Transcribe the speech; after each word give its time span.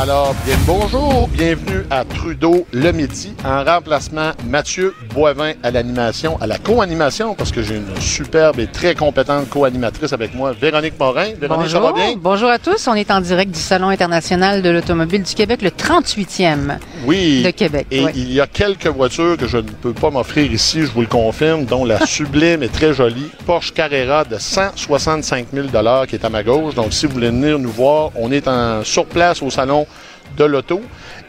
Alors, 0.00 0.32
bien 0.46 0.54
bonjour, 0.64 1.26
bienvenue 1.26 1.84
à 1.90 2.04
Trudeau 2.04 2.64
le 2.72 2.92
midi, 2.92 3.32
en 3.44 3.64
remplacement 3.64 4.30
Mathieu 4.46 4.94
Boivin 5.12 5.54
à 5.64 5.72
l'animation, 5.72 6.40
à 6.40 6.46
la 6.46 6.56
co-animation, 6.56 7.34
parce 7.34 7.50
que 7.50 7.62
j'ai 7.62 7.74
une 7.74 8.00
superbe 8.00 8.60
et 8.60 8.68
très 8.68 8.94
compétente 8.94 9.48
co-animatrice 9.48 10.12
avec 10.12 10.36
moi, 10.36 10.52
Véronique 10.52 10.96
Morin. 11.00 11.30
Véronique, 11.40 11.70
ça 11.70 11.80
va 11.80 11.92
bien? 11.92 12.14
Bonjour 12.16 12.48
à 12.48 12.60
tous, 12.60 12.86
on 12.86 12.94
est 12.94 13.10
en 13.10 13.20
direct 13.20 13.50
du 13.50 13.58
Salon 13.58 13.88
international 13.88 14.62
de 14.62 14.70
l'automobile 14.70 15.24
du 15.24 15.34
Québec, 15.34 15.62
le 15.62 15.70
38e 15.70 16.78
Oui. 17.04 17.42
de 17.42 17.50
Québec. 17.50 17.86
Et 17.90 18.04
il 18.14 18.32
y 18.32 18.40
a 18.40 18.46
quelques 18.46 18.86
voitures 18.86 19.36
que 19.36 19.46
je 19.46 19.58
ne 19.58 19.62
peux 19.62 19.92
pas 19.92 20.10
m'offrir 20.10 20.50
ici, 20.52 20.82
je 20.82 20.90
vous 20.92 21.00
le 21.00 21.06
confirme, 21.06 21.64
dont 21.64 21.84
la 21.84 22.04
sublime 22.06 22.62
et 22.62 22.68
très 22.68 22.92
jolie 22.92 23.30
Porsche 23.46 23.72
Carrera 23.72 24.24
de 24.24 24.38
165 24.38 25.48
000 25.52 25.68
qui 26.06 26.16
est 26.16 26.24
à 26.24 26.30
ma 26.30 26.42
gauche. 26.42 26.74
Donc, 26.74 26.92
si 26.92 27.06
vous 27.06 27.12
voulez 27.12 27.28
venir 27.28 27.58
nous 27.58 27.70
voir, 27.70 28.10
on 28.16 28.30
est 28.32 28.48
en, 28.48 28.84
sur 28.84 29.06
place 29.06 29.42
au 29.42 29.50
Salon 29.50 29.86
de 30.36 30.44
l'auto. 30.44 30.80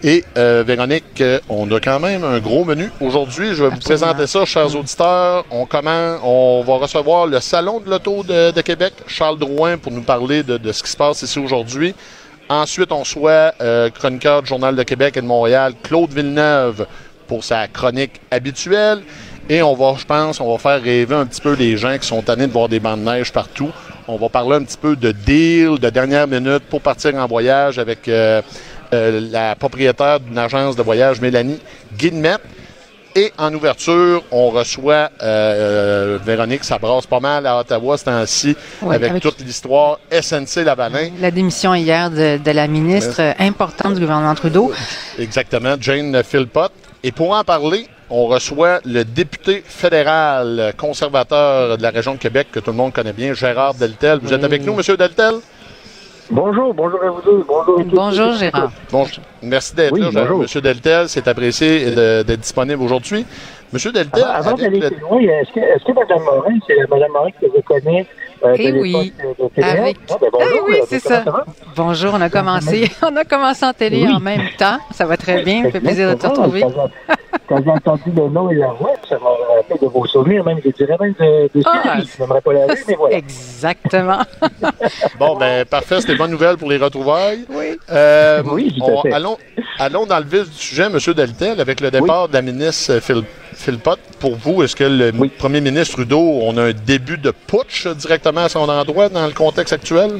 Et 0.03 0.23
euh, 0.37 0.63
Véronique, 0.65 1.21
on 1.49 1.69
a 1.71 1.79
quand 1.79 1.99
même 1.99 2.23
un 2.23 2.39
gros 2.39 2.63
menu. 2.63 2.89
Aujourd'hui, 3.01 3.53
je 3.53 3.63
vais 3.63 3.69
vous 3.69 3.79
présenter 3.79 4.27
ça, 4.27 4.45
chers 4.45 4.73
auditeurs. 4.75 5.45
On 5.51 5.65
commence, 5.65 6.19
on 6.23 6.63
va 6.65 6.75
recevoir 6.75 7.27
le 7.27 7.39
Salon 7.41 7.81
de 7.81 7.89
l'auto 7.89 8.23
de, 8.23 8.51
de 8.51 8.61
Québec, 8.61 8.93
Charles 9.07 9.37
Drouin, 9.37 9.77
pour 9.77 9.91
nous 9.91 10.01
parler 10.03 10.43
de, 10.43 10.57
de 10.57 10.71
ce 10.71 10.83
qui 10.83 10.91
se 10.91 10.97
passe 10.97 11.21
ici 11.21 11.39
aujourd'hui. 11.39 11.93
Ensuite, 12.51 12.91
on 12.91 13.03
soit 13.03 13.53
euh, 13.61 13.91
chroniqueur 13.91 14.41
du 14.41 14.49
Journal 14.49 14.75
de 14.75 14.81
Québec 14.81 15.15
et 15.17 15.21
de 15.21 15.25
Montréal, 15.27 15.73
Claude 15.83 16.11
Villeneuve, 16.11 16.87
pour 17.27 17.43
sa 17.43 17.67
chronique 17.67 18.19
habituelle. 18.31 19.03
Et 19.47 19.61
on 19.61 19.75
va, 19.75 19.93
je 19.99 20.05
pense, 20.05 20.41
on 20.41 20.51
va 20.51 20.57
faire 20.57 20.81
rêver 20.81 21.13
un 21.13 21.27
petit 21.27 21.41
peu 21.41 21.53
les 21.53 21.77
gens 21.77 21.95
qui 21.99 22.07
sont 22.07 22.23
tannés 22.23 22.47
de 22.47 22.51
voir 22.51 22.67
des 22.67 22.79
bancs 22.79 22.97
de 22.97 23.03
neige 23.03 23.31
partout. 23.31 23.69
On 24.07 24.17
va 24.17 24.29
parler 24.29 24.55
un 24.55 24.63
petit 24.63 24.79
peu 24.79 24.95
de 24.95 25.11
deal, 25.11 25.77
de 25.77 25.89
dernière 25.91 26.27
minute 26.27 26.63
pour 26.71 26.81
partir 26.81 27.13
en 27.15 27.27
voyage 27.27 27.77
avec 27.77 28.07
euh, 28.07 28.41
euh, 28.93 29.21
la 29.31 29.55
propriétaire 29.55 30.19
d'une 30.19 30.39
agence 30.39 30.75
de 30.75 30.81
voyage, 30.81 31.21
Mélanie 31.21 31.59
Guillemette. 31.95 32.41
Et 33.15 33.33
en 33.39 33.53
ouverture, 33.53 34.23
on 34.31 34.49
reçoit 34.51 35.09
euh, 35.21 36.15
euh, 36.15 36.19
Véronique, 36.23 36.63
ça 36.63 36.77
brasse 36.77 37.07
pas 37.07 37.19
mal 37.19 37.45
à 37.47 37.57
Ottawa 37.59 37.97
ce 37.97 38.05
temps-ci, 38.05 38.55
Oui, 38.83 38.95
avec, 38.95 39.09
avec- 39.09 39.23
toute 39.23 39.39
l'histoire 39.41 39.99
SNC 40.11 40.63
Lavalin. 40.63 41.09
La 41.19 41.31
démission 41.31 41.73
hier 41.73 42.11
de, 42.11 42.37
de 42.37 42.51
la 42.51 42.67
ministre 42.67 43.33
importante 43.39 43.95
du 43.95 44.01
gouvernement 44.01 44.35
Trudeau. 44.35 44.71
Exactement, 45.17 45.75
Jane 45.79 46.21
Philpott. 46.23 46.71
Et 47.03 47.11
pour 47.11 47.31
en 47.31 47.43
parler, 47.43 47.87
on 48.11 48.27
reçoit 48.27 48.79
le 48.85 49.03
député 49.03 49.63
fédéral 49.65 50.73
conservateur 50.77 51.77
de 51.77 51.81
la 51.83 51.89
région 51.89 52.13
de 52.13 52.19
Québec, 52.19 52.47
que 52.51 52.59
tout 52.59 52.71
le 52.71 52.77
monde 52.77 52.93
connaît 52.93 53.13
bien, 53.13 53.33
Gérard 53.33 53.73
Deltel. 53.73 54.19
Vous 54.21 54.33
êtes 54.33 54.43
avec 54.43 54.63
nous, 54.65 54.75
Monsieur 54.75 54.97
Deltel? 54.97 55.35
Bonjour, 56.31 56.73
bonjour 56.75 57.03
à 57.03 57.09
vous 57.09 57.21
deux. 57.23 57.43
Bonjour. 57.47 57.81
Bonjour 57.91 58.33
Gérard. 58.33 58.71
Bon, 58.91 59.05
merci 59.41 59.75
d'être 59.75 59.91
Oui, 59.93 60.01
là, 60.01 60.11
Gérard. 60.11 60.25
bonjour. 60.27 60.41
Monsieur 60.43 60.61
Deltel. 60.61 61.09
C'est 61.09 61.27
apprécié 61.27 61.91
d'être 61.91 62.39
disponible 62.39 62.81
aujourd'hui. 62.83 63.25
Monsieur 63.73 63.91
Deltel, 63.91 64.23
Avant, 64.23 64.49
avant 64.49 64.57
d'aller 64.57 64.79
le- 64.79 64.89
plus 64.91 64.99
loin, 65.01 65.19
est-ce 65.21 65.51
que, 65.53 65.59
est-ce 65.59 65.83
que 65.85 65.91
Mme 65.91 66.23
Morin, 66.23 66.55
c'est 66.67 66.89
Mme 66.89 67.11
Morin 67.11 67.29
que 67.31 67.45
je 67.55 67.61
connais 67.61 68.05
euh, 68.43 68.55
Eh 68.57 68.71
oui. 68.71 69.13
de? 69.19 69.63
Avec- 69.63 69.97
Ah, 70.09 70.15
ben 70.21 70.27
bonjour, 70.31 70.49
Eh 70.67 70.71
oui, 70.71 70.77
euh, 70.81 70.85
c'est 70.87 70.99
ça. 70.99 71.23
Bonjour, 71.75 72.13
on 72.15 72.21
a 72.21 72.29
commencé, 72.29 72.89
on 73.03 73.15
a 73.15 73.23
commencé 73.25 73.65
en 73.65 73.73
télé 73.73 74.05
Oui. 74.07 74.11
en 74.13 74.19
même 74.19 74.49
temps. 74.57 74.77
Ça 74.91 75.05
va 75.05 75.17
très 75.17 75.43
bien, 75.43 75.63
ça 75.63 75.71
fait 75.71 75.81
plaisir 75.81 76.09
de 76.09 76.15
te 76.15 76.25
retrouver. 76.27 76.63
Quand 77.47 77.63
j'ai 77.63 77.69
entendu 77.71 78.11
le 78.15 78.27
nom 78.29 78.49
et 78.49 78.55
la 78.55 78.67
voix, 78.73 78.93
ça 79.07 79.17
m'a 79.19 79.29
rappelé 79.57 79.79
de 79.81 79.87
vos 79.87 80.05
souvenirs, 80.07 80.43
même, 80.43 80.59
je 80.63 80.69
dirais 80.71 80.95
même 80.99 81.13
de, 81.19 81.49
de 81.59 81.63
Ah. 81.65 81.97
Je 81.99 82.21
n'aimerais 82.21 82.41
pas 82.41 82.53
la 82.53 82.67
mais 82.87 82.95
voilà. 82.95 83.17
Exactement. 83.17 84.19
Bon, 85.19 85.35
ben 85.37 85.65
parfait, 85.65 85.99
c'était 86.01 86.15
bonne 86.15 86.31
nouvelle 86.31 86.57
pour 86.57 86.69
les 86.69 86.77
retrouvailles. 86.77 87.45
Oui. 87.49 87.77
Euh, 87.91 88.41
Oui, 88.51 88.73
tout 88.77 88.85
à 88.85 88.91
on- 88.93 89.01
fait. 89.01 89.13
allons, 89.13 89.37
allons 89.79 90.05
dans 90.05 90.17
le 90.19 90.25
vif 90.25 90.49
du 90.49 90.55
sujet, 90.57 90.89
Monsieur 90.89 91.13
Deltel, 91.13 91.59
avec 91.59 91.81
le 91.81 91.91
départ 91.91 92.27
de 92.29 92.33
la 92.33 92.41
ministre 92.41 92.93
euh, 92.93 92.99
Phil, 93.01 93.23
Philpott. 93.53 93.99
Pour 94.19 94.35
vous, 94.35 94.63
est-ce 94.63 94.75
que 94.75 94.83
le 94.83 95.11
Oui. 95.17 95.29
premier 95.29 95.61
ministre 95.61 95.95
Trudeau, 95.95 96.19
on 96.43 96.57
a 96.57 96.63
un 96.65 96.73
début 96.73 97.17
de 97.17 97.31
putsch 97.31 97.87
directement 97.87 98.41
à 98.45 98.49
son 98.49 98.67
endroit 98.69 99.09
dans 99.09 99.25
le 99.25 99.33
contexte 99.33 99.73
actuel? 99.73 100.11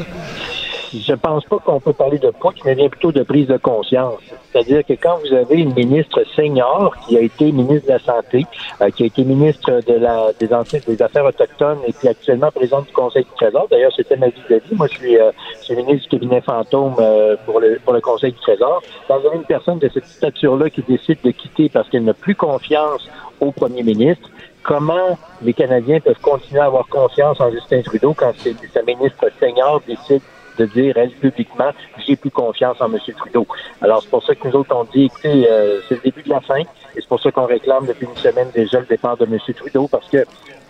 Je 0.92 1.14
pense 1.14 1.46
pas 1.46 1.58
qu'on 1.60 1.80
peut 1.80 1.94
parler 1.94 2.18
de 2.18 2.32
putsch, 2.32 2.64
mais 2.66 2.74
bien 2.74 2.90
plutôt 2.90 3.12
de 3.12 3.22
prise 3.22 3.48
de 3.48 3.58
conscience. 3.58 4.20
C'est-à-dire 4.52 4.84
que 4.84 4.94
quand 4.94 5.20
vous 5.20 5.36
avez 5.36 5.58
une 5.58 5.74
ministre 5.74 6.24
senior 6.36 6.96
qui 7.08 7.18
a 7.18 7.22
été 7.22 7.52
ministre 7.52 7.88
de 7.88 7.94
la 7.94 8.00
Santé, 8.00 8.46
euh, 8.82 8.90
qui 8.90 9.04
a 9.04 9.06
été 9.06 9.24
ministre 9.24 9.82
de 9.86 9.94
la, 9.94 10.32
des, 10.40 10.48
des 10.48 11.02
Affaires 11.02 11.26
autochtones 11.26 11.80
et 11.88 11.94
puis 11.94 12.08
actuellement 12.08 12.50
présidente 12.52 12.88
du 12.88 12.94
Conseil 12.94 13.24
du 13.24 13.30
Trésor, 13.36 13.68
d'ailleurs 13.70 13.92
c'était 13.96 14.18
ma 14.18 14.30
vie 14.30 14.42
de 14.50 14.56
vie, 14.56 14.76
moi 14.76 14.88
je 14.88 14.98
suis, 14.98 15.18
euh, 15.18 15.32
je 15.60 15.66
suis 15.66 15.76
ministre 15.76 16.10
du 16.10 16.18
cabinet 16.18 16.42
fantôme 16.42 16.96
euh, 17.00 17.36
pour, 17.46 17.60
le, 17.60 17.80
pour 17.84 17.94
le 17.94 18.02
Conseil 18.02 18.32
du 18.32 18.40
Trésor, 18.40 18.82
quand 19.08 19.20
vous 19.20 19.28
avez 19.28 19.38
une 19.38 19.44
personne 19.44 19.78
de 19.78 19.90
cette 19.90 20.08
stature-là 20.08 20.72
qui 20.72 20.82
décide 20.82 21.20
de 21.24 21.32
quitter 21.32 21.70
parce 21.70 21.88
qu'elle 21.90 22.04
n'a 22.04 22.16
plus 22.16 22.36
confiance 22.36 23.08
au 23.40 23.52
premier 23.52 23.84
ministre, 23.84 24.30
comment 24.64 25.18
les 25.42 25.54
Canadiens 25.54 26.00
peuvent 26.00 26.20
continuer 26.22 26.62
à 26.62 26.66
avoir 26.66 26.88
confiance 26.88 27.40
en 27.40 27.52
Justin 27.52 27.82
Trudeau 27.82 28.14
quand 28.14 28.34
sa 28.74 28.82
ministre 28.82 29.26
senior 29.40 29.82
décide 29.88 30.22
de 30.60 30.66
dire, 30.66 30.98
elle, 30.98 31.12
publiquement, 31.12 31.72
j'ai 32.06 32.16
plus 32.16 32.30
confiance 32.30 32.80
en 32.82 32.92
M. 32.94 33.00
Trudeau. 33.18 33.48
Alors, 33.82 34.02
c'est 34.04 34.10
pour 34.10 34.24
ça 34.24 34.36
que 34.36 34.48
nous 34.48 34.56
autres, 34.56 34.76
on 34.76 34.84
dit, 34.84 35.06
écoutez, 35.06 35.48
euh, 35.50 35.80
c'est 35.88 35.96
le 35.96 36.02
début 36.02 36.24
de 36.24 36.30
la 36.30 36.42
fin, 36.42 36.60
et 36.60 36.66
c'est 36.96 37.08
pour 37.08 37.22
ça 37.22 37.32
qu'on 37.32 37.46
réclame 37.46 37.86
depuis 37.86 38.06
une 38.06 38.18
semaine 38.18 38.50
déjà 38.54 38.80
le 38.80 38.86
départ 38.86 39.18
de 39.18 39.26
M. 39.26 39.38
Trudeau, 39.56 39.88
parce 39.88 40.08
que, 40.10 40.26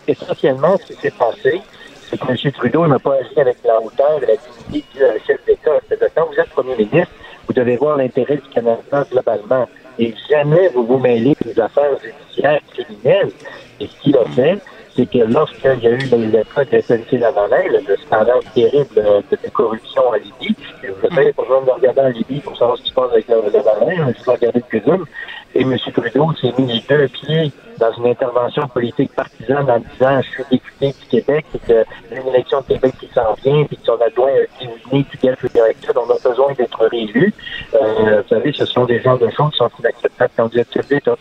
essentiellement, 0.07 0.77
ce 0.77 0.93
qui 0.93 0.93
s'est 0.93 1.11
passé, 1.11 1.61
c'est 2.09 2.19
que 2.19 2.29
M. 2.29 2.51
Trudeau 2.51 2.87
n'a 2.87 2.99
pas 2.99 3.15
agi 3.15 3.39
avec 3.39 3.57
la 3.65 3.81
hauteur 3.81 4.23
et 4.23 4.27
la 4.27 4.35
dignité 4.35 4.85
du 4.93 5.03
euh, 5.03 5.17
chef 5.25 5.43
d'État. 5.45 5.71
C'est-à-dire, 5.87 6.09
quand 6.15 6.27
vous 6.27 6.39
êtes 6.39 6.49
premier 6.49 6.75
ministre, 6.75 7.13
vous 7.47 7.53
devez 7.53 7.77
voir 7.77 7.97
l'intérêt 7.97 8.37
du 8.37 8.49
Canada 8.53 9.05
globalement. 9.11 9.67
Et 9.97 10.13
jamais 10.29 10.69
vous 10.69 10.85
vous 10.85 10.97
mêlez 10.97 11.35
des 11.43 11.59
affaires 11.59 11.91
judiciaires 12.01 12.61
criminelles. 12.71 13.31
Et 13.79 13.87
ce 13.87 13.99
qu'il 14.01 14.15
a 14.17 14.25
fait, 14.25 14.59
c'est 14.99 15.05
que 15.05 15.23
lorsqu'il 15.31 15.79
y 15.81 15.87
a 15.87 15.91
eu 15.91 15.97
le, 15.97 16.43
cas 16.43 16.65
de 16.65 16.81
SNC 16.81 17.19
Lavalin, 17.19 17.63
le, 17.71 17.79
le 17.87 17.97
scandale 17.97 18.39
terrible 18.53 18.97
euh, 18.97 19.21
de, 19.31 19.37
de 19.41 19.49
corruption 19.49 20.01
en 20.09 20.13
Libye, 20.13 20.55
vous 20.83 21.17
avez 21.17 21.31
pas 21.31 21.43
besoin 21.43 21.61
de 21.61 21.71
regarder 21.71 22.01
en 22.01 22.09
Libye 22.09 22.41
pour 22.41 22.57
savoir 22.57 22.77
ce 22.77 22.83
qui 22.83 22.89
se 22.89 22.93
passe 22.93 23.11
avec 23.13 23.27
le 23.29 23.35
Lavalin, 23.35 24.07
hein, 24.07 24.13
je 24.17 24.25
vais 24.25 24.31
regarder 24.31 24.63
le 24.71 24.79
Zoom. 24.81 25.05
Et 25.55 25.61
M. 25.61 25.77
Trudeau 25.93 26.33
s'est 26.39 26.53
mis 26.59 26.73
les 26.73 26.83
deux 26.87 27.07
pieds 27.07 27.51
dans 27.79 27.91
une 27.93 28.07
intervention 28.07 28.67
politique 28.67 29.11
partisane 29.15 29.69
en 29.69 29.79
disant 29.79 30.21
je 30.21 30.29
suis 30.29 30.43
député 30.51 30.87
du 30.89 31.07
Québec 31.09 31.45
et 31.55 31.59
que 31.59 31.85
il 32.11 32.15
y 32.15 32.19
a 32.19 32.21
une 32.21 32.27
élection 32.27 32.61
de 32.61 32.65
Québec 32.67 32.93
qui 32.99 33.09
s'en 33.15 33.33
vient 33.43 33.63
puis 33.63 33.77
que 33.77 33.85
son 33.85 33.97
adjoint 34.01 34.29
a 34.29 34.63
désigné 34.63 35.05
Fidel 35.09 35.35
Directeur, 35.53 35.95
on 35.95 36.11
a 36.11 36.29
besoin 36.29 36.53
d'être 36.53 36.85
réélu. 36.85 37.33
Euh, 37.73 38.21
vous 38.21 38.27
savez, 38.27 38.51
ce 38.51 38.65
sont 38.65 38.85
des 38.85 38.99
genres 38.99 39.17
de 39.17 39.29
choses 39.29 39.51
qui 39.51 39.57
sont 39.57 39.71
inacceptables 39.79 40.31
quand 40.35 40.51
vous 40.51 40.59
êtes 40.59 40.87
d'État. 40.89 41.15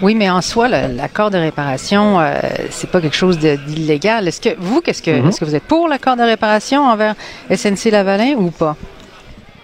Oui, 0.00 0.14
mais 0.14 0.30
en 0.30 0.40
soi, 0.42 0.68
l'accord 0.68 1.30
de 1.30 1.38
réparation, 1.38 2.20
euh, 2.20 2.34
c'est 2.70 2.88
pas 2.88 3.00
quelque 3.00 3.16
chose 3.16 3.38
d'illégal. 3.38 4.28
Est-ce 4.28 4.40
que 4.40 4.54
vous, 4.58 4.80
qu'est-ce 4.80 5.02
que, 5.02 5.10
Mhm. 5.10 5.28
est-ce 5.28 5.40
que 5.40 5.44
vous 5.44 5.56
êtes 5.56 5.64
pour 5.64 5.88
l'accord 5.88 6.16
de 6.16 6.22
réparation 6.22 6.82
envers 6.86 7.14
SNC 7.50 7.90
Lavalin 7.90 8.34
ou 8.36 8.50
pas? 8.50 8.76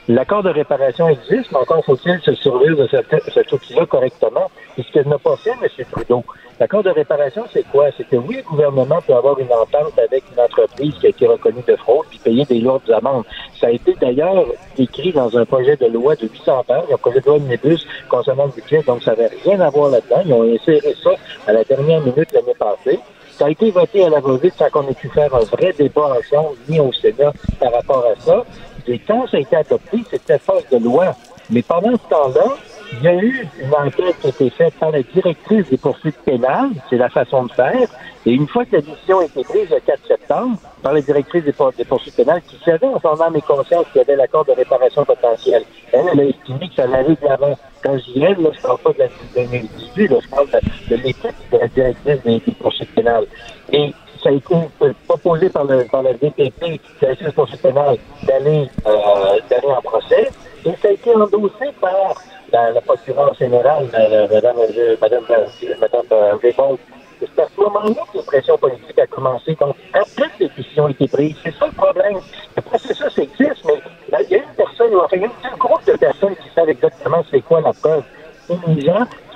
L'accord 0.08 0.42
de 0.42 0.50
réparation 0.50 1.08
existe, 1.08 1.50
mais 1.52 1.58
encore 1.58 1.82
faut-il 1.84 2.20
se 2.20 2.34
servir 2.34 2.76
de 2.76 2.86
cet, 2.90 3.06
cet 3.32 3.52
outil-là 3.52 3.86
correctement. 3.86 4.50
Et 4.76 4.82
ce 4.82 4.90
que 4.92 5.08
n'a 5.08 5.18
pas 5.18 5.36
fait 5.36 5.50
M. 5.62 5.86
Trudeau. 5.90 6.24
L'accord 6.60 6.84
de 6.84 6.90
réparation, 6.90 7.44
c'est 7.52 7.64
quoi? 7.64 7.86
C'est 7.96 8.04
que 8.04 8.14
oui, 8.14 8.36
le 8.36 8.42
gouvernement 8.42 9.00
peut 9.04 9.14
avoir 9.14 9.36
une 9.40 9.52
entente 9.52 9.98
avec 9.98 10.22
une 10.32 10.40
entreprise 10.40 10.94
qui 11.00 11.06
a 11.06 11.08
été 11.08 11.26
reconnue 11.26 11.64
de 11.66 11.74
fraude 11.74 12.06
puis 12.08 12.18
payer 12.18 12.44
des 12.44 12.60
lourdes 12.60 12.88
amendes. 12.90 13.24
Ça 13.60 13.66
a 13.66 13.70
été 13.70 13.94
d'ailleurs 14.00 14.46
écrit 14.78 15.12
dans 15.12 15.36
un 15.36 15.44
projet 15.44 15.76
de 15.76 15.86
loi 15.86 16.14
de 16.14 16.28
800 16.28 16.64
pages, 16.68 16.84
un 16.92 16.96
projet 16.96 17.20
de 17.20 17.26
loi 17.26 17.36
omnibus 17.36 17.84
concernant 18.08 18.46
le 18.46 18.52
budget, 18.52 18.82
donc 18.82 19.02
ça 19.02 19.16
n'avait 19.16 19.30
rien 19.44 19.60
à 19.60 19.70
voir 19.70 19.90
là-dedans. 19.90 20.22
Ils 20.24 20.32
ont 20.32 20.54
inséré 20.54 20.94
ça 21.02 21.10
à 21.48 21.52
la 21.52 21.64
dernière 21.64 22.00
minute 22.00 22.32
l'année 22.32 22.54
passée. 22.56 23.00
Ça 23.32 23.46
a 23.46 23.50
été 23.50 23.72
voté 23.72 24.04
à 24.04 24.10
la 24.10 24.20
va-vite 24.20 24.54
sans 24.54 24.70
qu'on 24.70 24.86
ait 24.86 24.94
pu 24.94 25.08
faire 25.08 25.34
un 25.34 25.40
vrai 25.40 25.72
débat 25.76 26.18
ensemble, 26.20 26.56
ni 26.68 26.78
au 26.78 26.92
Sénat, 26.92 27.32
par 27.58 27.72
rapport 27.72 28.04
à 28.06 28.20
ça. 28.20 28.44
Et 28.86 29.00
quand 29.00 29.26
ça 29.26 29.38
a 29.38 29.40
été 29.40 29.56
adopté, 29.56 29.98
c'était 30.08 30.38
force 30.38 30.68
de 30.70 30.78
loi. 30.78 31.16
Mais 31.50 31.62
pendant 31.62 31.92
ce 31.92 32.08
temps-là, 32.08 32.44
il 32.92 33.02
y 33.02 33.08
a 33.08 33.14
eu 33.14 33.48
une 33.58 33.74
enquête 33.74 34.16
qui 34.20 34.26
a 34.26 34.30
été 34.30 34.50
faite 34.50 34.74
par 34.78 34.90
la 34.90 35.02
directrice 35.02 35.66
des 35.68 35.78
poursuites 35.78 36.16
pénales, 36.24 36.70
c'est 36.88 36.96
la 36.96 37.08
façon 37.10 37.44
de 37.44 37.52
faire, 37.52 37.88
et 38.26 38.30
une 38.32 38.46
fois 38.48 38.64
que 38.64 38.76
la 38.76 38.82
décision 38.82 39.18
a 39.20 39.24
été 39.24 39.42
prise 39.44 39.68
le 39.70 39.80
4 39.80 40.06
septembre 40.06 40.58
par 40.82 40.92
la 40.92 41.00
directrice 41.00 41.44
des, 41.44 41.52
pour- 41.52 41.72
des 41.72 41.84
poursuites 41.84 42.14
pénales, 42.14 42.42
qui 42.42 42.56
savait 42.64 42.86
en 42.86 43.00
son 43.00 43.20
âme 43.20 43.36
et 43.36 43.42
conscience 43.42 43.86
qu'il 43.92 43.98
y 44.00 44.04
avait 44.04 44.16
l'accord 44.16 44.44
de 44.44 44.52
réparation 44.52 45.04
potentielle, 45.04 45.64
elle, 45.92 46.06
elle 46.12 46.20
a 46.20 46.24
estimé 46.24 46.68
que 46.68 46.74
ça 46.76 46.84
allait 46.84 47.14
de 47.14 47.26
l'avant. 47.26 47.56
Quand 47.82 47.96
je 47.98 48.18
là, 48.20 48.28
je 48.34 48.60
parle 48.60 48.78
pas 48.78 48.92
de 48.92 48.98
la 48.98 49.06
de 49.08 49.12
2018, 49.34 50.08
là, 50.10 50.16
je 50.22 50.28
parle 50.28 50.46
de, 50.50 50.96
de 50.96 51.02
l'équipe 51.02 51.34
de 51.52 51.58
la 51.58 51.68
directrice 51.68 52.22
des, 52.22 52.40
des 52.40 52.54
poursuites 52.60 52.94
pénales. 52.94 53.26
Et 53.72 53.92
ça 54.22 54.30
a 54.30 54.32
été 54.32 54.54
euh, 54.82 54.92
proposé 55.08 55.50
par 55.50 55.64
le, 55.64 55.84
par 55.90 56.02
le 56.02 56.14
DPP, 56.14 56.80
la 57.02 57.08
justice 57.10 57.32
poursuite 57.34 57.60
pénale, 57.60 57.96
d'aller 58.26 58.68
euh, 58.86 59.40
d'aller 59.50 59.68
en 59.68 59.82
procès. 59.82 60.30
Et 60.66 60.72
ça 60.80 60.88
a 60.88 60.90
été 60.92 61.14
endossé 61.14 61.66
par 61.80 62.14
la, 62.52 62.70
la 62.70 62.80
procureure 62.80 63.34
générale, 63.34 63.86
Madame 63.92 64.56
euh, 66.12 66.34
Raymond. 66.42 66.78
C'est 67.20 67.42
à 67.42 67.46
ce 67.54 67.60
moment-là 67.60 68.02
que 68.12 68.18
la 68.18 68.22
pression 68.24 68.58
politique 68.58 68.98
a 68.98 69.06
commencé. 69.06 69.56
Donc, 69.60 69.76
après 69.92 70.28
que 70.28 70.44
les 70.44 70.48
décisions 70.56 70.84
ont 70.84 70.88
été 70.88 71.06
prises, 71.08 71.36
c'est 71.42 71.54
ça 71.54 71.66
le 71.66 71.72
problème. 71.72 72.18
Le 72.56 72.62
processus 72.62 73.18
existe, 73.18 73.64
mais 73.66 73.80
il 74.08 74.30
y 74.30 74.34
a 74.34 74.38
une 74.38 74.54
personne, 74.56 74.94
enfin, 74.96 75.16
il 75.16 75.22
y 75.22 75.24
a 75.24 75.28
un 75.52 75.56
groupe 75.56 75.84
de 75.86 75.92
personnes 75.92 76.36
qui 76.36 76.48
savent 76.54 76.68
exactement 76.68 77.24
c'est 77.30 77.40
quoi 77.40 77.60
la 77.60 77.72
preuve. 77.72 78.02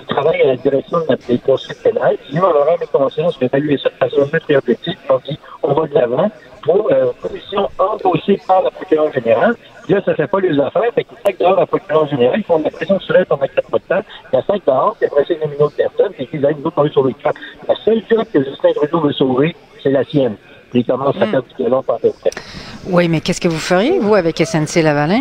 Qui 0.09 0.15
travaillent 0.15 0.43
à 0.43 0.47
la 0.49 0.57
direction 0.57 1.01
de 1.01 1.07
la 1.09 1.17
des 1.17 1.39
poursuites 1.39 1.83
pénales, 1.83 2.17
qui 2.29 2.39
ont 2.39 2.53
leur 2.53 2.69
âme 2.69 2.79
et 2.83 2.87
conscience, 2.87 3.39
évalué 3.41 3.79
ça 3.79 3.91
de 3.91 3.95
façon 3.97 4.39
thérapeutique, 4.47 4.99
qui 5.05 5.13
ont 5.13 5.21
dit 5.29 5.39
on 5.63 5.75
va 5.75 5.87
de 5.87 5.95
l'avant 5.95 6.31
pour 6.63 6.91
euh, 6.91 7.13
commission 7.23 7.69
endossée 7.79 8.41
par 8.47 8.63
la 8.63 8.71
procureure 8.71 9.13
générale. 9.13 9.55
Là, 9.89 10.03
ça 10.05 10.15
fait 10.15 10.27
pas 10.27 10.41
les 10.41 10.59
affaires, 10.61 10.93
fait 10.95 11.05
qu'ils 11.05 11.17
sacent 11.25 11.39
dehors 11.39 11.57
la 11.57 11.67
procureure 11.67 12.07
générale, 12.09 12.39
ils 12.39 12.45
font 12.45 12.59
de 12.59 12.65
la 12.65 12.71
pression 12.71 13.01
sur 13.01 13.17
elle 13.17 13.27
pendant 13.27 13.47
quatre 13.47 13.71
mois 13.71 13.79
de 13.79 13.85
temps, 13.85 14.09
ils 14.33 14.37
la 14.37 14.43
sacent 14.43 14.65
dehors, 14.67 14.97
puis 14.99 15.07
après 15.07 15.25
ils 15.31 15.39
nomment 15.41 15.55
une 15.55 15.63
autre 15.63 15.77
personne, 15.77 16.13
puis 16.13 16.29
ils 16.31 16.41
disent, 16.41 16.57
nous 16.63 16.89
sur 16.89 17.05
le 17.05 17.13
camp. 17.23 17.33
La 17.67 17.75
seule 17.85 18.03
job 18.11 18.25
que 18.33 18.45
Justin 18.45 18.73
Trudeau 18.75 19.01
veut 19.01 19.13
sauver, 19.13 19.57
c'est 19.83 19.91
la 19.91 20.05
sienne. 20.05 20.37
Puis 20.71 20.81
il 20.81 20.85
commence 20.85 21.17
à 21.17 21.27
faire 21.27 21.43
du 21.43 21.55
violon 21.57 21.83
par. 21.83 21.99
Oui, 22.91 23.09
mais 23.09 23.21
qu'est-ce 23.21 23.41
que 23.41 23.49
vous 23.49 23.59
feriez, 23.59 23.99
vous, 23.99 24.15
avec 24.15 24.39
SNC 24.39 24.83
Lavalin? 24.83 25.21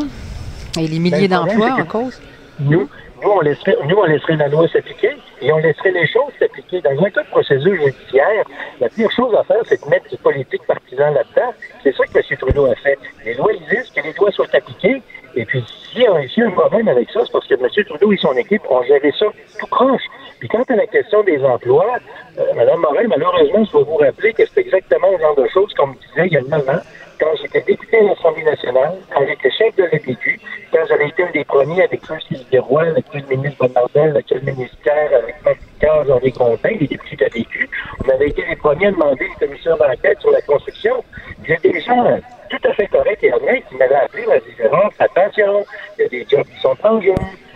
Et 0.78 0.88
les 0.88 1.00
milliers 1.00 1.30
Ben, 1.30 1.46
le 1.46 1.46
problème, 1.46 1.60
d'emplois 1.60 1.74
c'est 1.76 1.82
en 1.82 2.04
cause? 2.04 2.22
Nous, 2.60 2.90
nous, 3.22 3.30
on 3.30 3.42
laisserait, 3.42 3.76
nous, 3.86 3.96
on 3.96 4.04
laisserait 4.06 4.36
la 4.36 4.48
loi 4.48 4.68
s'appliquer 4.68 5.12
et 5.42 5.52
on 5.52 5.58
laisserait 5.58 5.92
les 5.92 6.08
choses 6.08 6.32
s'appliquer. 6.40 6.82
Dans 6.82 7.04
un 7.04 7.10
cas 7.10 7.24
de 7.24 7.28
procédure 7.30 7.76
judiciaire, 7.76 8.46
la 8.80 8.90
pire 8.90 9.10
chose 9.12 9.34
à 9.36 9.44
faire, 9.44 9.62
c'est 9.66 9.84
de 9.84 9.90
mettre 9.90 10.10
du 10.10 10.18
politique 10.18 10.64
partisan 10.68 11.12
là-dedans. 11.12 11.54
C'est 11.84 11.96
ça 11.96 12.04
que 12.06 12.18
M. 12.20 12.38
Trudeau 12.38 12.66
a 12.66 12.76
fait. 12.76 12.98
Les 13.26 13.34
lois 13.34 13.54
existent, 13.54 14.02
que 14.02 14.08
les 14.08 14.14
lois 14.14 14.32
soient 14.32 14.46
appliquées. 14.54 15.02
Et 15.36 15.46
puis, 15.46 15.64
s'il 15.92 16.02
y, 16.02 16.08
a- 16.08 16.14
un 16.48 16.52
problème 16.52 16.88
avec 16.88 17.10
ça, 17.12 17.22
c'est 17.26 17.32
parce 17.32 17.48
que 17.48 17.54
M. 17.56 17.86
Trudeau 17.86 18.12
et 18.12 18.18
son 18.18 18.34
équipe 18.34 18.62
ont 18.70 18.82
géré 18.84 19.12
ça 19.18 19.26
tout 19.60 19.68
croche. 19.68 20.02
Puis 20.40 20.48
quant 20.48 20.64
à 20.70 20.76
la 20.76 20.88
question 20.88 21.24
des 21.24 21.44
emplois, 21.44 21.98
euh, 22.40 22.44
Mme 22.56 22.80
Morin, 22.80 23.08
malheureusement, 23.08 23.64
je 23.66 23.72
dois 23.72 23.84
vous 23.84 23.98
rappeler 23.98 24.34
que 24.34 24.44
c'est 24.46 24.62
exactement 24.62 25.10
le 25.12 25.20
genre 25.20 25.36
de 25.36 25.48
choses 25.48 25.74
qu'on 25.74 25.88
me 25.88 25.94
disait 25.94 26.28
il 26.28 26.34
y 26.34 26.38
a 26.38 26.42
9 26.42 26.70
ans, 26.70 26.82
quand 27.20 27.36
j'étais 27.42 27.62
député 27.62 28.00
à 28.00 28.04
l'Assemblée 28.04 28.44
nationale, 28.44 28.98
quand 29.14 29.26
j'étais 29.28 29.52
chef 29.52 29.76
de 29.76 29.84
l'EPQ, 29.84 30.40
quand 30.72 30.86
j'avais 30.88 31.08
été 31.08 31.24
un 31.24 31.32
des 31.32 31.44
premiers 31.44 31.84
avec 31.84 32.02
M. 32.10 32.18
Sylvie-Roy, 32.28 32.84
avec 32.84 33.06
le 33.14 33.22
ministre 33.36 33.68
Bonardel, 33.68 34.10
avec 34.12 34.30
le 34.30 34.42
ministère, 34.42 35.10
avec 35.14 35.36
Marc 35.44 35.58
Jean-Louis 35.82 36.32
Contin, 36.32 36.70
les 36.80 36.88
députés 36.88 37.16
de 37.16 37.24
l'EPQ, 37.26 37.70
on 38.06 38.10
avait 38.10 38.30
été 38.30 38.46
les 38.48 38.56
premiers 38.56 38.88
à 38.88 38.92
demander 38.92 39.26
une 39.26 39.48
commission 39.48 39.78
d'enquête 39.78 40.20
sur 40.20 40.32
la 40.32 40.42
construction. 40.42 41.04
Il 41.44 41.50
y 41.50 41.54
a 41.54 41.58
des 41.58 41.82
gens 41.82 42.20
tout 42.50 42.68
à 42.68 42.74
fait 42.74 42.88
corrects 42.88 43.24
et 43.24 43.34
honnêtes 43.34 43.64
qui 43.70 43.76
m'avaient 43.76 43.96
appelé, 43.96 44.24
dit, 44.24 44.56
Gérard, 44.58 44.92
attention, 45.00 45.66
il 45.98 46.04
y 46.04 46.06
a 46.06 46.10
des 46.10 46.26
jobs 46.30 46.46
qui 46.46 46.60
sont 46.62 46.76
en 46.84 47.02
jeu, 47.02 47.16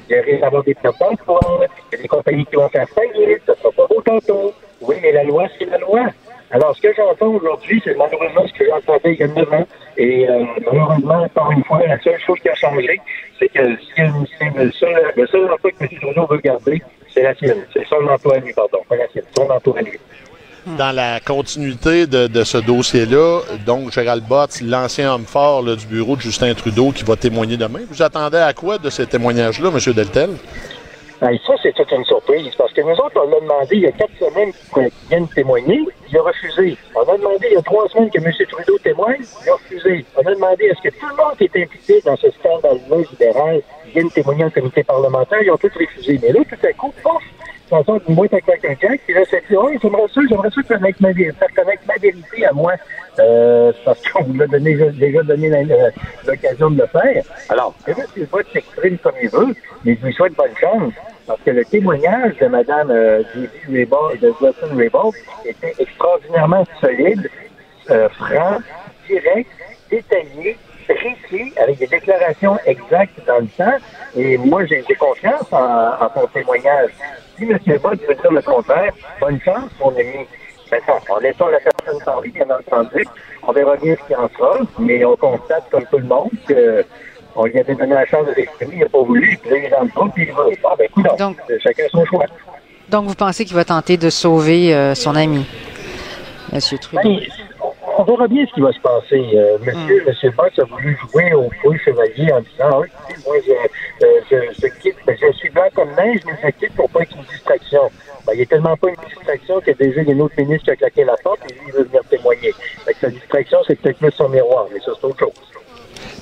il 0.09 0.15
risque 0.17 0.41
d'avoir 0.41 0.63
des 0.63 0.73
pertes 0.73 0.99
d'emploi, 0.99 1.39
il 1.91 1.95
y 1.95 1.99
a 1.99 2.01
des 2.01 2.07
compagnies 2.07 2.45
qui 2.45 2.55
vont 2.55 2.69
faire 2.69 2.87
faillite, 2.89 3.41
ça 3.45 3.55
sera 3.55 3.71
pas 3.71 3.87
beau 3.87 4.01
tantôt. 4.01 4.53
Oui, 4.81 4.95
mais 5.01 5.11
la 5.11 5.23
loi, 5.23 5.45
c'est 5.57 5.65
la 5.65 5.77
loi. 5.77 6.07
Alors, 6.53 6.75
ce 6.75 6.81
que 6.81 6.93
j'entends 6.93 7.27
aujourd'hui, 7.27 7.81
c'est 7.83 7.97
malheureusement 7.97 8.45
ce 8.45 8.59
que 8.59 8.65
j'entendais 8.65 9.13
il 9.13 9.19
y 9.19 9.23
a 9.23 9.27
9 9.27 9.53
ans. 9.53 9.67
Et 9.97 10.29
euh, 10.29 10.43
malheureusement, 10.65 11.23
encore 11.23 11.51
une 11.51 11.63
fois, 11.63 11.81
la 11.87 11.99
seule 12.01 12.19
chose 12.19 12.39
qui 12.41 12.49
a 12.49 12.55
changé, 12.55 12.99
c'est 13.39 13.47
que 13.47 13.61
le 13.61 14.71
seul, 14.71 15.13
le 15.15 15.27
seul 15.27 15.51
emploi 15.51 15.71
que 15.71 15.83
M. 15.83 15.89
Trudeau 16.01 16.27
veut 16.27 16.39
garder, 16.39 16.81
c'est 17.13 17.23
la 17.23 17.33
sienne. 17.35 17.65
C'est 17.73 17.85
son 17.87 18.05
emploi 18.07 18.35
à 18.35 18.39
lui, 18.39 18.53
pardon, 18.53 18.79
pas 18.89 18.97
la 18.97 19.07
sienne, 19.07 19.23
son 19.35 19.49
emploi 19.49 19.79
à. 19.79 19.81
Dans 20.77 20.95
la 20.95 21.19
continuité 21.19 22.05
de, 22.05 22.43
ce 22.43 22.57
dossier-là, 22.59 23.39
donc 23.65 23.91
Gérald 23.91 24.23
Bott, 24.23 24.61
l'ancien 24.61 25.11
homme 25.11 25.25
fort 25.25 25.63
du 25.63 25.87
bureau 25.87 26.15
de 26.15 26.21
Justin 26.21 26.53
Trudeau 26.53 26.91
qui 26.91 27.03
va 27.03 27.15
témoigner 27.15 27.57
demain. 27.57 27.79
Vous 27.89 28.03
attendez 28.03 28.37
à 28.37 28.53
quoi 28.53 28.77
de 28.77 28.89
ces 28.91 29.07
témoignages-là, 29.07 29.69
M. 29.69 29.93
Deltel? 29.93 30.29
Ben, 31.21 31.37
ça, 31.45 31.53
c'est 31.61 31.71
toute 31.75 31.91
une 31.91 32.03
surprise, 32.03 32.49
parce 32.57 32.73
que 32.73 32.81
nous 32.81 32.95
autres, 32.95 33.21
on 33.23 33.29
l'a 33.29 33.39
demandé 33.39 33.75
il 33.75 33.81
y 33.81 33.85
a 33.85 33.91
quatre 33.91 34.17
semaines 34.17 34.51
qu'il 34.73 34.89
vienne 35.07 35.27
témoigner, 35.27 35.85
il 36.09 36.17
a 36.17 36.23
refusé. 36.23 36.75
On 36.95 37.01
a 37.01 37.15
demandé 37.15 37.45
il 37.51 37.53
y 37.53 37.57
a 37.57 37.61
trois 37.61 37.87
semaines 37.89 38.09
que 38.09 38.17
M. 38.17 38.33
Trudeau 38.49 38.79
témoigne, 38.79 39.21
il 39.43 39.49
a 39.49 39.53
refusé. 39.53 40.03
On 40.17 40.21
a 40.21 40.33
demandé 40.33 40.65
est-ce 40.65 40.81
que 40.81 40.89
tout 40.89 41.07
le 41.07 41.15
monde 41.15 41.37
qui 41.37 41.43
est 41.43 41.63
impliqué 41.63 42.01
dans 42.03 42.17
ce 42.17 42.31
scandale-là 42.31 42.97
libéral 43.11 43.61
vienne 43.93 44.09
témoigner 44.09 44.45
en 44.45 44.49
comité 44.49 44.83
parlementaire, 44.83 45.43
ils 45.43 45.51
ont 45.51 45.57
tous 45.57 45.71
refusé. 45.79 46.19
Mais 46.23 46.31
là, 46.31 46.39
tout 46.43 46.67
à 46.67 46.73
coup, 46.73 46.91
pouf, 47.03 47.23
sort 47.71 47.99
d'une 48.05 48.15
boîte 48.15 48.33
avec 48.33 48.65
un 48.65 48.75
jack, 48.81 49.01
puis 49.05 49.13
là, 49.13 49.21
c'est 49.29 49.39
dit, 49.47 49.55
j'aimerais 49.81 50.07
ça, 50.13 50.21
j'aimerais 50.29 50.49
ça 50.49 50.63
connaître 50.63 51.01
ma, 51.01 51.13
faire 51.13 51.53
connaître 51.55 51.83
ma 51.87 51.95
vérité 51.95 52.45
à 52.45 52.51
moi. 52.53 52.73
Euh, 53.19 53.71
c'est 53.75 53.83
parce 53.83 54.01
qu'on 54.09 54.23
vous 54.23 54.41
a 54.41 54.47
donné, 54.47 54.75
déjà 54.91 55.23
donné 55.23 55.49
l'occasion 56.25 56.71
de 56.71 56.81
le 56.81 56.87
faire. 56.87 57.23
Alors, 57.49 57.73
que 57.85 57.91
M. 57.91 58.27
Bott 58.31 58.45
s'exprime 58.51 58.97
comme 58.97 59.15
il 59.21 59.29
veut, 59.29 59.55
mais 59.83 59.97
je 59.99 60.05
lui 60.05 60.13
souhaite 60.13 60.33
bonne 60.35 60.55
chance. 60.59 60.93
Parce 61.27 61.39
que 61.41 61.51
le 61.51 61.63
témoignage 61.65 62.35
de 62.39 62.47
Mme 62.47 62.91
euh. 62.91 63.23
Raybould, 63.71 64.19
de 64.19 64.33
Wilson 64.41 64.75
Raybould, 64.75 65.15
était 65.45 65.73
extraordinairement 65.79 66.65
solide, 66.79 67.29
euh, 67.89 68.09
franc, 68.09 68.57
direct, 69.07 69.49
détaillé, 69.89 70.57
précis, 70.95 71.53
avec 71.61 71.77
des 71.79 71.87
déclarations 71.87 72.57
exactes 72.65 73.19
dans 73.25 73.39
le 73.39 73.47
temps. 73.47 73.77
Et 74.15 74.37
moi, 74.37 74.65
j'ai 74.65 74.83
confiance 74.99 75.51
en, 75.51 75.57
en 75.57 76.09
son 76.13 76.27
témoignage. 76.27 76.91
Si 77.37 77.43
M. 77.43 77.57
Bott 77.81 77.99
veut 78.07 78.15
dire 78.15 78.31
le 78.31 78.41
contraire, 78.41 78.91
bonne 79.19 79.39
chance, 79.41 79.69
mon 79.79 79.89
ami. 79.91 80.25
Maintenant, 80.71 80.99
en 81.09 81.19
laissant 81.19 81.47
la 81.47 81.59
personne 81.59 82.01
parler, 82.05 82.29
bien 82.29 82.45
entendu, 82.49 83.05
on 83.43 83.51
verra 83.51 83.75
bien 83.75 83.95
ce 84.01 84.07
qu'il 84.07 84.15
en 84.15 84.29
sera, 84.29 84.59
mais 84.79 85.03
on 85.03 85.17
constate, 85.17 85.69
comme 85.69 85.85
tout 85.85 85.97
le 85.97 86.05
monde, 86.05 86.29
que 86.47 86.85
on 87.35 87.45
lui 87.45 87.59
avait 87.59 87.75
donné 87.75 87.93
la 87.93 88.05
chance 88.05 88.25
de 88.27 88.33
l'exprimer, 88.33 88.73
il 88.75 88.79
n'a 88.79 88.89
pas 88.89 89.01
voulu, 89.03 89.37
puis 89.41 89.51
là, 89.51 89.57
il 89.57 89.65
est 89.65 89.69
dans 89.69 89.81
le 89.83 90.11
puis 90.11 90.27
il 90.27 90.33
va. 90.33 90.43
Ah, 90.65 90.75
ben, 90.77 90.85
écoute, 90.85 91.05
Donc- 91.17 91.37
chacun 91.63 91.83
son 91.91 92.05
choix. 92.05 92.25
Donc, 92.89 93.05
vous 93.05 93.15
pensez 93.15 93.45
qu'il 93.45 93.55
va 93.55 93.63
tenter 93.63 93.95
de 93.97 94.09
sauver 94.09 94.73
euh, 94.73 94.95
son 94.95 95.15
ami, 95.15 95.45
M. 96.51 96.59
Trudeau? 96.59 97.01
Ben, 97.03 97.19
on 98.01 98.03
verra 98.03 98.27
bien 98.27 98.45
ce 98.47 98.53
qui 98.53 98.61
va 98.61 98.71
se 98.71 98.79
passer. 98.79 99.23
Euh, 99.35 99.57
monsieur, 99.59 100.03
monsieur 100.07 100.31
Boss 100.31 100.51
a 100.57 100.63
voulu 100.63 100.97
jouer 100.97 101.33
au 101.33 101.49
feu 101.61 101.77
chevalier 101.85 102.31
en 102.31 102.41
disant, 102.41 102.81
ah, 102.81 102.81
écoutez, 102.85 103.21
moi, 103.25 103.35
je, 103.45 104.05
euh, 104.05 104.21
je, 104.29 104.61
je 104.61 104.67
quitte, 104.81 104.95
ben, 105.05 105.15
je 105.21 105.31
suis 105.37 105.49
blanc 105.49 105.67
comme 105.75 105.89
neige, 105.95 106.21
mais 106.25 106.33
je 106.43 106.49
quitte 106.49 106.75
pour 106.75 106.89
pas 106.89 107.01
être 107.01 107.15
une 107.15 107.23
distraction. 107.23 107.81
Ben, 108.25 108.33
il 108.35 108.41
est 108.41 108.49
tellement 108.49 108.75
pas 108.75 108.89
une 108.89 109.07
distraction 109.07 109.59
qu'il 109.59 109.69
y 109.69 109.71
a 109.71 109.87
déjà 109.87 110.01
une 110.01 110.21
autre 110.21 110.33
ministre 110.37 110.65
qui 110.65 110.71
a 110.71 110.75
claqué 110.75 111.03
la 111.03 111.15
porte 111.23 111.41
et 111.49 111.53
lui, 111.53 111.61
il 111.67 111.73
veut 111.73 111.83
venir 111.83 112.01
témoigner. 112.09 112.53
Fait 112.85 112.93
que 112.93 112.99
sa 112.99 113.09
distraction, 113.09 113.59
c'est 113.67 113.79
peut-être 113.79 114.01
mettre 114.01 114.17
son 114.17 114.29
miroir, 114.29 114.65
mais 114.73 114.79
ça, 114.79 114.91
c'est 114.99 115.05
autre 115.05 115.19
chose. 115.19 115.33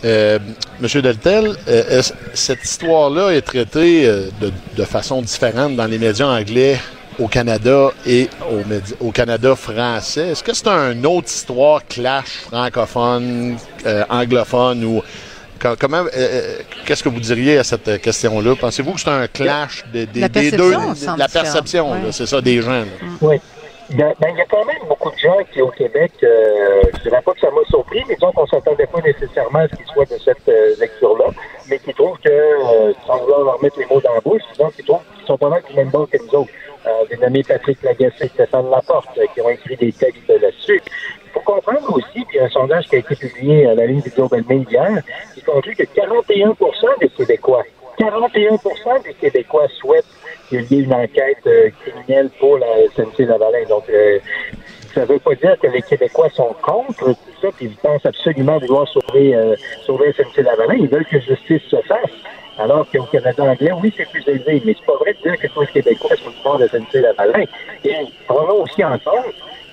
Euh, 0.03 0.39
Monsieur 0.79 1.01
Deltel, 1.01 1.55
euh, 1.67 2.01
cette 2.33 2.63
histoire-là 2.63 3.31
est 3.31 3.41
traitée 3.41 4.07
euh, 4.07 4.29
de, 4.41 4.51
de 4.75 4.83
façon 4.83 5.21
différente 5.21 5.75
dans 5.75 5.86
les 5.86 5.98
médias 5.98 6.27
anglais? 6.27 6.77
Au 7.19 7.27
Canada 7.27 7.89
et 8.05 8.29
au, 9.01 9.07
au 9.07 9.11
Canada 9.11 9.55
français. 9.55 10.29
Est-ce 10.29 10.43
que 10.43 10.53
c'est 10.53 10.67
une 10.67 11.05
autre 11.05 11.27
histoire 11.27 11.85
clash 11.88 12.38
francophone, 12.49 13.57
euh, 13.85 14.03
anglophone 14.09 14.83
ou 14.85 15.01
comment 15.79 15.97
euh, 16.05 16.09
euh, 16.15 16.57
qu'est-ce 16.85 17.03
que 17.03 17.09
vous 17.09 17.19
diriez 17.19 17.57
à 17.57 17.63
cette 17.63 18.01
question-là? 18.01 18.55
Pensez-vous 18.59 18.93
que 18.93 19.01
c'est 19.01 19.09
un 19.09 19.27
clash 19.27 19.83
de- 19.93 20.05
des, 20.05 20.21
La 20.21 20.29
des 20.29 20.51
deux? 20.51 20.73
La 21.17 21.27
perception, 21.27 21.91
ouais. 21.91 21.97
c'est 22.11 22.25
ça 22.25 22.39
des 22.41 22.61
gens. 22.61 22.71
là. 22.71 22.85
Oui. 23.21 23.35
Il 23.91 23.97
y, 23.97 24.03
a, 24.03 24.13
ben, 24.19 24.29
il 24.31 24.38
y 24.38 24.41
a 24.41 24.45
quand 24.45 24.63
même 24.65 24.88
beaucoup 24.88 25.09
de 25.09 25.17
gens 25.17 25.35
qui, 25.51 25.63
au 25.63 25.69
Québec, 25.71 26.11
euh, 26.21 26.81
je 26.95 27.01
dirais 27.09 27.23
pas 27.25 27.33
que 27.33 27.39
ça 27.39 27.47
m'a 27.49 27.61
surpris, 27.71 28.03
mais 28.07 28.13
disons 28.13 28.31
qu'on 28.33 28.45
s'attendait 28.45 28.85
pas 28.85 28.99
nécessairement 29.01 29.59
à 29.59 29.67
ce 29.67 29.75
qu'ils 29.75 29.85
soient 29.91 30.05
de 30.05 30.15
cette 30.23 30.47
euh, 30.47 30.75
lecture-là, 30.79 31.25
mais 31.67 31.79
qui 31.79 31.91
trouvent 31.95 32.19
que, 32.23 32.29
euh, 32.29 32.93
sans 33.07 33.17
vouloir 33.17 33.39
leur 33.45 33.63
mettre 33.63 33.79
les 33.79 33.88
mots 33.88 33.99
dans 33.99 34.13
la 34.13 34.21
bouche, 34.21 34.43
disons 34.53 34.69
qu'ils 34.69 34.85
trouvent 34.85 34.99
qu'ils 35.17 35.25
sont 35.25 35.39
pas 35.39 35.49
mal 35.49 35.63
du 35.67 35.75
même 35.75 35.89
bord 35.89 36.07
que 36.07 36.17
nous 36.23 36.39
autres. 36.39 36.51
Euh, 36.89 37.05
des 37.10 37.17
nommés 37.17 37.43
Patrick 37.43 37.81
Lagacé, 37.84 38.27
Stéphane 38.27 38.69
Laporte, 38.69 39.17
euh, 39.17 39.25
qui 39.34 39.41
ont 39.41 39.50
écrit 39.50 39.75
des 39.75 39.91
textes 39.91 40.27
là-dessus. 40.27 40.81
Il 41.25 41.31
faut 41.31 41.41
comprendre 41.41 41.93
aussi, 41.93 42.25
puis 42.27 42.39
un 42.39 42.50
sondage 42.50 42.88
qui 42.88 42.96
a 42.96 43.00
été 43.00 43.15
publié 43.15 43.67
à 43.67 43.75
la 43.75 43.86
ligne 43.86 44.01
du 44.01 44.10
Global 44.10 44.43
Mail 44.48 44.65
hier, 44.69 45.01
qui 45.34 45.41
conclut 45.41 45.75
que 45.75 45.84
41 45.84 46.55
des 47.00 47.10
Québécois, 47.10 47.63
41 47.98 48.58
des 49.03 49.13
Québécois 49.13 49.67
souhaitent 49.79 50.05
qu'il 50.48 50.63
y 50.72 50.79
ait 50.79 50.84
une 50.84 50.93
enquête 50.93 51.46
euh, 51.46 51.69
criminelle 51.81 52.29
pour 52.39 52.58
la 52.58 52.67
SNC 52.96 53.19
Lavalin. 53.19 53.65
Donc, 53.67 53.84
euh, 53.89 54.19
ça 54.93 55.01
ne 55.01 55.05
veut 55.05 55.19
pas 55.19 55.36
dire 55.36 55.58
que 55.62 55.67
les 55.67 55.81
Québécois 55.81 56.29
sont 56.29 56.55
contre 56.62 57.05
tout 57.05 57.17
ça, 57.41 57.50
puis 57.55 57.67
ils 57.67 57.75
pensent 57.75 58.05
absolument 58.05 58.58
vouloir 58.58 58.88
sauver, 58.88 59.36
euh, 59.36 59.55
sauver 59.86 60.12
SNC 60.13 60.43
Lavalin. 60.43 60.75
Ils 60.75 60.89
veulent 60.89 61.05
que 61.05 61.19
justice 61.19 61.62
se 61.69 61.77
fasse. 61.88 62.12
Alors 62.59 62.85
qu'au 62.91 63.03
Canada 63.03 63.43
anglais, 63.43 63.71
oui, 63.81 63.93
c'est 63.95 64.09
plus 64.09 64.27
élevé, 64.27 64.61
mais 64.65 64.75
c'est 64.77 64.85
pas 64.85 64.97
vrai 64.97 65.13
de 65.13 65.29
dire 65.29 65.39
que 65.39 65.47
tous 65.47 65.61
les 65.61 65.67
Québécois 65.67 66.15
sont 66.17 66.29
du 66.29 66.35
bord 66.43 66.57
de 66.57 66.67
SNC 66.67 66.93
Lavalin. 66.95 67.45
Et 67.85 67.95
prenons 68.27 68.63
aussi 68.63 68.83
en 68.83 68.97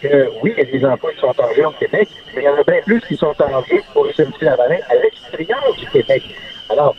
que 0.00 0.30
oui, 0.40 0.54
il 0.56 0.64
y 0.64 0.68
a 0.68 0.70
des 0.70 0.84
emplois 0.84 1.12
qui 1.12 1.20
sont 1.20 1.34
en 1.40 1.52
jeu 1.52 1.66
au 1.66 1.70
Québec, 1.72 2.08
mais 2.34 2.42
il 2.42 2.44
y 2.44 2.48
en 2.48 2.54
a 2.54 2.62
bien 2.62 2.80
plus 2.84 3.00
qui 3.00 3.16
sont 3.16 3.34
en 3.42 3.62
jeu 3.64 3.82
pour 3.92 4.06
SNC 4.12 4.40
Lavalin 4.40 4.78
à 4.88 4.94
l'extérieur 4.94 5.74
du 5.76 5.86
Québec. 5.86 6.22
Alors, 6.70 6.94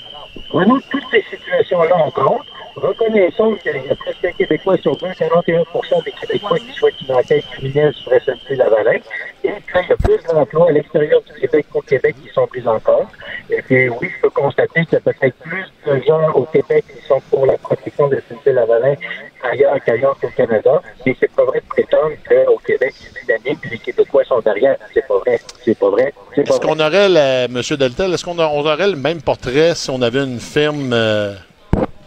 prenons 0.49 0.79
toutes 0.89 1.05
ces 1.09 1.23
situations-là 1.29 1.95
en 1.95 2.11
compte, 2.11 2.47
reconnaissons 2.79 3.55
qu'il 3.55 3.75
y 3.75 3.89
a 3.89 3.95
presque 3.95 4.37
Québécois 4.37 4.77
sur 4.77 4.95
deux, 4.97 5.11
41 5.17 5.63
des 6.05 6.11
Québécois 6.11 6.59
qui 6.59 6.71
souhaitent 6.73 7.01
une 7.07 7.15
enquête 7.15 7.45
criminelle 7.51 7.93
sur 7.93 8.11
SNC-Lavalin, 8.11 8.99
et 9.43 9.49
qu'il 9.49 9.89
y 9.89 9.91
a 9.91 9.95
plus 9.95 10.23
d'emplois 10.31 10.69
à 10.69 10.71
l'extérieur 10.71 11.21
du 11.21 11.39
Québec 11.39 11.65
qu'au 11.71 11.81
Québec 11.81 12.15
qui 12.21 12.33
sont 12.33 12.47
pris 12.47 12.67
en 12.67 12.79
compte. 12.79 13.07
Et 13.49 13.61
puis, 13.61 13.89
oui, 13.89 14.09
je 14.15 14.21
peux 14.21 14.29
constater 14.29 14.85
qu'il 14.85 14.93
y 14.93 14.95
a 14.97 14.99
peut-être 14.99 15.35
plus 15.37 15.65
de 15.85 16.01
gens 16.05 16.31
au 16.33 16.43
Québec 16.45 16.85
qui 16.87 17.05
sont 17.07 17.21
pour 17.29 17.45
la 17.45 17.57
protection 17.57 18.07
de 18.07 18.21
SNC-Lavalin 18.29 18.95
ailleurs 19.43 19.77
qu'ailleurs 19.85 20.17
qu'au 20.19 20.29
Canada, 20.35 20.81
mais 21.05 21.15
c'est 21.19 21.31
pas 21.31 21.45
vrai 21.45 21.59
de 21.59 21.65
prétendre 21.65 22.15
qu'au 22.27 22.57
Québec, 22.65 22.93
c'est 22.97 23.21
dynamique 23.21 23.59
et 23.65 23.69
les 23.69 23.77
Québécois 23.77 24.23
sont 24.25 24.39
derrière. 24.39 24.77
C'est 24.93 25.07
pas 25.07 25.17
vrai. 25.19 25.39
C'est 25.63 25.77
pas 25.77 25.89
vrai. 25.89 26.13
Est-ce 26.35 26.59
qu'on 26.59 26.79
aurait, 26.79 27.09
la, 27.09 27.45
M. 27.45 27.61
Deltel, 27.77 28.13
est-ce 28.13 28.25
qu'on 28.25 28.39
aurait 28.39 28.87
le 28.87 28.95
même 28.95 29.21
portrait 29.21 29.75
si 29.75 29.89
on 29.89 30.01
avait 30.01 30.23
une 30.23 30.39
firme 30.39 30.91
euh, 30.93 31.33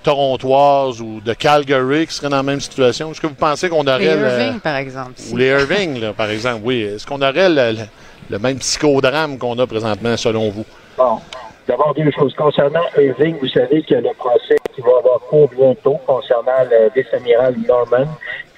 torontoise 0.03 1.01
ou 1.01 1.21
de 1.21 1.33
Calgary 1.35 2.07
qui 2.07 2.15
serait 2.15 2.29
dans 2.29 2.37
la 2.37 2.43
même 2.43 2.61
situation? 2.61 3.11
Est-ce 3.11 3.21
que 3.21 3.27
vous 3.27 3.35
pensez 3.35 3.69
qu'on 3.69 3.87
aurait... 3.87 3.99
Les 3.99 4.07
Irving, 4.07 4.61
par 4.61 4.77
exemple. 4.77 5.13
Ou 5.33 5.37
les 5.37 5.49
Irving, 5.49 6.01
là, 6.01 6.13
par 6.13 6.31
exemple, 6.31 6.61
oui. 6.65 6.83
Est-ce 6.83 7.07
qu'on 7.07 7.21
aurait 7.23 7.49
le, 7.49 7.79
le 8.29 8.39
même 8.39 8.59
psychodrame 8.59 9.39
qu'on 9.39 9.59
a 9.59 9.67
présentement, 9.67 10.17
selon 10.17 10.51
vous? 10.51 10.65
Bon. 10.97 11.19
D'abord, 11.69 11.95
deux 11.95 12.11
choses. 12.11 12.35
Concernant 12.35 12.83
Irving, 12.99 13.37
vous 13.41 13.49
savez 13.49 13.83
qu'il 13.83 13.95
y 13.95 13.99
a 13.99 14.01
le 14.01 14.15
procès 14.19 14.57
qui 14.75 14.81
va 14.81 14.91
avoir 14.99 15.21
cours 15.21 15.49
bientôt 15.57 16.01
concernant 16.05 16.65
le 16.69 16.91
vice-amiral 16.97 17.55
Norman, 17.69 18.07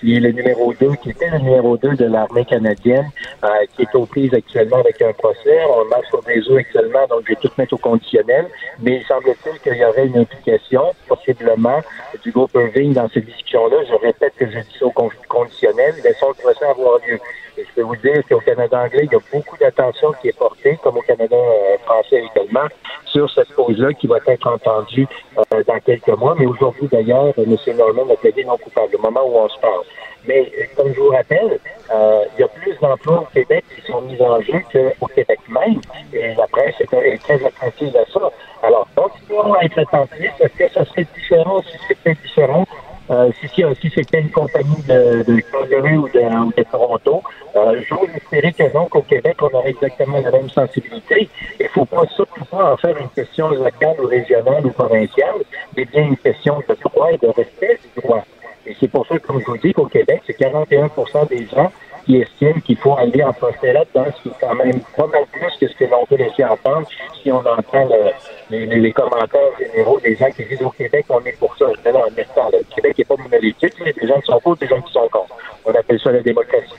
qui 0.02 0.16
est 0.16 0.20
le 0.20 0.32
numéro 0.32 0.74
2, 0.74 0.96
qui 0.96 1.10
était 1.10 1.30
le 1.30 1.38
numéro 1.38 1.76
2 1.76 1.94
de 1.94 2.06
l'armée 2.06 2.44
canadienne, 2.44 3.08
euh, 3.44 3.48
qui 3.74 3.82
est 3.82 3.94
aux 3.94 4.04
prises 4.04 4.34
actuellement 4.34 4.78
avec 4.78 5.00
un 5.00 5.12
procès. 5.12 5.60
On 5.68 5.84
marche 5.84 6.08
sur 6.08 6.22
des 6.24 6.40
eaux 6.50 6.56
actuellement, 6.56 7.06
donc 7.08 7.20
je 7.24 7.28
vais 7.28 7.40
tout 7.40 7.50
mettre 7.56 7.74
au 7.74 7.78
conditionnel. 7.78 8.48
Mais 8.80 8.96
il 8.96 9.04
semble-t-il 9.04 9.60
qu'il 9.60 9.80
y 9.80 9.84
aurait 9.84 10.06
une 10.06 10.18
implication, 10.18 10.82
possiblement, 11.06 11.80
du 12.22 12.32
groupe 12.32 12.50
Irving 12.54 12.94
dans 12.94 13.08
cette 13.10 13.26
discussion-là. 13.26 13.76
Je 13.88 13.94
répète 13.94 14.34
que 14.36 14.46
je 14.50 14.58
dis 14.58 14.76
ça 14.78 14.86
au 14.86 14.92
conditionnel. 15.28 15.94
Laissons 16.02 16.28
le 16.28 16.42
procès 16.42 16.64
avoir 16.64 16.98
lieu. 17.06 17.20
Et 17.58 17.64
je 17.64 17.74
peux 17.74 17.82
vous 17.82 17.96
dire 17.96 18.22
qu'au 18.28 18.40
Canada 18.40 18.82
anglais, 18.82 19.04
il 19.04 19.12
y 19.12 19.14
a 19.14 19.18
beaucoup 19.30 19.56
d'attention 19.58 20.12
qui 20.20 20.28
est 20.28 20.38
portée, 20.38 20.78
comme 20.82 20.96
au 20.96 21.02
Canada 21.02 21.36
euh, 21.36 21.76
français 21.84 22.24
également, 22.34 22.66
sur 23.04 23.30
cette 23.30 23.52
cause-là 23.52 23.92
qui 23.92 24.06
va 24.06 24.16
être 24.26 24.46
entendue 24.46 25.06
euh, 25.36 25.62
dans 25.66 25.78
quelques 25.80 26.16
mois. 26.16 26.34
Mais 26.38 26.46
aujourd'hui, 26.46 26.88
d'ailleurs, 26.90 27.34
M. 27.36 27.56
Norman 27.76 28.10
a 28.10 28.16
plaidé 28.16 28.44
non 28.44 28.56
coupable, 28.56 28.96
au 28.96 29.02
moment 29.02 29.22
où 29.26 29.36
on 29.36 29.48
se 29.48 29.58
parle. 29.60 29.82
Mais 30.26 30.40
euh, 30.40 30.64
comme 30.76 30.92
je 30.94 31.00
vous 31.00 31.08
rappelle, 31.08 31.58
il 31.90 32.40
y 32.40 32.42
a 32.42 32.48
plus 32.48 32.74
d'emplois 32.80 33.20
au 33.20 33.28
Québec 33.34 33.64
qui 33.74 33.82
sont 33.90 34.00
mis 34.02 34.20
en 34.20 34.40
jeu 34.40 34.60
qu'au 34.72 35.06
Québec 35.08 35.38
même. 35.48 35.80
Et 36.12 36.34
la 36.34 36.46
presse 36.46 36.74
est, 36.80 37.22
très 37.22 37.44
attentive 37.44 37.96
à 37.96 38.10
ça. 38.10 38.30
Alors, 38.62 38.88
continuons 38.94 39.54
à 39.54 39.64
être 39.64 39.78
attentifs. 39.78 40.32
Est-ce 40.40 40.56
que 40.56 40.68
ça 40.72 40.84
serait 40.84 41.06
différent 41.14 41.60
si 41.62 41.76
c'était 41.88 42.14
différent? 42.22 42.64
Euh, 43.10 43.30
si, 43.40 43.48
si 43.48 43.90
c'était 43.90 44.20
une 44.20 44.30
compagnie 44.30 44.82
de, 44.88 45.22
de 45.24 45.40
Calgary 45.40 45.96
ou 45.96 46.08
de, 46.08 46.46
ou 46.46 46.52
de 46.56 46.62
Toronto, 46.62 47.22
euh, 47.56 47.82
j'ose 47.88 48.08
espérer 48.14 48.52
que 48.52 48.72
donc 48.72 48.94
au 48.94 49.02
Québec, 49.02 49.36
on 49.42 49.54
aurait 49.54 49.70
exactement 49.70 50.20
la 50.20 50.30
même 50.30 50.48
sensibilité. 50.48 51.28
Il 51.58 51.64
ne 51.64 51.68
faut 51.68 51.84
pas 51.84 52.06
surtout 52.14 52.44
pas 52.44 52.72
en 52.72 52.76
faire 52.76 52.96
une 52.96 53.10
question 53.10 53.50
locale 53.50 53.96
ou 54.00 54.06
régionale 54.06 54.64
ou 54.64 54.70
provinciale, 54.70 55.42
mais 55.76 55.84
bien 55.84 56.04
une 56.04 56.16
question 56.16 56.62
de 56.66 56.74
droit 56.84 57.12
et 57.12 57.18
de 57.18 57.26
respect 57.26 57.78
du 57.82 58.00
droit. 58.00 58.24
C'est 58.82 58.88
pour 58.88 59.06
ça, 59.06 59.16
comme 59.20 59.40
je 59.40 59.46
vous 59.46 59.58
dis, 59.58 59.72
qu'au 59.72 59.86
Québec, 59.86 60.22
c'est 60.26 60.36
41% 60.36 61.28
des 61.28 61.46
gens 61.46 61.70
qui 62.04 62.16
estiment 62.16 62.58
qu'il 62.64 62.76
faut 62.76 62.96
aller 62.98 63.22
en 63.22 63.32
procès 63.32 63.72
là-dedans, 63.72 64.06
ce 64.16 64.22
qui 64.22 64.28
est 64.30 64.40
quand 64.40 64.56
même 64.56 64.80
pas 64.96 65.06
mal 65.06 65.24
plus 65.30 65.52
que 65.60 65.68
ce 65.68 65.76
que 65.76 65.84
l'on 65.84 66.04
peut 66.04 66.16
laisser 66.16 66.44
entendre 66.44 66.88
si 67.22 67.30
on 67.30 67.38
entend 67.38 67.88
les, 68.50 68.92
commentaires 68.92 69.56
généraux 69.56 70.00
des 70.00 70.16
gens 70.16 70.28
qui 70.32 70.44
disent 70.46 70.62
au 70.62 70.70
Québec, 70.70 71.06
on 71.10 71.20
est 71.20 71.38
pour 71.38 71.56
ça. 71.56 71.66
Non, 71.66 71.92
non, 71.92 72.04
le 72.16 72.74
Québec 72.74 72.98
n'est 72.98 73.04
pas 73.04 73.14
monolithique, 73.16 73.74
il 73.78 73.86
y 73.86 73.90
a 73.90 73.92
des 73.92 74.08
gens 74.08 74.18
qui 74.18 74.26
sont 74.26 74.40
pour, 74.40 74.56
des 74.56 74.66
gens 74.66 74.80
qui 74.80 74.92
sont 74.92 75.08
contre. 75.12 75.36
On 75.64 75.70
appelle 75.70 76.00
ça 76.00 76.10
la 76.10 76.20
démocratie. 76.20 76.74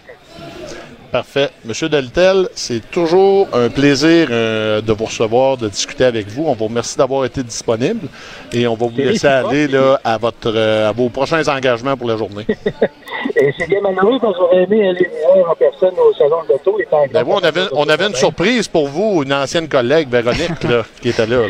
Parfait. 1.13 1.51
Monsieur 1.63 1.89
Deltel, 1.89 2.50
c'est 2.55 2.89
toujours 2.89 3.48
un 3.53 3.70
plaisir 3.70 4.29
euh, 4.32 4.82
de 4.82 4.91
vous 4.93 5.05
recevoir, 5.05 5.58
de 5.58 5.70
discuter 5.70 6.05
avec 6.05 6.25
vous. 6.25 6.46
On 6.48 6.53
vous 6.53 6.65
remercie 6.65 6.98
d'avoir 6.98 7.24
été 7.24 7.43
disponible 7.43 8.08
et 8.51 8.65
on 8.65 8.74
va 8.74 8.88
vous 8.88 8.98
laisser 8.98 9.27
aller 9.27 9.67
là, 9.67 10.00
à, 10.03 10.17
votre, 10.17 10.51
euh, 10.55 10.89
à 10.89 10.91
vos 10.91 11.10
prochains 11.10 11.48
engagements 11.48 11.96
pour 11.96 12.08
la 12.08 12.17
journée. 12.17 12.48
et 13.36 13.53
c'est 13.55 13.70
bien 13.70 13.82
malheureux 13.82 14.17
parce 14.20 14.36
qu'on 14.36 14.46
aurait 14.46 14.63
aimé 14.63 14.88
aller 14.88 15.08
voir 15.24 15.51
en 15.51 15.55
personne 15.55 15.93
au 16.00 16.12
salon 16.15 16.41
de 16.46 16.53
l'auto. 16.53 16.79
Ben 17.13 17.24
on 17.27 17.38
avait, 17.38 17.67
on 17.74 17.88
avait 17.88 18.08
une 18.08 18.15
surprise 18.15 18.67
pour 18.67 18.88
vous, 18.88 19.22
une 19.22 19.34
ancienne 19.34 19.70
collègue, 19.70 20.10
Véronique, 20.10 20.63
là, 20.63 20.82
qui 21.00 21.10
était 21.10 21.27
là. 21.27 21.43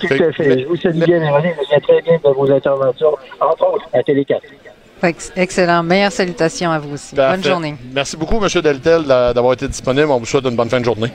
Tout 0.00 0.06
à 0.06 0.32
fait. 0.32 0.60
Je 0.60 0.66
vous 0.66 0.76
salue 0.76 1.04
bien, 1.04 1.18
Véronique. 1.18 1.52
Vous 1.58 1.74
êtes 1.74 1.82
très 1.82 2.00
bien 2.00 2.14
de 2.16 2.30
vos 2.30 2.50
interventions, 2.50 3.14
entre 3.42 3.74
autres 3.74 3.86
à 3.92 4.02
Télé 4.02 4.24
4. 4.24 4.40
Excellent. 5.02 5.82
Meilleures 5.82 6.12
salutations 6.12 6.70
à 6.70 6.78
vous 6.78 6.94
aussi. 6.94 7.14
Bonne 7.14 7.44
journée. 7.44 7.76
Merci 7.92 8.16
beaucoup, 8.16 8.42
M. 8.42 8.48
Deltel, 8.62 9.04
d'avoir 9.04 9.52
été 9.52 9.68
disponible. 9.68 10.10
On 10.10 10.18
vous 10.18 10.26
souhaite 10.26 10.44
une 10.44 10.56
bonne 10.56 10.70
fin 10.70 10.80
de 10.80 10.84
journée. 10.84 11.12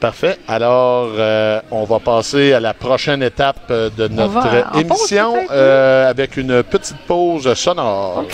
Parfait. 0.00 0.38
Alors, 0.46 1.10
euh, 1.16 1.60
on 1.72 1.84
va 1.84 1.98
passer 1.98 2.52
à 2.52 2.60
la 2.60 2.72
prochaine 2.72 3.20
étape 3.20 3.66
euh, 3.70 3.90
de 3.90 4.06
notre 4.06 4.78
émission 4.78 5.34
euh, 5.50 6.08
avec 6.08 6.36
une 6.36 6.62
petite 6.62 6.98
pause 7.08 7.52
sonore. 7.54 8.24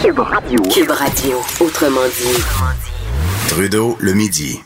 Cube 0.00 0.20
Radio. 0.20 0.62
Cube 0.72 0.90
Radio, 0.90 1.38
autrement 1.60 2.06
dit. 2.06 2.42
Trudeau, 3.48 3.96
le 3.98 4.14
midi. 4.14 4.60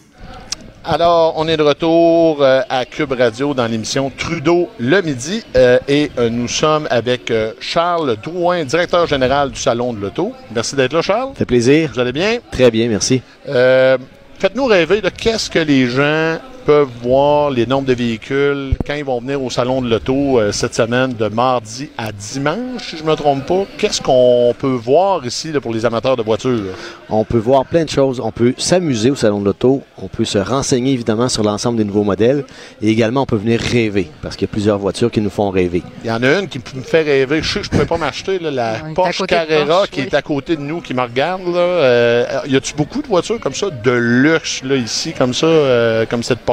Alors, 0.84 1.34
on 1.36 1.46
est 1.46 1.56
de 1.56 1.62
retour 1.62 2.42
euh, 2.42 2.60
à 2.68 2.84
Cube 2.84 3.12
Radio 3.12 3.54
dans 3.54 3.68
l'émission 3.68 4.10
Trudeau 4.10 4.68
le 4.80 5.00
midi 5.00 5.44
euh, 5.54 5.78
et 5.86 6.10
euh, 6.18 6.28
nous 6.28 6.48
sommes 6.48 6.88
avec 6.90 7.32
Charles 7.60 8.16
Drouin, 8.20 8.64
directeur 8.64 9.06
général 9.06 9.52
du 9.52 9.60
Salon 9.60 9.92
de 9.92 10.00
l'Auto. 10.00 10.32
Merci 10.52 10.74
d'être 10.74 10.92
là, 10.92 11.00
Charles. 11.00 11.28
Ça 11.34 11.38
fait 11.38 11.44
plaisir. 11.44 11.90
Vous 11.94 12.00
allez 12.00 12.10
bien? 12.12 12.38
Très 12.50 12.72
bien, 12.72 12.88
merci. 12.88 13.22
Faites-nous 13.44 14.64
rêver 14.64 15.00
de 15.00 15.08
qu'est-ce 15.08 15.48
que 15.48 15.60
les 15.60 15.86
gens 15.86 16.38
peuvent 16.64 16.88
voir 17.02 17.50
les 17.50 17.66
nombres 17.66 17.88
de 17.88 17.94
véhicules 17.94 18.74
quand 18.86 18.94
ils 18.94 19.04
vont 19.04 19.20
venir 19.20 19.42
au 19.42 19.50
Salon 19.50 19.82
de 19.82 19.90
l'Auto 19.90 20.38
euh, 20.38 20.52
cette 20.52 20.74
semaine 20.74 21.12
de 21.12 21.26
mardi 21.28 21.90
à 21.98 22.12
dimanche, 22.12 22.90
si 22.90 22.96
je 22.98 23.02
ne 23.02 23.10
me 23.10 23.14
trompe 23.16 23.44
pas. 23.46 23.64
Qu'est-ce 23.78 24.00
qu'on 24.00 24.54
peut 24.58 24.68
voir 24.68 25.24
ici 25.26 25.52
pour 25.60 25.74
les 25.74 25.84
amateurs 25.84 26.16
de 26.16 26.22
voitures? 26.22 26.74
On 27.10 27.24
peut 27.24 27.38
voir 27.38 27.66
plein 27.66 27.84
de 27.84 27.90
choses. 27.90 28.20
On 28.20 28.30
peut 28.30 28.54
s'amuser 28.56 29.10
au 29.10 29.16
Salon 29.16 29.40
de 29.40 29.46
l'Auto. 29.46 29.82
On 29.98 30.08
peut 30.08 30.24
se 30.24 30.38
renseigner 30.38 30.92
évidemment 30.92 31.28
sur 31.28 31.42
l'ensemble 31.42 31.78
des 31.78 31.84
nouveaux 31.84 32.04
modèles. 32.04 32.44
Et 32.80 32.90
également, 32.90 33.22
on 33.22 33.26
peut 33.26 33.36
venir 33.36 33.60
rêver 33.60 34.08
parce 34.22 34.36
qu'il 34.36 34.46
y 34.46 34.50
a 34.50 34.52
plusieurs 34.52 34.78
voitures 34.78 35.10
qui 35.10 35.20
nous 35.20 35.30
font 35.30 35.50
rêver. 35.50 35.82
Il 36.04 36.08
y 36.08 36.12
en 36.12 36.22
a 36.22 36.38
une 36.38 36.48
qui 36.48 36.58
me 36.58 36.82
fait 36.82 37.02
rêver. 37.02 37.42
Je 37.42 37.52
sais 37.52 37.60
que 37.60 37.66
je 37.66 37.70
ne 37.70 37.72
pourrais 37.72 37.86
pas 37.86 37.98
m'acheter 37.98 38.38
la 38.38 38.76
Porsche 38.94 39.26
Carrera 39.26 39.86
qui 39.90 40.00
est 40.00 40.14
à 40.14 40.22
côté 40.22 40.56
de 40.56 40.62
nous, 40.62 40.80
qui 40.80 40.94
me 40.94 41.02
regarde. 41.02 41.42
Là. 41.46 41.58
Euh, 41.58 42.40
y 42.46 42.56
a-tu 42.56 42.74
beaucoup 42.74 43.02
de 43.02 43.08
voitures 43.08 43.40
comme 43.40 43.54
ça, 43.54 43.68
de 43.70 43.90
luxe 43.90 44.62
là, 44.62 44.76
ici, 44.76 45.12
comme 45.12 45.34
ça, 45.34 45.46
euh, 45.46 46.06
comme 46.06 46.22
cette 46.22 46.38
Porsche? 46.38 46.51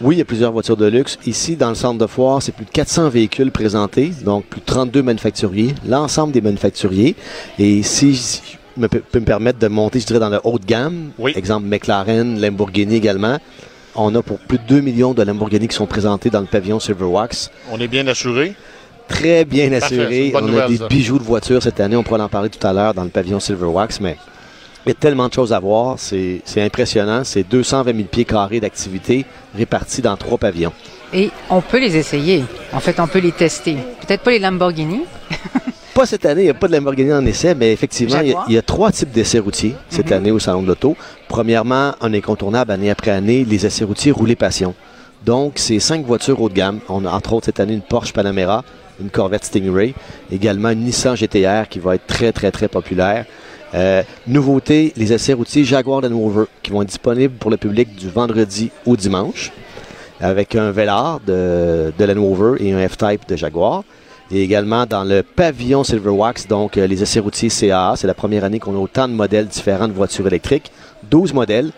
Oui, 0.00 0.16
il 0.16 0.18
y 0.18 0.22
a 0.22 0.24
plusieurs 0.24 0.52
voitures 0.52 0.76
de 0.76 0.86
luxe. 0.86 1.18
Ici, 1.26 1.56
dans 1.56 1.68
le 1.68 1.74
centre 1.74 1.98
de 1.98 2.06
foire, 2.06 2.42
c'est 2.42 2.52
plus 2.52 2.64
de 2.64 2.70
400 2.70 3.08
véhicules 3.08 3.50
présentés, 3.50 4.12
donc 4.24 4.44
plus 4.46 4.60
de 4.60 4.66
32 4.66 5.02
manufacturiers, 5.02 5.74
l'ensemble 5.86 6.32
des 6.32 6.40
manufacturiers. 6.40 7.14
Et 7.58 7.82
si 7.82 8.14
je 8.76 8.86
peux 8.86 9.20
me 9.20 9.24
permettre 9.24 9.58
de 9.58 9.68
monter, 9.68 10.00
je 10.00 10.06
dirais, 10.06 10.18
dans 10.18 10.30
le 10.30 10.40
haut 10.42 10.58
de 10.58 10.66
gamme, 10.66 11.12
exemple 11.34 11.66
McLaren, 11.66 12.40
Lamborghini 12.40 12.96
également, 12.96 13.38
on 13.94 14.12
a 14.16 14.22
pour 14.22 14.38
plus 14.38 14.58
de 14.58 14.64
2 14.64 14.80
millions 14.80 15.14
de 15.14 15.22
Lamborghini 15.22 15.68
qui 15.68 15.76
sont 15.76 15.86
présentés 15.86 16.28
dans 16.28 16.40
le 16.40 16.46
pavillon 16.46 16.80
Silverwax. 16.80 17.50
On 17.70 17.78
est 17.78 17.88
bien 17.88 18.06
assuré? 18.08 18.54
Très 19.06 19.44
bien 19.44 19.72
assuré. 19.72 20.32
On 20.34 20.58
a 20.58 20.66
des 20.66 20.78
bijoux 20.88 21.18
de 21.18 21.24
voitures 21.24 21.62
cette 21.62 21.78
année. 21.78 21.94
On 21.94 22.02
pourra 22.02 22.24
en 22.24 22.28
parler 22.28 22.48
tout 22.48 22.66
à 22.66 22.72
l'heure 22.72 22.94
dans 22.94 23.04
le 23.04 23.10
pavillon 23.10 23.38
Silverwax, 23.38 24.00
mais 24.00 24.16
il 24.86 24.90
y 24.90 24.92
a 24.92 24.94
tellement 24.94 25.28
de 25.28 25.32
choses 25.32 25.52
à 25.52 25.60
voir, 25.60 25.96
c'est 25.98 26.42
impressionnant. 26.58 27.22
C'est 27.24 27.42
220 27.48 27.94
000 27.96 28.08
pieds 28.08 28.24
carrés 28.24 28.60
d'activité 28.60 29.24
répartis 29.56 30.02
dans 30.02 30.16
trois 30.16 30.36
pavillons. 30.36 30.72
Et 31.12 31.30
on 31.48 31.60
peut 31.62 31.78
les 31.78 31.96
essayer. 31.96 32.44
En 32.72 32.80
fait, 32.80 33.00
on 33.00 33.06
peut 33.06 33.20
les 33.20 33.32
tester. 33.32 33.76
Peut-être 34.06 34.22
pas 34.22 34.32
les 34.32 34.38
Lamborghini. 34.38 35.02
pas 35.94 36.04
cette 36.04 36.26
année, 36.26 36.42
il 36.42 36.44
n'y 36.44 36.50
a 36.50 36.54
pas 36.54 36.68
de 36.68 36.72
Lamborghini 36.72 37.12
en 37.12 37.24
essai, 37.24 37.54
mais 37.54 37.72
effectivement, 37.72 38.20
il 38.20 38.52
y, 38.52 38.58
a, 38.58 38.62
trois 38.62 38.92
types 38.92 39.10
d'essais 39.10 39.38
routiers 39.38 39.74
cette 39.88 40.08
mhm. 40.08 40.12
année 40.12 40.30
au 40.32 40.38
Salon 40.38 40.62
de 40.62 40.68
l'Auto. 40.68 40.96
Premièrement, 41.28 41.94
un 42.00 42.12
incontournable 42.12 42.72
année 42.72 42.90
après 42.90 43.12
année, 43.12 43.44
les 43.44 43.64
essais 43.64 43.84
routiers 43.84 44.12
roulés 44.12 44.36
passion. 44.36 44.74
Donc, 45.24 45.54
c'est 45.56 45.80
cinq 45.80 46.04
voitures 46.04 46.42
haut 46.42 46.50
de 46.50 46.54
gamme. 46.54 46.80
On 46.90 47.06
a 47.06 47.10
entre 47.10 47.32
autres 47.32 47.46
cette 47.46 47.60
année 47.60 47.72
une 47.72 47.80
Porsche 47.80 48.12
Panamera, 48.12 48.64
une 49.00 49.08
Corvette 49.08 49.44
Stingray, 49.44 49.94
également 50.30 50.70
une 50.70 50.80
Nissan 50.80 51.16
GTR 51.16 51.68
qui 51.70 51.78
va 51.78 51.94
être 51.94 52.06
très, 52.06 52.32
très, 52.32 52.50
très 52.50 52.68
populaire. 52.68 53.24
Euh, 53.74 54.02
nouveauté, 54.26 54.92
les 54.96 55.12
essais 55.12 55.32
routiers 55.32 55.64
Jaguar 55.64 56.00
Land 56.00 56.16
Rover 56.16 56.44
qui 56.62 56.70
vont 56.70 56.82
être 56.82 56.88
disponibles 56.88 57.34
pour 57.34 57.50
le 57.50 57.56
public 57.56 57.94
du 57.96 58.08
vendredi 58.08 58.70
au 58.86 58.96
dimanche 58.96 59.50
avec 60.20 60.54
un 60.54 60.70
Velar 60.70 61.20
de, 61.26 61.92
de 61.96 62.04
Land 62.04 62.22
Rover 62.22 62.64
et 62.64 62.72
un 62.72 62.88
F-Type 62.88 63.28
de 63.28 63.36
Jaguar. 63.36 63.82
Et 64.30 64.42
également 64.42 64.86
dans 64.86 65.04
le 65.04 65.22
pavillon 65.22 65.84
Silverwax, 65.84 66.46
donc 66.46 66.78
euh, 66.78 66.86
les 66.86 67.02
essais 67.02 67.20
routiers 67.20 67.50
CAA. 67.50 67.94
C'est 67.96 68.06
la 68.06 68.14
première 68.14 68.44
année 68.44 68.58
qu'on 68.58 68.74
a 68.74 68.78
autant 68.78 69.06
de 69.06 69.12
modèles 69.12 69.46
différents 69.46 69.88
de 69.88 69.92
voitures 69.92 70.26
électriques. 70.26 70.70
12 71.10 71.34
modèles. 71.34 71.70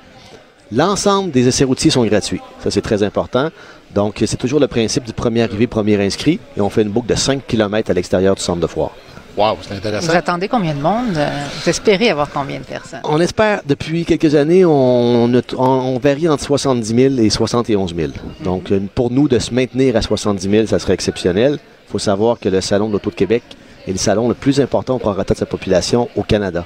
L'ensemble 0.70 1.30
des 1.30 1.48
essais 1.48 1.64
routiers 1.64 1.90
sont 1.90 2.04
gratuits. 2.04 2.40
Ça, 2.62 2.70
c'est 2.70 2.82
très 2.82 3.02
important. 3.02 3.50
Donc, 3.94 4.22
c'est 4.26 4.36
toujours 4.36 4.60
le 4.60 4.66
principe 4.66 5.04
du 5.04 5.12
premier 5.12 5.42
arrivé, 5.42 5.66
premier 5.66 6.00
inscrit. 6.04 6.38
Et 6.56 6.60
on 6.60 6.70
fait 6.70 6.82
une 6.82 6.90
boucle 6.90 7.08
de 7.08 7.14
5 7.14 7.46
km 7.46 7.90
à 7.90 7.94
l'extérieur 7.94 8.34
du 8.34 8.42
centre 8.42 8.60
de 8.60 8.66
foire. 8.66 8.92
Wow, 9.36 9.58
c'est 9.60 9.74
intéressant. 9.74 10.10
Vous 10.10 10.16
attendez 10.16 10.48
combien 10.48 10.74
de 10.74 10.80
monde? 10.80 11.18
Vous 11.62 11.68
espérez 11.68 12.10
avoir 12.10 12.30
combien 12.30 12.58
de 12.58 12.64
personnes? 12.64 13.00
On 13.04 13.20
espère, 13.20 13.60
depuis 13.66 14.04
quelques 14.04 14.34
années, 14.34 14.64
on, 14.64 15.30
on, 15.58 15.98
varie 15.98 16.28
entre 16.28 16.42
70 16.42 16.94
000 16.94 17.14
et 17.18 17.28
71 17.28 17.94
000. 17.94 18.12
Donc, 18.42 18.72
euh, 18.72 18.80
pour 18.94 19.10
nous, 19.10 19.28
de 19.28 19.38
se 19.38 19.52
maintenir 19.52 19.96
à 19.96 20.02
70 20.02 20.50
000, 20.50 20.66
ça 20.66 20.78
serait 20.78 20.94
exceptionnel. 20.94 21.58
Il 21.88 21.92
faut 21.92 21.98
savoir 21.98 22.38
que 22.38 22.48
le 22.48 22.60
Salon 22.60 22.88
de 22.88 22.94
l'Auto 22.94 23.10
de 23.10 23.14
Québec 23.14 23.42
est 23.86 23.92
le 23.92 23.98
salon 23.98 24.28
le 24.28 24.34
plus 24.34 24.60
important 24.60 24.98
pour 24.98 25.14
de 25.14 25.34
sa 25.34 25.46
population 25.46 26.08
au 26.16 26.22
Canada. 26.22 26.64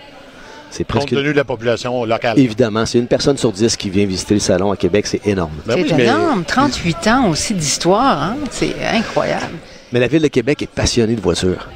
C'est 0.70 0.84
presque... 0.84 1.08
Compte 1.08 1.18
tenu 1.18 1.32
de 1.32 1.36
la 1.36 1.44
population 1.44 2.04
locale. 2.04 2.38
Évidemment, 2.38 2.86
c'est 2.86 2.98
une 2.98 3.08
personne 3.08 3.36
sur 3.36 3.52
dix 3.52 3.76
qui 3.76 3.90
vient 3.90 4.06
visiter 4.06 4.34
le 4.34 4.40
salon 4.40 4.70
à 4.70 4.76
Québec, 4.76 5.06
c'est 5.06 5.26
énorme. 5.26 5.52
Ben 5.66 5.84
c'est 5.86 6.00
énorme, 6.00 6.44
38 6.44 7.06
ans 7.08 7.28
aussi 7.28 7.54
d'histoire, 7.54 8.22
hein? 8.22 8.36
c'est 8.50 8.74
incroyable. 8.92 9.56
Mais 9.92 9.98
la 9.98 10.06
ville 10.06 10.22
de 10.22 10.28
Québec 10.28 10.62
est 10.62 10.70
passionnée 10.70 11.16
de 11.16 11.20
voitures. 11.20 11.66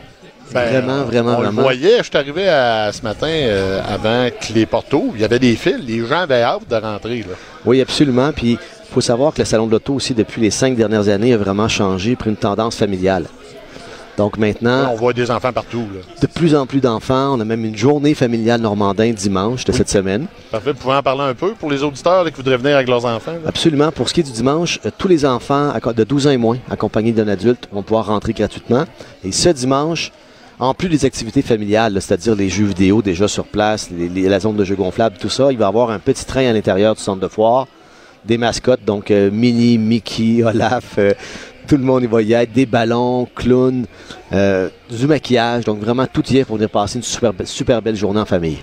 Ben, 0.54 0.70
vraiment, 0.70 1.02
vraiment, 1.02 1.32
on 1.32 1.42
vraiment. 1.42 1.62
Le 1.62 1.62
voyait, 1.62 1.98
je 1.98 2.04
suis 2.04 2.16
arrivé 2.16 2.44
ce 2.92 3.02
matin 3.02 3.26
euh, 3.26 3.80
avant 3.88 4.28
que 4.30 4.52
les 4.52 4.66
portes 4.66 4.94
Il 5.14 5.20
y 5.20 5.24
avait 5.24 5.40
des 5.40 5.56
fils. 5.56 5.78
Les 5.84 6.06
gens 6.06 6.20
avaient 6.20 6.42
hâte 6.42 6.68
de 6.70 6.76
rentrer. 6.76 7.24
Oui, 7.64 7.80
absolument. 7.80 8.30
Puis 8.30 8.52
il 8.52 8.58
faut 8.92 9.00
savoir 9.00 9.34
que 9.34 9.40
le 9.40 9.44
salon 9.44 9.66
de 9.66 9.72
l'auto 9.72 9.94
aussi, 9.94 10.14
depuis 10.14 10.40
les 10.40 10.52
cinq 10.52 10.76
dernières 10.76 11.08
années, 11.08 11.34
a 11.34 11.36
vraiment 11.36 11.66
changé, 11.66 12.14
pris 12.14 12.30
une 12.30 12.36
tendance 12.36 12.76
familiale. 12.76 13.24
Donc 14.16 14.38
maintenant. 14.38 14.90
on 14.92 14.94
voit 14.94 15.12
des 15.12 15.28
enfants 15.28 15.52
partout. 15.52 15.88
De 16.20 16.26
plus 16.28 16.54
en 16.54 16.66
plus 16.66 16.80
d'enfants. 16.80 17.34
On 17.34 17.40
a 17.40 17.44
même 17.44 17.64
une 17.64 17.76
journée 17.76 18.14
familiale 18.14 18.60
normandin 18.60 19.10
dimanche 19.10 19.64
de 19.64 19.72
cette 19.72 19.88
semaine. 19.88 20.26
Parfait. 20.52 20.70
Vous 20.70 20.78
pouvez 20.78 20.94
en 20.94 21.02
parler 21.02 21.22
un 21.22 21.34
peu 21.34 21.54
pour 21.54 21.68
les 21.68 21.82
auditeurs 21.82 22.24
qui 22.26 22.36
voudraient 22.36 22.58
venir 22.58 22.76
avec 22.76 22.88
leurs 22.88 23.04
enfants? 23.04 23.34
Absolument. 23.44 23.90
Pour 23.90 24.08
ce 24.08 24.14
qui 24.14 24.20
est 24.20 24.24
du 24.24 24.30
dimanche, 24.30 24.78
euh, 24.86 24.90
tous 24.96 25.08
les 25.08 25.26
enfants 25.26 25.72
de 25.96 26.04
12 26.04 26.28
ans 26.28 26.30
et 26.30 26.36
moins, 26.36 26.58
accompagnés 26.70 27.10
d'un 27.10 27.26
adulte, 27.26 27.68
vont 27.72 27.82
pouvoir 27.82 28.06
rentrer 28.06 28.32
gratuitement. 28.32 28.84
Et 29.24 29.32
ce 29.32 29.48
dimanche, 29.48 30.12
en 30.58 30.74
plus 30.74 30.88
des 30.88 31.04
activités 31.04 31.42
familiales, 31.42 32.00
c'est-à-dire 32.00 32.34
les 32.34 32.48
jeux 32.48 32.66
vidéo 32.66 33.02
déjà 33.02 33.28
sur 33.28 33.46
place, 33.46 33.90
la 33.90 34.40
zone 34.40 34.56
de 34.56 34.64
jeux 34.64 34.76
gonflables, 34.76 35.16
tout 35.18 35.28
ça, 35.28 35.50
il 35.50 35.58
va 35.58 35.66
y 35.66 35.68
avoir 35.68 35.90
un 35.90 35.98
petit 35.98 36.24
train 36.24 36.46
à 36.46 36.52
l'intérieur 36.52 36.94
du 36.94 37.00
centre 37.00 37.20
de 37.20 37.28
foire, 37.28 37.66
des 38.24 38.38
mascottes, 38.38 38.84
donc 38.84 39.10
euh, 39.10 39.30
Minnie, 39.30 39.78
Mickey, 39.78 40.42
Olaf, 40.42 40.94
euh, 40.98 41.12
tout 41.66 41.76
le 41.76 41.82
monde 41.82 42.04
y 42.04 42.06
va 42.06 42.22
y 42.22 42.32
être, 42.32 42.52
des 42.52 42.66
ballons, 42.66 43.28
clowns, 43.34 43.86
euh, 44.34 44.68
du 44.90 45.06
maquillage, 45.06 45.64
donc 45.64 45.78
vraiment 45.78 46.06
tout 46.06 46.24
y 46.26 46.38
est 46.38 46.44
pour 46.44 46.56
venir 46.56 46.68
passer 46.68 46.96
une 46.96 47.02
super, 47.02 47.32
super 47.44 47.80
belle 47.80 47.96
journée 47.96 48.20
en 48.20 48.26
famille 48.26 48.58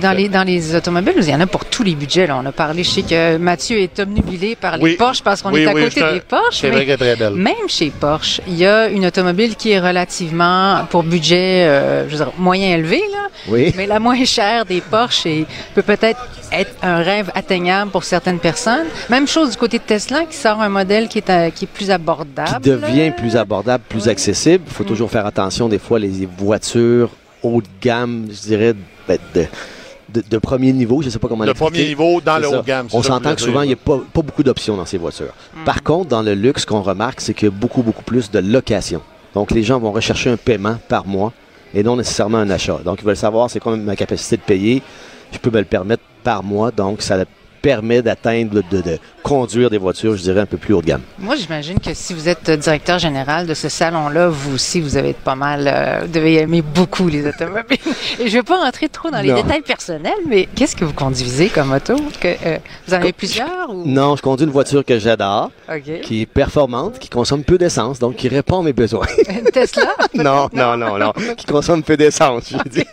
dans 0.00 0.12
les, 0.12 0.28
dans 0.28 0.42
les 0.42 0.74
automobiles, 0.74 1.14
il 1.18 1.28
y 1.28 1.34
en 1.34 1.40
a 1.40 1.46
pour 1.46 1.64
tous 1.64 1.82
les 1.82 1.94
budgets. 1.94 2.26
Là. 2.26 2.38
On 2.42 2.46
a 2.46 2.52
parlé, 2.52 2.82
je 2.82 2.90
sais 2.90 3.02
que 3.02 3.36
Mathieu 3.36 3.78
est 3.78 3.98
obnubilé 3.98 4.56
par 4.56 4.76
les 4.78 4.96
Porsche 4.96 5.22
parce 5.22 5.42
qu'on 5.42 5.54
est 5.54 5.66
à 5.66 5.72
côté 5.72 6.00
des 6.00 6.20
Porsche. 6.20 6.60
C'est 6.60 6.70
vrai 6.70 6.96
très 6.96 7.16
belle. 7.16 7.34
Même 7.34 7.68
chez 7.68 7.90
Porsche, 7.90 8.40
il 8.46 8.56
y 8.56 8.66
a 8.66 8.88
une 8.88 9.06
automobile 9.06 9.56
qui 9.56 9.70
est 9.70 9.80
relativement, 9.80 10.84
pour 10.90 11.02
budget 11.02 11.64
euh, 11.66 12.08
je 12.08 12.16
veux 12.16 12.24
dire, 12.24 12.32
moyen 12.38 12.76
élevé, 12.76 13.02
là, 13.12 13.28
oui. 13.48 13.72
mais 13.76 13.86
la 13.86 14.00
moins 14.00 14.24
chère 14.24 14.64
des 14.64 14.80
Porsche 14.80 15.26
et 15.26 15.46
peut 15.74 15.82
peut-être 15.82 16.20
être 16.52 16.72
un 16.82 16.98
rêve 16.98 17.30
atteignable 17.34 17.90
pour 17.90 18.04
certaines 18.04 18.38
personnes. 18.38 18.86
Même 19.08 19.26
chose 19.26 19.50
du 19.50 19.56
côté 19.56 19.78
de 19.78 19.84
Tesla 19.84 20.24
qui 20.24 20.36
sort 20.36 20.60
un 20.60 20.68
modèle 20.68 21.08
qui 21.08 21.18
est, 21.18 21.30
euh, 21.30 21.50
qui 21.50 21.64
est 21.64 21.68
plus 21.68 21.90
abordable. 21.90 22.48
Qui 22.62 22.70
devient 22.70 23.12
plus 23.16 23.36
abordable, 23.36 23.84
plus 23.88 24.08
accessible. 24.08 24.64
Il 24.66 24.72
faut 24.72 24.84
mm. 24.84 24.88
toujours 24.88 25.10
faire 25.10 25.15
attention 25.24 25.68
des 25.68 25.78
fois 25.78 25.98
les 25.98 26.28
voitures 26.38 27.10
haut 27.42 27.62
de 27.62 27.68
gamme, 27.80 28.26
je 28.30 28.40
dirais, 28.40 28.74
ben, 29.06 29.18
de, 29.34 30.22
de, 30.28 30.38
premier 30.38 30.72
niveau, 30.72 31.00
je 31.02 31.06
ne 31.06 31.10
sais 31.10 31.18
pas 31.18 31.28
comment 31.28 31.44
De 31.44 31.52
premier 31.52 31.86
niveau 31.86 32.20
dans 32.20 32.38
le 32.38 32.48
haut 32.48 32.62
de 32.62 32.66
gamme. 32.66 32.88
On 32.92 33.02
s'entend 33.02 33.34
que 33.34 33.40
souvent, 33.40 33.62
il 33.62 33.68
n'y 33.68 33.72
a 33.72 33.76
pas, 33.76 34.00
beaucoup 34.14 34.42
d'options 34.42 34.76
dans 34.76 34.86
ces 34.86 34.98
voitures. 34.98 35.34
Mm. 35.54 35.64
Par 35.64 35.82
contre, 35.82 36.08
dans 36.08 36.22
le 36.22 36.34
luxe, 36.34 36.62
ce 36.62 36.66
qu'on 36.66 36.82
remarque, 36.82 37.20
c'est 37.20 37.34
qu'il 37.34 37.48
y 37.48 37.52
a 37.52 37.54
beaucoup, 37.54 37.82
beaucoup 37.82 38.02
plus 38.02 38.30
de 38.30 38.38
location. 38.38 39.00
Donc, 39.34 39.50
les 39.50 39.62
gens 39.62 39.78
vont 39.78 39.92
rechercher 39.92 40.30
un 40.30 40.36
paiement 40.36 40.78
par 40.88 41.06
mois 41.06 41.32
et 41.74 41.82
non 41.82 41.96
nécessairement 41.96 42.38
un 42.38 42.50
achat. 42.50 42.78
Donc, 42.84 43.00
ils 43.00 43.04
veulent 43.04 43.16
savoir 43.16 43.50
c'est 43.50 43.60
quoi 43.60 43.76
ma 43.76 43.96
capacité 43.96 44.36
de 44.36 44.42
payer. 44.42 44.82
Je 45.32 45.38
peux 45.38 45.50
me 45.50 45.58
le 45.58 45.64
permettre 45.64 46.02
par 46.22 46.42
mois. 46.42 46.70
Donc, 46.70 47.02
ça 47.02 47.16
permet 47.56 48.02
d'atteindre, 48.02 48.62
de, 48.70 48.98
conduire 49.22 49.70
des 49.70 49.78
voitures, 49.78 50.16
je 50.16 50.22
dirais, 50.22 50.40
un 50.40 50.46
peu 50.46 50.56
plus 50.56 50.72
haut 50.72 50.80
de 50.80 50.86
gamme. 50.86 51.00
Moi, 51.18 51.34
j'imagine 51.34 51.80
que 51.80 51.92
si 51.94 52.14
vous 52.14 52.28
êtes 52.28 52.48
directeur 52.48 52.98
général 53.00 53.46
de 53.46 53.54
ce 53.54 53.68
salon-là, 53.68 54.28
vous 54.28 54.54
aussi, 54.54 54.80
vous 54.80 54.96
avez 54.96 55.14
pas 55.14 55.34
mal, 55.34 55.66
euh, 55.66 56.00
vous 56.02 56.12
devez 56.12 56.34
aimer 56.34 56.62
beaucoup 56.62 57.08
les 57.08 57.26
automobiles. 57.26 57.78
Et 58.20 58.28
je 58.28 58.36
ne 58.36 58.40
vais 58.40 58.42
pas 58.42 58.62
rentrer 58.62 58.88
trop 58.88 59.10
dans 59.10 59.20
les 59.20 59.32
détails 59.32 59.62
personnels, 59.62 60.12
mais 60.28 60.48
qu'est-ce 60.54 60.76
que 60.76 60.84
vous 60.84 60.92
conduisez 60.92 61.48
comme 61.48 61.72
auto? 61.72 61.96
Que, 62.20 62.28
euh, 62.28 62.58
vous 62.86 62.94
en 62.94 62.98
avez 62.98 63.12
plusieurs? 63.12 63.74
Non, 63.74 64.14
je 64.14 64.22
conduis 64.22 64.46
une 64.46 64.52
voiture 64.52 64.84
que 64.84 64.98
j'adore, 64.98 65.50
qui 66.02 66.22
est 66.22 66.26
performante, 66.26 66.98
qui 66.98 67.08
consomme 67.08 67.42
peu 67.42 67.58
d'essence, 67.58 67.98
donc 67.98 68.16
qui 68.16 68.28
répond 68.28 68.60
à 68.60 68.62
mes 68.62 68.72
besoins. 68.72 69.06
Une 69.28 69.50
Tesla? 69.50 69.94
non, 70.14 70.48
non, 70.52 70.76
non, 70.76 70.98
non, 70.98 71.12
qui 71.36 71.46
consomme 71.46 71.82
peu 71.82 71.96
d'essence, 71.96 72.50
je 72.50 72.68
dis. 72.68 72.86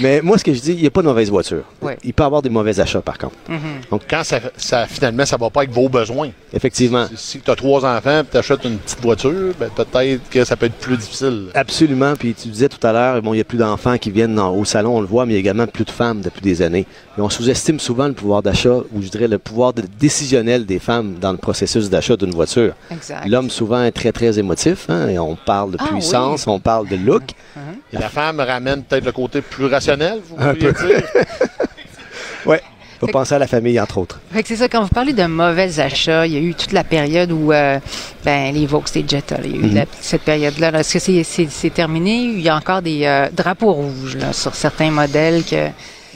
mais 0.00 0.20
moi, 0.22 0.38
ce 0.38 0.44
que 0.44 0.54
je 0.54 0.60
dis, 0.60 0.72
il 0.72 0.80
n'y 0.80 0.86
a 0.86 0.90
pas 0.90 1.02
de 1.02 1.06
mauvaise 1.06 1.30
voiture. 1.30 1.64
Il 2.04 2.14
peut 2.14 2.22
y 2.22 2.26
avoir 2.26 2.42
des 2.42 2.50
mauvais 2.50 2.78
achats, 2.78 3.00
par 3.00 3.18
contre. 3.18 3.34
Mm-hmm. 3.50 3.77
Donc, 3.90 4.02
quand 4.08 4.22
ça, 4.24 4.86
finalement, 4.86 5.24
ça 5.24 5.36
va 5.36 5.50
pas 5.50 5.60
avec 5.60 5.70
vos 5.70 5.88
besoins. 5.88 6.30
Effectivement. 6.52 7.06
Si, 7.14 7.40
tu 7.40 7.50
as 7.50 7.56
trois 7.56 7.84
enfants 7.84 8.20
et 8.20 8.24
tu 8.30 8.36
achètes 8.36 8.64
une 8.64 8.78
petite 8.78 9.00
voiture, 9.00 9.52
ben, 9.58 9.70
peut-être 9.74 10.28
que 10.30 10.44
ça 10.44 10.56
peut 10.56 10.66
être 10.66 10.78
plus 10.78 10.96
difficile. 10.96 11.46
Absolument. 11.54 12.14
Puis 12.16 12.34
tu 12.34 12.48
disais 12.48 12.68
tout 12.68 12.84
à 12.86 12.92
l'heure, 12.92 13.22
bon, 13.22 13.32
il 13.32 13.36
n'y 13.36 13.40
a 13.40 13.44
plus 13.44 13.58
d'enfants 13.58 13.98
qui 13.98 14.10
viennent 14.10 14.38
au 14.38 14.64
salon, 14.64 14.96
on 14.96 15.00
le 15.00 15.06
voit, 15.06 15.26
mais 15.26 15.32
il 15.32 15.34
y 15.34 15.38
a 15.38 15.40
également 15.40 15.66
plus 15.66 15.84
de 15.84 15.90
femmes 15.90 16.20
depuis 16.20 16.40
des 16.40 16.62
années. 16.62 16.86
Et 17.16 17.20
on 17.20 17.28
sous-estime 17.28 17.80
souvent 17.80 18.06
le 18.06 18.14
pouvoir 18.14 18.42
d'achat, 18.42 18.76
ou 18.92 19.02
je 19.02 19.08
dirais 19.08 19.28
le 19.28 19.38
pouvoir 19.38 19.72
décisionnel 19.72 20.66
des 20.66 20.78
femmes 20.78 21.16
dans 21.20 21.32
le 21.32 21.38
processus 21.38 21.90
d'achat 21.90 22.16
d'une 22.16 22.30
voiture. 22.30 22.74
L'homme 23.26 23.50
souvent 23.50 23.82
est 23.82 23.92
très, 23.92 24.12
très 24.12 24.38
émotif. 24.38 24.86
Hein, 24.88 25.08
et 25.08 25.18
on 25.18 25.36
parle 25.36 25.72
de 25.72 25.78
ah 25.80 25.86
puissance, 25.86 26.46
on 26.46 26.60
parle 26.60 26.88
de 26.88 26.96
look. 26.96 27.22
La 27.92 28.08
femme 28.08 28.40
ramène 28.40 28.82
peut-être 28.82 29.04
le 29.04 29.12
côté 29.12 29.40
plus 29.40 29.66
rationnel, 29.66 30.20
vous 30.28 30.36
pourriez 30.36 30.72
dire. 30.72 31.02
oui 32.46 32.56
faut 33.00 33.06
penser 33.06 33.34
à 33.34 33.38
la 33.38 33.46
famille, 33.46 33.80
entre 33.80 33.98
autres. 33.98 34.20
c'est 34.44 34.56
ça, 34.56 34.68
quand 34.68 34.82
vous 34.82 34.88
parlez 34.88 35.12
de 35.12 35.24
mauvais 35.24 35.80
achats, 35.80 36.26
il 36.26 36.32
y 36.32 36.36
a 36.36 36.40
eu 36.40 36.54
toute 36.54 36.72
la 36.72 36.84
période 36.84 37.30
où 37.32 37.52
euh, 37.52 37.78
ben, 38.24 38.52
les 38.52 38.66
Vaux, 38.66 38.82
et 38.94 39.04
Jetta, 39.06 39.36
il 39.44 39.50
y 39.50 39.54
a 39.54 39.58
eu 39.58 39.70
mhm. 39.70 39.84
cette 40.00 40.22
période-là. 40.22 40.70
Est-ce 40.80 40.98
que 40.98 41.48
c'est 41.50 41.70
terminé? 41.70 42.22
Il 42.22 42.40
y 42.40 42.48
a 42.48 42.56
encore 42.56 42.82
des 42.82 43.04
euh, 43.04 43.28
drapeaux 43.32 43.72
rouges 43.72 44.18
sur 44.32 44.54
certains 44.54 44.90
modèles 44.90 45.44
que... 45.44 45.68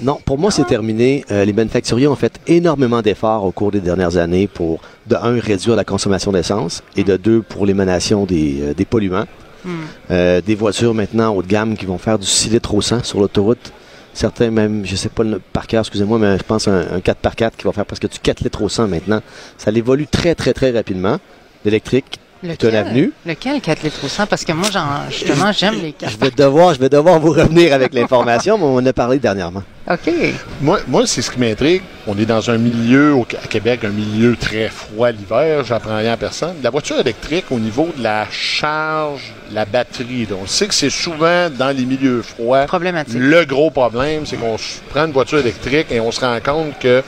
Non, 0.02 0.18
pour 0.24 0.38
moi, 0.38 0.50
c'est 0.50 0.64
terminé. 0.64 1.24
Euh, 1.30 1.44
les 1.44 1.52
manufacturiers 1.52 2.08
ont 2.08 2.16
fait 2.16 2.40
énormément 2.46 3.02
d'efforts 3.02 3.44
au 3.44 3.52
cours 3.52 3.70
des 3.70 3.80
dernières 3.80 4.16
années 4.16 4.48
pour, 4.48 4.80
de 5.06 5.14
un, 5.14 5.38
réduire 5.38 5.76
la 5.76 5.84
consommation 5.84 6.32
d'essence 6.32 6.82
et 6.96 7.04
de 7.04 7.16
deux, 7.16 7.42
pour 7.42 7.66
l'émanation 7.66 8.24
des, 8.24 8.74
des 8.76 8.84
polluants. 8.84 9.26
Hmm. 9.64 10.10
des 10.44 10.56
voitures 10.56 10.92
maintenant 10.92 11.32
haut 11.36 11.42
de 11.42 11.46
gamme 11.46 11.76
qui 11.76 11.86
vont 11.86 11.96
faire 11.96 12.18
du 12.18 12.26
6 12.26 12.50
litres 12.50 12.74
au 12.74 12.80
100 12.80 13.04
sur 13.04 13.20
l'autoroute 13.20 13.72
Certains 14.14 14.50
même, 14.50 14.84
je 14.84 14.94
sais 14.94 15.08
pas 15.08 15.24
le 15.24 15.38
par 15.38 15.66
cœur, 15.66 15.80
excusez-moi, 15.80 16.18
mais 16.18 16.36
je 16.36 16.42
pense 16.42 16.68
un, 16.68 16.80
un 16.80 16.98
4x4 16.98 17.52
qui 17.56 17.64
va 17.64 17.72
faire 17.72 17.86
presque 17.86 18.08
du 18.08 18.18
4 18.18 18.40
litres 18.40 18.62
au 18.62 18.68
100 18.68 18.88
maintenant. 18.88 19.20
Ça 19.56 19.70
évolue 19.70 20.06
très, 20.06 20.34
très, 20.34 20.52
très 20.52 20.70
rapidement. 20.70 21.18
L'électrique, 21.64 22.18
Lequel, 22.42 23.12
Lequel 23.24 23.60
4 23.60 23.82
litres 23.84 24.04
au 24.04 24.08
100? 24.08 24.26
Parce 24.26 24.44
que 24.44 24.52
moi, 24.52 24.68
justement, 25.10 25.52
j'aime 25.52 25.80
les 25.80 25.92
4 25.92 26.12
je 26.12 26.16
vais, 26.18 26.30
devoir, 26.30 26.74
je 26.74 26.80
vais 26.80 26.88
devoir 26.88 27.20
vous 27.20 27.30
revenir 27.30 27.72
avec 27.72 27.94
l'information, 27.94 28.58
mais 28.58 28.64
on 28.64 28.76
en 28.76 28.86
a 28.86 28.92
parlé 28.92 29.18
dernièrement. 29.18 29.62
OK. 29.88 30.12
Moi, 30.60 30.80
moi 30.88 31.06
c'est 31.06 31.22
ce 31.22 31.30
qui 31.30 31.38
m'intrigue. 31.38 31.82
On 32.06 32.18
est 32.18 32.26
dans 32.26 32.50
un 32.50 32.58
milieu, 32.58 33.14
au, 33.14 33.22
à 33.22 33.46
Québec, 33.46 33.84
un 33.84 33.90
milieu 33.90 34.36
très 34.36 34.68
froid 34.68 35.10
l'hiver. 35.12 35.64
J'apprends 35.64 35.96
rien 35.96 36.12
à 36.12 36.16
personne. 36.16 36.56
La 36.62 36.70
voiture 36.70 36.98
électrique, 36.98 37.46
au 37.50 37.60
niveau 37.60 37.90
de 37.96 38.02
la 38.02 38.26
charge, 38.30 39.32
la 39.52 39.64
batterie, 39.64 40.26
on 40.40 40.46
sait 40.46 40.66
que 40.66 40.74
c'est 40.74 40.90
souvent 40.90 41.48
dans 41.48 41.76
les 41.76 41.84
milieux 41.84 42.22
froids. 42.22 42.66
Problématique. 42.66 43.18
Le 43.18 43.44
gros 43.44 43.70
problème, 43.70 44.26
c'est 44.26 44.36
qu'on 44.36 44.56
prend 44.90 45.06
une 45.06 45.12
voiture 45.12 45.38
électrique 45.38 45.86
et 45.90 46.00
on 46.00 46.10
se 46.10 46.20
rend 46.20 46.38
compte 46.40 46.78
que 46.80 47.02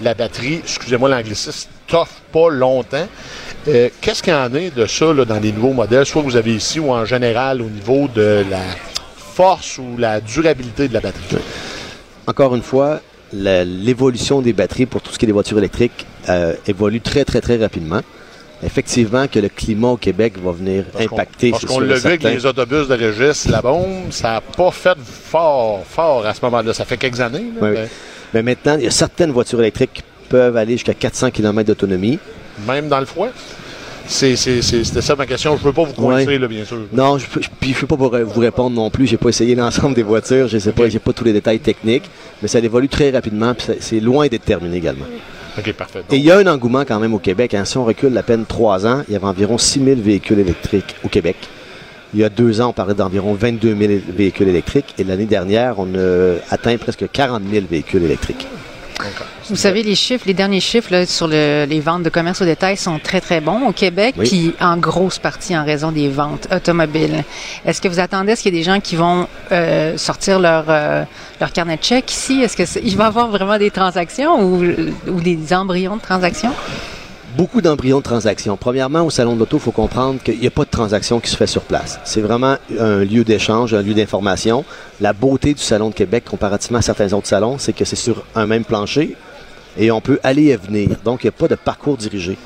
la 0.00 0.12
batterie, 0.14 0.60
excusez-moi 0.62 1.08
l'anglicisme, 1.08 1.70
toffe 1.86 2.20
pas 2.32 2.50
longtemps. 2.50 3.06
Euh, 3.66 3.88
qu'est-ce 4.00 4.22
qu'il 4.22 4.32
y 4.32 4.36
en 4.36 4.54
a 4.54 4.70
de 4.70 4.86
ça 4.86 5.14
dans 5.14 5.40
les 5.40 5.52
nouveaux 5.52 5.72
modèles, 5.72 6.04
soit 6.04 6.22
vous 6.22 6.36
avez 6.36 6.54
ici 6.54 6.80
ou 6.80 6.90
en 6.90 7.04
général 7.04 7.62
au 7.62 7.68
niveau 7.68 8.08
de 8.14 8.44
la 8.50 8.60
force 9.16 9.78
ou 9.78 9.96
la 9.98 10.20
durabilité 10.20 10.88
de 10.88 10.94
la 10.94 11.00
batterie? 11.00 11.36
Encore 12.26 12.54
une 12.54 12.62
fois, 12.62 13.00
l'évolution 13.32 14.42
des 14.42 14.52
batteries 14.52 14.86
pour 14.86 15.00
tout 15.00 15.12
ce 15.12 15.18
qui 15.18 15.24
est 15.24 15.28
des 15.28 15.32
voitures 15.32 15.58
électriques 15.58 16.06
euh, 16.28 16.54
évolue 16.66 17.00
très, 17.00 17.24
très, 17.24 17.40
très 17.40 17.56
rapidement. 17.56 18.00
Effectivement, 18.62 19.26
que 19.28 19.38
le 19.38 19.48
climat 19.48 19.88
au 19.88 19.96
Québec 19.96 20.34
va 20.42 20.52
venir 20.52 20.84
impacter. 20.98 21.50
parce 21.50 21.64
qu'on 21.64 21.80
l'a 21.80 21.96
vu 21.96 22.06
avec 22.06 22.22
les 22.22 22.46
autobus 22.46 22.88
de 22.88 22.94
Régis, 22.94 23.46
la 23.48 23.60
bombe, 23.60 24.10
ça 24.10 24.34
n'a 24.34 24.40
pas 24.40 24.70
fait 24.70 24.96
fort, 24.98 25.84
fort 25.86 26.24
à 26.24 26.32
ce 26.32 26.40
moment-là. 26.42 26.72
Ça 26.72 26.84
fait 26.84 26.96
quelques 26.96 27.20
années. 27.20 27.44
mais... 28.32 28.42
maintenant, 28.42 28.76
il 28.78 28.84
y 28.84 28.86
a 28.86 28.90
certaines 28.90 29.32
voitures 29.32 29.60
électriques 29.60 29.92
qui 29.94 30.02
peuvent 30.28 30.56
aller 30.56 30.74
jusqu'à 30.74 30.94
400 30.94 31.30
km 31.30 31.66
d'autonomie. 31.66 32.18
Même 32.66 32.88
dans 32.88 33.00
le 33.00 33.06
froid? 33.06 33.28
C'était 34.06 35.00
ça 35.00 35.16
ma 35.16 35.26
question. 35.26 35.56
Je 35.56 35.62
ne 35.62 35.66
veux 35.66 35.72
pas 35.72 35.84
vous 35.84 35.94
coincer, 35.94 36.38
bien 36.38 36.64
sûr. 36.64 36.78
Non, 36.92 37.18
je 37.18 37.26
ne 37.26 37.74
peux 37.74 37.86
pas 37.86 37.96
vous 37.96 38.40
répondre 38.40 38.76
non 38.76 38.90
plus. 38.90 39.06
J'ai 39.06 39.16
pas 39.16 39.30
essayé 39.30 39.54
l'ensemble 39.54 39.94
des 39.94 40.02
voitures. 40.02 40.48
Je 40.48 40.58
sais 40.58 40.72
pas, 40.72 40.88
j'ai 40.88 40.98
pas 40.98 41.12
tous 41.12 41.24
les 41.24 41.32
détails 41.32 41.60
techniques, 41.60 42.04
mais 42.42 42.48
ça 42.48 42.58
évolue 42.58 42.88
très 42.88 43.10
rapidement. 43.10 43.54
C'est 43.80 44.00
loin 44.00 44.26
d'être 44.28 44.44
terminé 44.44 44.76
également. 44.76 45.06
OK, 45.56 45.72
parfait. 45.72 46.02
Et 46.10 46.16
il 46.16 46.24
y 46.24 46.30
a 46.30 46.38
un 46.38 46.46
engouement 46.48 46.84
quand 46.84 46.98
même 46.98 47.14
au 47.14 47.18
Québec. 47.18 47.54
Hein. 47.54 47.64
Si 47.64 47.78
on 47.78 47.84
recule 47.84 48.16
à 48.18 48.22
peine 48.22 48.44
trois 48.44 48.86
ans, 48.86 49.02
il 49.08 49.12
y 49.12 49.16
avait 49.16 49.24
environ 49.24 49.56
6 49.56 49.84
000 49.84 50.00
véhicules 50.00 50.40
électriques 50.40 50.96
au 51.04 51.08
Québec. 51.08 51.36
Il 52.12 52.20
y 52.20 52.24
a 52.24 52.28
deux 52.28 52.60
ans, 52.60 52.70
on 52.70 52.72
parlait 52.72 52.94
d'environ 52.94 53.34
22 53.34 53.76
000 53.76 53.92
véhicules 54.08 54.48
électriques. 54.48 54.94
Et 54.98 55.04
l'année 55.04 55.26
dernière, 55.26 55.78
on 55.78 55.94
a 55.94 56.34
atteint 56.50 56.76
presque 56.76 57.10
40 57.10 57.42
000 57.50 57.66
véhicules 57.70 58.02
électriques. 58.02 58.46
Vous 59.50 59.56
savez, 59.56 59.82
les 59.82 59.94
chiffres, 59.94 60.24
les 60.26 60.34
derniers 60.34 60.60
chiffres 60.60 60.90
là, 60.92 61.04
sur 61.04 61.26
le, 61.28 61.66
les 61.68 61.80
ventes 61.80 62.02
de 62.04 62.08
commerce 62.08 62.40
au 62.40 62.44
détail 62.44 62.76
sont 62.76 62.98
très, 62.98 63.20
très 63.20 63.40
bons 63.40 63.66
au 63.68 63.72
Québec, 63.72 64.14
Oui. 64.16 64.26
puis 64.28 64.54
en 64.60 64.76
grosse 64.76 65.18
partie 65.18 65.56
en 65.56 65.64
raison 65.64 65.90
des 65.92 66.08
ventes 66.08 66.48
automobiles. 66.54 67.24
Est-ce 67.66 67.80
que 67.80 67.88
vous 67.88 67.98
attendez 68.00 68.32
à 68.32 68.36
ce 68.36 68.42
qu'il 68.42 68.54
y 68.54 68.56
ait 68.56 68.60
des 68.60 68.64
gens 68.64 68.80
qui 68.80 68.96
vont 68.96 69.26
euh, 69.52 69.96
sortir 69.98 70.38
leur, 70.38 70.64
euh, 70.68 71.04
leur 71.40 71.52
carnet 71.52 71.76
de 71.76 71.82
chèques 71.84 72.10
ici? 72.12 72.40
Est-ce 72.42 72.56
qu'il 72.56 72.96
va 72.96 73.04
y 73.04 73.06
avoir 73.08 73.28
vraiment 73.28 73.58
des 73.58 73.70
transactions 73.70 74.40
ou, 74.42 74.62
ou 75.08 75.20
des 75.20 75.52
embryons 75.52 75.96
de 75.96 76.02
transactions? 76.02 76.52
Beaucoup 77.36 77.60
d'embryons 77.60 77.98
de 77.98 78.04
transactions. 78.04 78.56
Premièrement, 78.56 79.02
au 79.02 79.10
Salon 79.10 79.34
de 79.34 79.40
l'Auto, 79.40 79.56
il 79.56 79.62
faut 79.62 79.72
comprendre 79.72 80.22
qu'il 80.22 80.38
n'y 80.38 80.46
a 80.46 80.52
pas 80.52 80.64
de 80.64 80.70
transaction 80.70 81.18
qui 81.18 81.28
se 81.28 81.36
fait 81.36 81.48
sur 81.48 81.62
place. 81.62 81.98
C'est 82.04 82.20
vraiment 82.20 82.58
un 82.78 83.04
lieu 83.04 83.24
d'échange, 83.24 83.74
un 83.74 83.82
lieu 83.82 83.92
d'information. 83.92 84.64
La 85.00 85.12
beauté 85.12 85.52
du 85.52 85.60
Salon 85.60 85.88
de 85.88 85.94
Québec, 85.94 86.24
comparativement 86.24 86.78
à 86.78 86.82
certains 86.82 87.12
autres 87.12 87.26
salons, 87.26 87.58
c'est 87.58 87.72
que 87.72 87.84
c'est 87.84 87.96
sur 87.96 88.24
un 88.36 88.46
même 88.46 88.64
plancher 88.64 89.16
et 89.76 89.90
on 89.90 90.00
peut 90.00 90.20
aller 90.22 90.50
et 90.50 90.56
venir. 90.56 90.90
Donc, 91.04 91.24
il 91.24 91.26
n'y 91.26 91.30
a 91.30 91.32
pas 91.32 91.48
de 91.48 91.56
parcours 91.56 91.96
dirigé. 91.96 92.38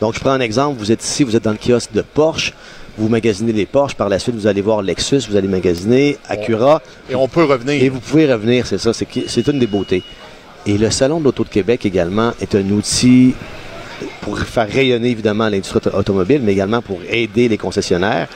Donc, 0.00 0.14
je 0.14 0.20
prends 0.20 0.30
un 0.30 0.40
exemple. 0.40 0.78
Vous 0.78 0.90
êtes 0.90 1.04
ici, 1.04 1.24
vous 1.24 1.36
êtes 1.36 1.44
dans 1.44 1.52
le 1.52 1.58
kiosque 1.58 1.92
de 1.92 2.00
Porsche. 2.00 2.54
Vous 2.96 3.10
magasinez 3.10 3.52
les 3.52 3.66
Porsche. 3.66 3.96
Par 3.96 4.08
la 4.08 4.18
suite, 4.18 4.34
vous 4.34 4.46
allez 4.46 4.62
voir 4.62 4.80
Lexus, 4.80 5.26
vous 5.28 5.36
allez 5.36 5.48
magasiner 5.48 6.16
Acura. 6.30 6.80
Et 7.10 7.14
on 7.14 7.28
peut 7.28 7.44
revenir. 7.44 7.82
Et 7.82 7.90
vous 7.90 8.00
pouvez 8.00 8.32
revenir, 8.32 8.66
c'est 8.66 8.78
ça, 8.78 8.92
c'est 8.94 9.46
une 9.46 9.58
des 9.58 9.66
beautés. 9.66 10.02
Et 10.64 10.78
le 10.78 10.90
Salon 10.90 11.20
de 11.20 11.24
l'Auto 11.24 11.44
de 11.44 11.50
Québec 11.50 11.84
également 11.84 12.32
est 12.40 12.54
un 12.54 12.70
outil 12.70 13.34
pour 14.20 14.38
faire 14.38 14.68
rayonner 14.68 15.10
évidemment 15.10 15.48
l'industrie 15.48 15.78
auto- 15.78 15.96
automobile, 15.96 16.40
mais 16.42 16.52
également 16.52 16.80
pour 16.82 16.98
aider 17.08 17.48
les 17.48 17.58
concessionnaires. 17.58 18.28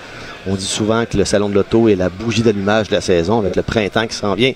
On 0.46 0.54
dit 0.54 0.64
souvent 0.64 1.04
que 1.06 1.16
le 1.16 1.24
Salon 1.24 1.48
de 1.48 1.54
l'Auto 1.54 1.88
est 1.88 1.96
la 1.96 2.08
bougie 2.08 2.42
d'allumage 2.42 2.88
de 2.88 2.94
la 2.94 3.00
saison 3.00 3.38
avec 3.40 3.56
le 3.56 3.62
printemps 3.62 4.06
qui 4.06 4.14
s'en 4.14 4.34
vient 4.34 4.52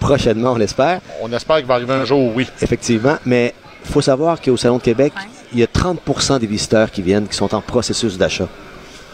prochainement, 0.00 0.52
on 0.52 0.56
l'espère. 0.56 1.00
On 1.22 1.32
espère 1.32 1.58
qu'il 1.58 1.66
va 1.66 1.74
arriver 1.74 1.94
un 1.94 2.04
jour, 2.04 2.32
oui. 2.34 2.48
Effectivement, 2.60 3.16
mais 3.24 3.54
il 3.84 3.90
faut 3.92 4.00
savoir 4.00 4.40
qu'au 4.40 4.56
Salon 4.56 4.78
de 4.78 4.82
Québec, 4.82 5.12
il 5.52 5.60
y 5.60 5.62
a 5.62 5.66
30% 5.66 6.38
des 6.40 6.46
visiteurs 6.46 6.90
qui 6.90 7.02
viennent 7.02 7.28
qui 7.28 7.36
sont 7.36 7.54
en 7.54 7.60
processus 7.60 8.16
d'achat. 8.18 8.48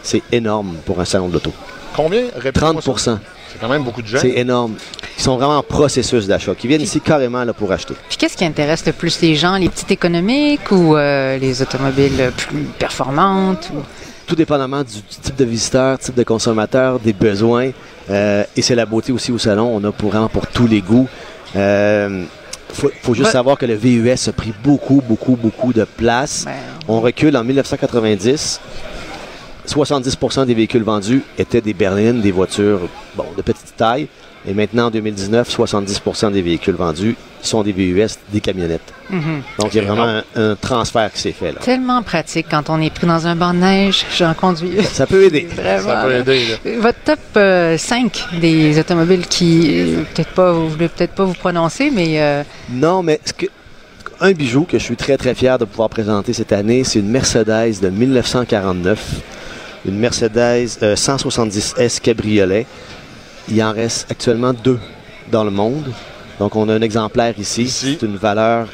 C'est 0.01 0.23
énorme 0.31 0.77
pour 0.85 0.99
un 0.99 1.05
salon 1.05 1.27
de 1.27 1.33
l'auto. 1.33 1.51
Combien? 1.95 2.23
Répétez-moi 2.35 2.81
30 2.81 2.99
ça. 2.99 3.19
C'est 3.51 3.59
quand 3.59 3.69
même 3.69 3.83
beaucoup 3.83 4.01
de 4.01 4.07
gens. 4.07 4.19
C'est 4.21 4.37
énorme. 4.37 4.75
Ils 5.17 5.21
sont 5.21 5.35
vraiment 5.37 5.57
en 5.57 5.63
processus 5.63 6.27
d'achat, 6.27 6.55
qui 6.55 6.67
viennent 6.67 6.81
ici 6.81 7.01
carrément 7.01 7.43
là, 7.43 7.53
pour 7.53 7.71
acheter. 7.71 7.93
Puis 8.07 8.17
qu'est-ce 8.17 8.37
qui 8.37 8.45
intéresse 8.45 8.85
le 8.85 8.93
plus 8.93 9.19
les 9.21 9.35
gens, 9.35 9.57
les 9.57 9.67
petites 9.69 9.91
économiques 9.91 10.71
ou 10.71 10.95
euh, 10.95 11.37
les 11.37 11.61
automobiles 11.61 12.31
plus 12.37 12.63
performantes? 12.77 13.69
ou- 13.73 13.81
Tout 14.27 14.35
dépendamment 14.35 14.83
du 14.83 15.01
type 15.21 15.35
de 15.35 15.45
visiteur, 15.45 15.97
type 15.99 16.15
de 16.15 16.23
consommateur, 16.23 16.99
des 16.99 17.13
besoins. 17.13 17.71
Euh, 18.09 18.43
et 18.55 18.61
c'est 18.61 18.75
la 18.75 18.85
beauté 18.85 19.11
aussi 19.11 19.31
au 19.31 19.37
salon. 19.37 19.69
On 19.75 19.83
a 19.83 19.91
pour, 19.91 20.09
vraiment 20.11 20.29
pour 20.29 20.47
tous 20.47 20.67
les 20.67 20.81
goûts. 20.81 21.07
Euh, 21.55 22.23
faut, 22.71 22.91
faut 23.01 23.13
juste 23.15 23.25
Ouais. 23.27 23.31
savoir 23.33 23.57
que 23.57 23.65
le 23.65 23.73
VUS 23.75 24.27
a 24.29 24.31
pris 24.31 24.53
beaucoup, 24.63 25.01
beaucoup, 25.07 25.35
beaucoup 25.35 25.73
de 25.73 25.83
place. 25.83 26.43
Ben, 26.45 26.53
On 26.87 27.01
recule 27.01 27.35
en 27.35 27.43
1990. 27.43 28.61
70% 29.69 30.45
des 30.45 30.53
véhicules 30.53 30.83
vendus 30.83 31.23
étaient 31.37 31.61
des 31.61 31.73
berlines, 31.73 32.21
des 32.21 32.31
voitures 32.31 32.81
bon, 33.15 33.25
de 33.37 33.41
petite 33.41 33.75
taille. 33.77 34.07
Et 34.47 34.53
maintenant, 34.53 34.87
en 34.87 34.89
2019, 34.89 35.49
70 35.49 36.01
des 36.31 36.41
véhicules 36.41 36.75
vendus 36.75 37.15
sont 37.41 37.61
des 37.61 37.73
VUS, 37.73 38.07
des 38.31 38.39
camionnettes. 38.39 38.93
mhm. 39.09 39.41
Donc, 39.59 39.73
il 39.73 39.77
y 39.77 39.79
a 39.81 39.83
vraiment 39.83 40.03
un, 40.05 40.23
un 40.35 40.55
transfert 40.55 41.11
qui 41.11 41.19
s'est 41.19 41.33
fait 41.33 41.51
là. 41.51 41.59
Tellement 41.59 42.01
pratique 42.03 42.47
quand 42.49 42.69
on 42.69 42.81
est 42.81 42.93
pris 42.93 43.05
dans 43.05 43.27
un 43.27 43.35
banc 43.35 43.53
de 43.53 43.59
neige. 43.59 44.05
J'en 44.17 44.33
conduis. 44.33 44.81
Ça 44.83 45.05
peut 45.05 45.23
aider. 45.25 45.47
Vraiment. 45.55 45.83
Ça 45.83 46.03
peut 46.05 46.15
aider, 46.15 46.45
là. 46.47 46.71
Votre 46.79 46.99
top 47.03 47.19
euh, 47.35 47.77
5 47.77 48.39
des 48.39 48.79
automobiles 48.79 49.27
qui, 49.27 49.81
euh, 49.81 50.03
peut-être 50.13 50.31
pas, 50.31 50.53
vous 50.53 50.69
voulez 50.69 50.87
peut-être 50.87 51.13
pas 51.13 51.25
vous 51.25 51.33
prononcer, 51.33 51.91
mais 51.91 52.21
euh, 52.21 52.43
Non, 52.71 53.03
mais 53.03 53.19
ce 53.25 53.33
que, 53.33 53.45
un 54.21 54.31
bijou 54.31 54.63
que 54.63 54.77
je 54.77 54.83
suis 54.83 54.95
très 54.95 55.17
très 55.17 55.35
fier 55.35 55.57
de 55.57 55.65
pouvoir 55.65 55.89
présenter 55.89 56.33
cette 56.33 56.51
année, 56.51 56.83
c'est 56.83 56.99
une 56.99 57.09
Mercedes 57.09 57.79
de 57.81 57.89
1949, 57.89 58.99
une 59.85 59.97
Mercedes 59.97 60.77
euh, 60.83 60.95
170S 60.95 61.99
cabriolet. 61.99 62.65
Il 63.49 63.61
en 63.63 63.71
reste 63.71 64.11
actuellement 64.11 64.53
deux 64.53 64.79
dans 65.31 65.43
le 65.43 65.51
monde. 65.51 65.91
Donc 66.39 66.55
on 66.55 66.69
a 66.69 66.73
un 66.73 66.81
exemplaire 66.81 67.37
ici. 67.37 67.63
Ici. 67.63 67.97
C'est 67.99 68.05
une 68.05 68.17
valeur 68.17 68.67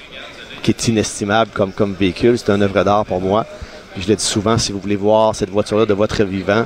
qui 0.62 0.72
est 0.72 0.88
inestimable 0.88 1.52
comme, 1.54 1.72
comme 1.72 1.94
véhicule. 1.94 2.38
C'est 2.38 2.52
un 2.52 2.62
œuvre 2.62 2.84
d'art 2.84 3.06
pour 3.06 3.22
moi. 3.22 3.46
Puis 3.94 4.04
je 4.04 4.10
le 4.10 4.16
dis 4.16 4.24
souvent, 4.24 4.58
si 4.58 4.72
vous 4.72 4.80
voulez 4.80 4.96
voir 4.96 5.36
cette 5.36 5.50
voiture-là 5.50 5.86
de 5.86 5.94
votre 5.94 6.24
vivant, 6.24 6.66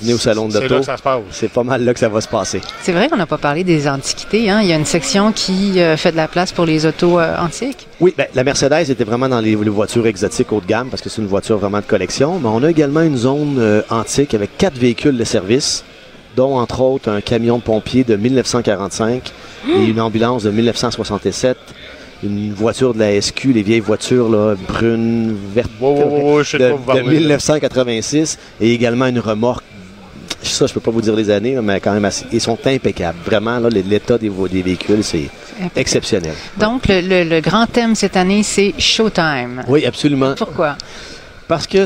venez 0.00 0.14
au 0.14 0.18
salon 0.18 0.48
de 0.48 0.52
C'est 0.52 0.60
là 0.60 0.68
l'auto. 0.68 0.80
que 0.80 0.86
ça 0.86 0.96
se 0.96 1.02
passe. 1.02 1.20
C'est 1.30 1.50
pas 1.50 1.62
mal 1.62 1.84
là 1.84 1.92
que 1.94 2.00
ça 2.00 2.08
va 2.08 2.20
se 2.20 2.28
passer. 2.28 2.60
c'est 2.82 2.92
vrai 2.92 3.08
qu'on 3.08 3.16
n'a 3.16 3.26
pas 3.26 3.38
parlé 3.38 3.64
des 3.64 3.86
antiquités. 3.88 4.50
Hein? 4.50 4.60
Il 4.62 4.68
y 4.68 4.72
a 4.72 4.76
une 4.76 4.84
section 4.84 5.32
qui 5.32 5.80
euh, 5.80 5.96
fait 5.96 6.12
de 6.12 6.16
la 6.16 6.28
place 6.28 6.52
pour 6.52 6.64
les 6.66 6.86
autos 6.86 7.18
euh, 7.20 7.36
antiques. 7.38 7.86
Oui, 8.00 8.14
ben, 8.16 8.26
la 8.34 8.44
Mercedes 8.44 8.90
était 8.90 9.04
vraiment 9.04 9.28
dans 9.28 9.40
les, 9.40 9.50
les 9.56 9.70
voitures 9.70 10.06
exotiques 10.06 10.52
haut 10.52 10.60
de 10.60 10.66
gamme 10.66 10.88
parce 10.88 11.02
que 11.02 11.08
c'est 11.08 11.20
une 11.20 11.28
voiture 11.28 11.58
vraiment 11.58 11.78
de 11.80 11.84
collection. 11.86 12.38
Mais 12.40 12.48
on 12.48 12.62
a 12.62 12.70
également 12.70 13.02
une 13.02 13.16
zone 13.16 13.56
euh, 13.58 13.82
antique 13.90 14.34
avec 14.34 14.56
quatre 14.56 14.78
véhicules 14.78 15.16
de 15.16 15.24
service, 15.24 15.84
dont 16.36 16.58
entre 16.58 16.80
autres 16.80 17.10
un 17.10 17.20
camion 17.20 17.58
de 17.58 17.62
pompier 17.62 18.04
de 18.04 18.16
1945 18.16 19.32
et 19.68 19.84
une 19.86 20.00
ambulance 20.00 20.42
de 20.44 20.50
1967. 20.50 21.56
Une 22.22 22.52
voiture 22.52 22.92
de 22.92 22.98
la 22.98 23.18
SQ, 23.18 23.46
les 23.54 23.62
vieilles 23.62 23.80
voitures 23.80 24.28
là, 24.28 24.54
brunes, 24.68 25.34
vertes, 25.54 25.70
sais 26.44 26.58
de 26.58 26.64
de, 26.64 26.68
quoi 26.68 26.76
vous 26.76 26.82
de 26.82 26.86
parlez, 26.86 27.02
là. 27.02 27.18
1986 27.18 28.38
et 28.60 28.74
également 28.74 29.06
une 29.06 29.20
remorque. 29.20 29.64
Ça, 30.42 30.66
je 30.66 30.72
peux 30.72 30.80
pas 30.80 30.90
vous 30.90 31.02
dire 31.02 31.14
les 31.14 31.28
années, 31.30 31.56
mais 31.62 31.80
quand 31.80 31.92
même 31.92 32.04
assez. 32.04 32.24
Ils 32.32 32.40
sont 32.40 32.58
impeccables. 32.64 33.18
Vraiment, 33.24 33.58
là, 33.58 33.68
l'état 33.68 34.16
des, 34.16 34.28
véhicules, 34.30 35.04
c'est 35.04 35.28
exceptionnel. 35.76 36.32
Donc, 36.58 36.88
le, 36.88 37.00
le- 37.02 37.24
le 37.28 37.40
grand 37.40 37.66
thème 37.66 37.94
cette 37.94 38.16
année, 38.16 38.42
c'est 38.42 38.74
Showtime. 38.78 39.62
Oui, 39.68 39.84
absolument. 39.84 40.34
Pourquoi? 40.36 40.76
Parce 41.46 41.66
que 41.66 41.84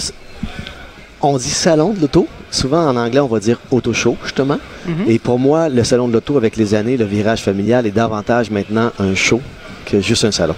on 1.20 1.36
dit 1.38 1.48
salon 1.50 1.92
de 1.94 2.00
l'auto. 2.00 2.28
Souvent 2.50 2.86
en 2.86 2.96
anglais, 2.96 3.18
on 3.18 3.26
va 3.26 3.40
dire 3.40 3.58
auto 3.72 3.92
show, 3.92 4.16
justement. 4.22 4.58
Mhm. 4.86 5.04
Et 5.08 5.18
pour 5.18 5.40
moi, 5.40 5.68
le 5.68 5.82
salon 5.82 6.06
de 6.06 6.12
l'auto, 6.12 6.36
avec 6.36 6.56
les 6.56 6.74
années, 6.74 6.96
le 6.96 7.04
virage 7.04 7.42
familial 7.42 7.86
est 7.86 7.90
davantage 7.90 8.50
maintenant 8.50 8.92
un 9.00 9.14
show 9.16 9.40
que 9.86 10.00
juste 10.00 10.24
un 10.24 10.30
salon. 10.30 10.54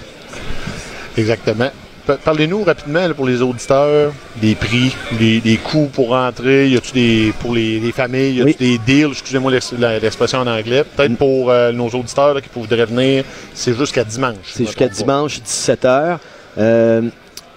Exactement. 1.17 1.71
Pa- 2.07 2.15
Parlez-nous 2.17 2.63
rapidement 2.63 3.05
là, 3.07 3.13
pour 3.13 3.27
les 3.27 3.41
auditeurs 3.41 4.13
des 4.37 4.55
prix, 4.55 4.95
des, 5.19 5.41
des 5.41 5.57
coûts 5.57 5.89
pour 5.91 6.09
rentrer. 6.09 6.69
Y 6.69 6.77
a-tu 6.77 6.93
des 6.93 7.33
pour 7.39 7.53
les, 7.53 7.79
les 7.79 7.91
familles, 7.91 8.35
y 8.35 8.41
a-tu 8.41 8.49
Oui. 8.49 8.55
des 8.57 8.77
deals? 8.79 9.11
Excusez-moi 9.11 9.51
l'expression 9.51 10.39
en 10.39 10.47
anglais. 10.47 10.83
Peut-être 10.95 11.17
pour 11.17 11.51
euh, 11.51 11.71
nos 11.71 11.89
auditeurs 11.89 12.33
là, 12.33 12.41
qui 12.41 12.49
voudraient 12.53 12.85
venir, 12.85 13.23
c'est 13.53 13.73
jusqu'à 13.77 14.03
dimanche. 14.03 14.35
C'est 14.45 14.65
jusqu'à 14.65 14.87
trompe 14.87 14.97
pas. 14.97 15.03
dimanche, 15.03 15.39
17h. 15.45 16.17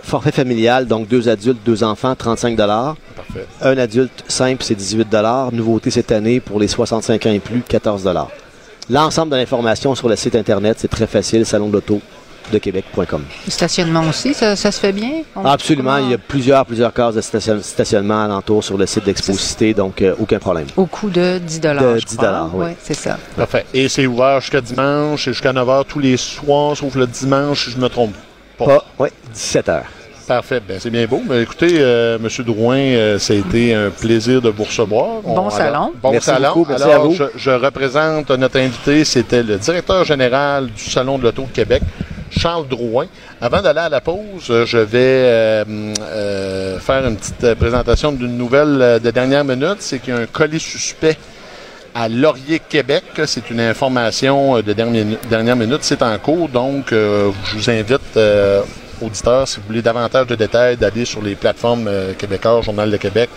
forfait 0.02 0.32
familial, 0.32 0.86
donc 0.86 1.06
deux 1.08 1.28
adultes, 1.28 1.60
deux 1.64 1.84
enfants, 1.84 2.14
35 2.16 2.56
Parfait. 2.56 2.96
Un 3.62 3.78
adulte 3.78 4.24
simple, 4.28 4.62
c'est 4.64 4.74
18 4.74 5.08
Nouveauté 5.52 5.90
cette 5.90 6.10
année 6.10 6.40
pour 6.40 6.58
les 6.58 6.68
65 6.68 7.26
ans 7.26 7.32
et 7.32 7.38
plus, 7.38 7.60
14 7.62 8.08
L'ensemble 8.88 9.30
de 9.32 9.36
l'information 9.36 9.94
sur 9.94 10.08
le 10.08 10.16
site 10.16 10.34
Internet, 10.34 10.78
c'est 10.80 10.88
très 10.90 11.06
facile, 11.06 11.46
salon 11.46 11.68
de 11.68 11.74
l'auto 11.74 12.00
de 12.52 12.58
Québec.com. 12.58 13.22
Le 13.46 13.50
stationnement 13.50 14.02
aussi, 14.08 14.34
ça, 14.34 14.56
ça 14.56 14.72
se 14.72 14.80
fait 14.80 14.92
bien? 14.92 15.10
On- 15.36 15.44
Absolument, 15.44 15.94
comment- 15.96 16.06
il 16.06 16.10
y 16.10 16.14
a 16.14 16.18
plusieurs, 16.18 16.64
plusieurs 16.66 16.92
cases 16.92 17.14
de 17.14 17.20
station- 17.20 17.60
stationnement 17.62 18.24
alentour 18.24 18.62
sur 18.64 18.76
le 18.76 18.86
site 18.86 19.04
d'Exposité, 19.04 19.72
donc 19.74 20.02
euh, 20.02 20.14
aucun 20.18 20.38
problème. 20.38 20.66
Au 20.76 20.86
coût 20.86 21.10
de 21.10 21.38
10 21.38 21.60
De 21.60 21.68
je 21.98 22.04
10 22.06 22.16
crois. 22.16 22.50
oui. 22.54 22.64
Ouais, 22.66 22.76
c'est 22.82 22.94
ça. 22.94 23.18
Parfait. 23.36 23.66
Et 23.74 23.88
c'est 23.88 24.06
ouvert 24.06 24.40
jusqu'à 24.40 24.60
dimanche 24.60 25.28
et 25.28 25.32
jusqu'à 25.32 25.52
9h 25.52 25.84
tous 25.86 25.98
les 26.00 26.16
soirs, 26.16 26.76
sauf 26.76 26.94
le 26.94 27.06
dimanche, 27.06 27.66
si 27.66 27.70
je 27.72 27.78
me 27.78 27.88
trompe 27.88 28.14
pas. 28.58 28.66
Pas, 28.66 28.84
oui, 28.98 29.08
17 29.32 29.68
heures. 29.68 29.84
Parfait. 30.26 30.60
Ben, 30.66 30.78
c'est 30.78 30.90
bien 30.90 31.06
beau. 31.06 31.20
Mais 31.28 31.42
écoutez, 31.42 31.78
euh, 31.80 32.16
M. 32.16 32.28
Drouin, 32.44 32.76
euh, 32.76 33.18
ça 33.18 33.32
a 33.32 33.36
été 33.36 33.74
un 33.74 33.90
plaisir 33.90 34.40
de 34.40 34.48
vous 34.48 34.62
recevoir. 34.62 35.22
Bon 35.24 35.50
salon. 35.50 35.92
bon 36.00 36.12
Merci 36.12 36.26
salon. 36.26 36.48
beaucoup. 36.54 36.66
Merci 36.68 36.84
Alors, 36.84 36.94
à 36.94 36.98
vous. 37.08 37.14
Je, 37.14 37.24
je 37.34 37.50
représente 37.50 38.30
notre 38.30 38.58
invité. 38.60 39.04
C'était 39.04 39.42
le 39.42 39.56
directeur 39.56 40.04
général 40.04 40.66
du 40.68 40.84
Salon 40.88 41.18
de 41.18 41.24
l'Auto 41.24 41.42
de 41.42 41.48
Québec, 41.52 41.82
Charles 42.30 42.68
Drouin. 42.68 43.06
Avant 43.40 43.60
d'aller 43.60 43.80
à 43.80 43.88
la 43.88 44.00
pause, 44.00 44.64
je 44.64 44.78
vais 44.78 44.98
euh, 44.98 45.64
euh, 46.00 46.78
faire 46.78 47.06
une 47.06 47.16
petite 47.16 47.44
euh, 47.44 47.54
présentation 47.54 48.12
d'une 48.12 48.36
nouvelle 48.38 48.78
euh, 48.80 48.98
de 48.98 49.10
dernière 49.10 49.44
minute. 49.44 49.76
C'est 49.80 49.98
qu'il 49.98 50.14
y 50.14 50.16
a 50.16 50.20
un 50.20 50.26
colis 50.26 50.60
suspect 50.60 51.16
à 51.94 52.08
Laurier, 52.08 52.60
Québec. 52.60 53.04
C'est 53.26 53.50
une 53.50 53.60
information 53.60 54.56
euh, 54.56 54.62
de 54.62 54.72
dernière, 54.72 55.06
dernière 55.28 55.56
minute. 55.56 55.80
C'est 55.82 56.02
en 56.02 56.16
cours, 56.18 56.48
donc 56.48 56.92
euh, 56.92 57.30
je 57.44 57.56
vous 57.56 57.70
invite, 57.70 58.18
auditeurs, 59.02 59.48
si 59.48 59.56
vous 59.58 59.66
voulez 59.66 59.82
davantage 59.82 60.26
de 60.28 60.36
détails, 60.36 60.76
d'aller 60.76 61.04
sur 61.04 61.22
les 61.22 61.34
plateformes 61.34 61.90
québécoises, 62.16 62.64
Journal 62.64 62.90
de 62.90 62.96
Québec 62.96 63.28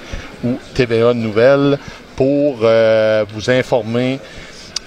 ou 0.44 0.60
TVA 0.74 1.14
Nouvelles 1.14 1.80
pour 2.16 2.58
vous 2.58 3.50
informer 3.50 4.20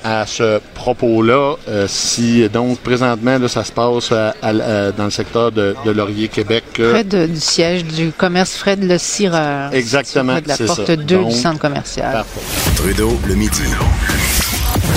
à 0.07 0.25
ce 0.25 0.61
propos-là. 0.75 1.57
Euh, 1.69 1.87
si 1.89 2.49
donc 2.49 2.79
présentement 2.79 3.39
là, 3.39 3.49
ça 3.49 3.65
se 3.65 3.73
passe 3.73 4.11
dans 4.11 5.05
le 5.05 5.11
secteur 5.11 5.51
de, 5.51 5.75
Laurier, 5.91 6.29
Québec. 6.29 6.65
près 6.75 7.03
du 7.03 7.37
siège 7.37 7.85
du 7.85 8.13
commerce 8.13 8.57
Fred 8.57 8.85
Le 8.85 8.99
Cireur. 8.99 9.75
Exactement. 9.75 10.35
Près 10.35 10.43
de 10.43 10.49
la 10.49 10.57
porte 10.57 10.91
2 10.91 11.25
du 11.25 11.33
centre 11.33 11.59
commercial. 11.59 12.13
Parfait. 12.13 12.41
Trudeau, 12.77 13.19
le 13.27 13.35
midi. 13.35 13.63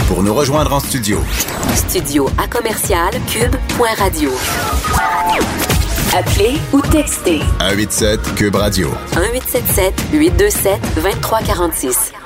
Pour 0.07 0.21
nous 0.21 0.33
rejoindre 0.33 0.73
en 0.73 0.79
studio. 0.79 1.19
Studio 1.75 2.29
à 2.37 2.47
commercial 2.47 3.11
cube.radio. 3.27 4.31
Appelez 6.15 6.57
ou 6.73 6.81
textez. 6.81 7.39
187 7.59 8.35
Cube 8.35 8.55
Radio. 8.55 8.89
1877 9.15 9.93
827 10.13 10.79
2346. 10.95 12.18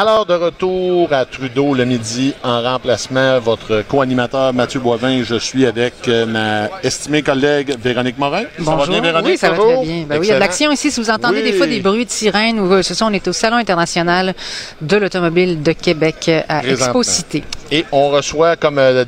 Alors, 0.00 0.26
de 0.26 0.34
retour 0.34 1.12
à 1.12 1.24
Trudeau 1.24 1.74
le 1.74 1.84
midi 1.84 2.32
en 2.44 2.62
remplacement, 2.62 3.40
votre 3.40 3.82
co-animateur 3.82 4.54
Mathieu 4.54 4.78
Boivin. 4.78 5.24
Je 5.24 5.34
suis 5.34 5.66
avec 5.66 6.06
euh, 6.06 6.24
ma 6.24 6.68
estimée 6.84 7.24
collègue 7.24 7.74
Véronique 7.82 8.16
Morin. 8.16 8.44
Bonjour. 8.60 8.84
Ça 8.84 8.92
va 8.92 8.92
bien, 8.92 9.00
Véronique? 9.00 9.32
Oui, 9.32 9.36
ça 9.36 9.50
va 9.50 9.56
très 9.56 9.84
bien. 9.84 10.04
Ben 10.08 10.20
oui, 10.20 10.26
il 10.26 10.28
y 10.28 10.30
a 10.30 10.36
de 10.36 10.38
l'action 10.38 10.70
ici. 10.70 10.92
Si 10.92 11.00
vous 11.00 11.10
entendez 11.10 11.42
des 11.42 11.52
fois 11.52 11.66
des 11.66 11.80
bruits 11.80 12.04
de 12.04 12.12
sirène, 12.12 12.60
ou, 12.60 12.80
ce 12.80 12.94
sont, 12.94 13.06
on 13.06 13.12
est 13.12 13.26
au 13.26 13.32
Salon 13.32 13.56
international 13.56 14.34
de 14.80 14.96
l'automobile 14.96 15.64
de 15.64 15.72
Québec 15.72 16.30
à 16.48 16.64
Expo 16.64 17.02
Cité. 17.02 17.42
Et 17.72 17.84
on 17.90 18.10
reçoit, 18.10 18.54
comme 18.54 18.78
euh, 18.78 19.04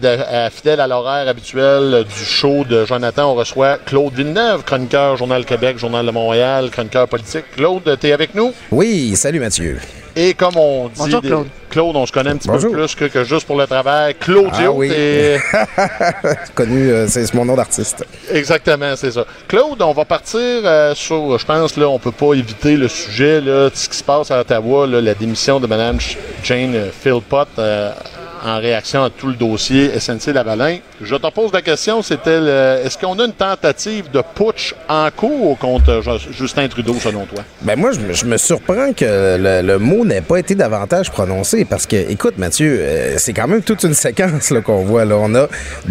fidèle 0.50 0.80
à 0.80 0.88
l'horaire 0.88 1.28
habituel 1.28 2.04
du 2.04 2.24
show 2.24 2.64
de 2.68 2.84
Jonathan, 2.84 3.30
on 3.30 3.36
reçoit 3.36 3.78
Claude 3.78 4.12
Villeneuve, 4.12 4.64
chroniqueur 4.64 5.16
Journal 5.16 5.44
Québec, 5.44 5.78
Journal 5.78 6.04
de 6.04 6.10
Montréal, 6.10 6.68
chroniqueur 6.72 7.06
politique. 7.06 7.44
Claude, 7.54 7.96
tu 8.00 8.08
es 8.08 8.12
avec 8.12 8.34
nous? 8.34 8.52
Oui, 8.72 9.14
salut 9.14 9.38
Mathieu. 9.38 9.78
Et 10.16 10.34
comme 10.34 10.56
on 10.56 10.88
dit, 10.88 10.94
Bonjour, 10.98 11.22
Claude. 11.22 11.46
Claude, 11.70 11.96
on 11.96 12.04
se 12.06 12.12
connaît 12.12 12.30
un 12.30 12.36
petit 12.36 12.48
peu 12.48 12.58
plus 12.58 12.94
que, 12.94 13.24
juste 13.24 13.46
pour 13.46 13.56
le 13.56 13.66
travail. 13.66 14.14
Claudio, 14.14 14.50
ah, 14.52 14.70
oui. 14.72 14.90
connu, 16.54 16.90
euh, 16.90 17.06
c'est 17.06 17.32
mon 17.34 17.44
nom 17.44 17.54
d'artiste. 17.54 18.04
Exactement, 18.32 18.96
c'est 18.96 19.12
ça. 19.12 19.24
Claude, 19.46 19.80
on 19.80 19.92
va 19.92 20.04
partir 20.04 20.40
euh, 20.40 20.94
sur, 20.94 21.38
je 21.38 21.46
pense, 21.46 21.76
là, 21.76 21.88
on 21.88 21.98
peut 21.98 22.10
pas 22.12 22.34
éviter 22.34 22.76
le 22.76 22.88
sujet, 22.88 23.40
là, 23.40 23.70
de 23.70 23.74
ce 23.74 23.88
qui 23.88 23.96
se 23.96 24.04
passe 24.04 24.30
à 24.30 24.40
Ottawa, 24.40 24.86
la 24.86 25.14
démission 25.14 25.60
de 25.60 25.66
Mme 25.66 25.98
Jane 26.42 26.88
Philpott. 27.02 27.48
Euh, 27.58 27.92
en 28.44 28.58
réaction 28.58 29.04
à 29.04 29.10
tout 29.10 29.28
le 29.28 29.34
dossier 29.34 29.90
SNC-Lavalin. 29.98 30.78
Je 31.00 31.14
te 31.14 31.30
pose 31.30 31.52
la 31.52 31.62
question, 31.62 32.02
c'était 32.02 32.40
est-ce 32.84 32.98
qu'on 32.98 33.18
a 33.18 33.24
une 33.24 33.32
tentative 33.32 34.10
de 34.10 34.22
putsch 34.34 34.74
en 34.88 35.08
cours 35.14 35.58
contre 35.58 36.02
Justin 36.30 36.68
Trudeau, 36.68 36.94
selon 36.94 37.26
toi? 37.26 37.42
Ben 37.62 37.78
moi, 37.78 37.90
je 37.92 38.24
me, 38.24 38.36
surprends 38.36 38.92
que 38.92 39.36
le, 39.38 39.78
mot 39.78 40.04
n'ait 40.04 40.20
pas 40.20 40.38
été 40.38 40.54
davantage 40.54 41.10
prononcé 41.10 41.64
parce 41.64 41.86
que, 41.86 41.96
écoute, 42.10 42.38
Mathieu, 42.38 42.78
euh, 42.80 43.14
c'est 43.18 43.32
quand 43.32 43.48
même 43.48 43.62
toute 43.62 43.82
une 43.84 43.94
séquence 43.94 44.52
qu'on 44.64 44.84
voit. 44.84 45.04
Là. 45.04 45.16
On 45.18 45.34
a, 45.34 45.48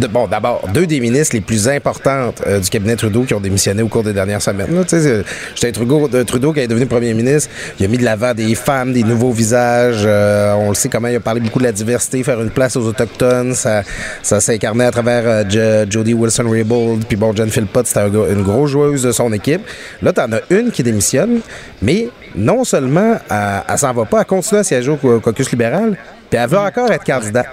bon, 0.10 0.28
d'abord, 0.28 0.68
deux 0.74 0.86
des 0.86 1.00
ministres 1.00 1.36
les 1.36 1.42
plus 1.42 1.68
importantes 1.68 2.42
euh, 2.48 2.60
du 2.60 2.70
cabinet 2.70 2.96
Trudeau 2.96 3.24
qui 3.24 3.34
ont 3.34 3.40
démissionné 3.40 3.82
au 3.82 3.88
cours 3.88 4.04
des 4.04 4.14
dernières 4.14 4.42
semaines. 4.42 4.68
Justin 4.90 5.72
Trudeau, 5.72 6.54
qui 6.54 6.60
est 6.60 6.68
devenu 6.68 6.86
premier 6.86 7.14
ministre, 7.14 7.50
il 7.80 7.86
a 7.86 7.88
mis 7.88 7.98
de 7.98 8.04
l'avant 8.04 8.34
des 8.34 8.56
femmes, 8.56 8.94
des 8.94 9.04
nouveaux 9.04 9.32
visages. 9.32 10.04
Euh, 10.06 10.54
on 10.54 10.70
le 10.70 10.76
sait 10.76 10.90
comment 10.90 11.08
il 11.08 11.16
a 11.16 11.20
parlé 11.20 11.40
beaucoup 11.40 11.60
de 11.60 11.66
la 11.66 11.72
diversité, 11.72 12.24
faire 12.24 12.39
une 12.42 12.50
place 12.50 12.76
aux 12.76 12.86
Autochtones. 12.88 13.54
Ça, 13.54 13.84
ça 14.22 14.40
s'est 14.40 14.56
incarné 14.56 14.86
à 14.86 14.92
travers 14.92 15.24
euh, 15.26 15.86
Jody 15.90 16.14
Wilson-Raybould. 16.14 17.06
Puis 17.06 17.18
bon, 17.18 17.36
Jen 17.36 17.50
Philpott, 17.50 17.88
c'était 17.88 18.08
une 18.08 18.44
grosse 18.44 18.72
joueuse 18.72 19.04
de 19.04 19.12
son 19.12 19.32
équipe. 19.34 19.62
Là, 20.02 20.14
t'en 20.14 20.32
as 20.32 20.42
une 20.50 20.72
qui 20.72 20.84
démissionne, 20.84 21.42
mais 21.82 22.10
non 22.36 22.64
seulement 22.64 23.18
elle, 23.30 23.64
elle 23.68 23.78
s'en 23.78 23.94
va 23.94 24.06
pas, 24.06 24.20
elle 24.20 24.26
continue 24.26 24.60
à 24.60 24.64
siéger 24.64 24.92
au 24.92 25.20
caucus 25.20 25.52
libéral, 25.52 25.98
puis 26.30 26.40
elle 26.40 26.50
veut 26.50 26.58
encore 26.58 26.92
être 26.92 27.04
candidate. 27.04 27.48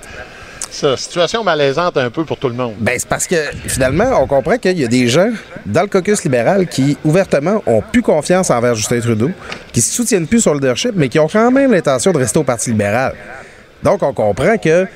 Ça, 0.71 0.95
situation 0.97 1.43
malaisante 1.43 1.97
un 1.97 2.11
peu 2.11 2.25
pour 2.25 2.37
tout 2.37 2.49
le 2.49 2.55
monde. 2.55 2.75
Ben, 2.79 2.97
c'est 2.99 3.09
parce 3.09 3.27
que 3.27 3.37
finalement, 3.67 4.21
on 4.21 4.27
comprend 4.27 4.59
qu'il 4.59 4.79
y 4.79 4.85
a 4.85 4.89
des 4.89 5.09
gens 5.09 5.31
dans 5.65 5.83
le 5.83 5.87
caucus 5.87 6.23
libéral 6.25 6.67
qui, 6.67 6.99
ouvertement, 7.03 7.63
ont 7.67 7.81
plus 7.81 8.03
confiance 8.03 8.51
envers 8.51 8.75
Justin 8.75 9.01
Trudeau, 9.01 9.31
qui 9.73 9.81
se 9.81 9.95
soutiennent 9.95 10.27
plus 10.27 10.41
sur 10.41 10.53
le 10.53 10.61
leadership, 10.61 10.93
mais 10.95 11.09
qui 11.09 11.19
ont 11.19 11.29
quand 11.29 11.51
même 11.51 11.73
l'intention 11.73 12.13
de 12.13 12.19
rester 12.19 12.39
au 12.39 12.45
Parti 12.45 12.71
libéral. 12.71 13.15
Donc, 13.83 14.03
on 14.03 14.13
comprend 14.13 14.57
que 14.59 14.87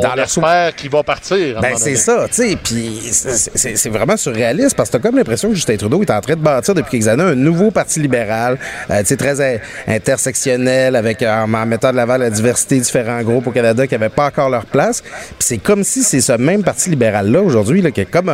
dans 0.00 0.10
on 0.14 0.22
espère 0.22 0.74
qu'il 0.74 0.90
va 0.90 1.02
partir. 1.02 1.60
Ben, 1.60 1.74
c'est 1.76 1.96
ça, 1.96 2.26
tu 2.28 2.34
sais. 2.34 2.56
Puis 2.62 3.10
c'est 3.12 3.88
vraiment 3.90 4.16
surréaliste 4.16 4.76
parce 4.76 4.88
que 4.88 4.96
t'as 4.96 5.02
comme 5.02 5.16
l'impression 5.16 5.50
que 5.50 5.54
Justin 5.54 5.76
Trudeau 5.76 6.02
est 6.02 6.10
en 6.10 6.20
train 6.20 6.34
de 6.34 6.40
bâtir 6.40 6.74
depuis 6.74 6.92
quelques 6.92 7.08
années 7.08 7.22
un 7.22 7.34
nouveau 7.34 7.70
parti 7.70 8.00
libéral, 8.00 8.58
euh, 8.90 9.00
tu 9.00 9.06
sais, 9.06 9.16
très 9.16 9.60
intersectionnel, 9.86 10.96
avec 10.96 11.22
en, 11.22 11.46
mettant 11.66 11.90
de 11.90 11.96
l'avant 11.96 12.16
la 12.16 12.30
diversité, 12.30 12.78
différents 12.78 13.22
groupes 13.22 13.46
au 13.46 13.50
Canada 13.50 13.86
qui 13.86 13.94
n'avaient 13.94 14.08
pas 14.08 14.26
encore 14.26 14.48
leur 14.48 14.64
place. 14.64 15.02
Puis 15.02 15.36
c'est 15.40 15.58
comme 15.58 15.84
si 15.84 16.02
c'est 16.02 16.20
ce 16.20 16.32
même 16.32 16.62
parti 16.62 16.90
libéral-là 16.90 17.42
aujourd'hui, 17.42 17.82
qui 17.92 18.00
est 18.00 18.10
comme 18.10 18.30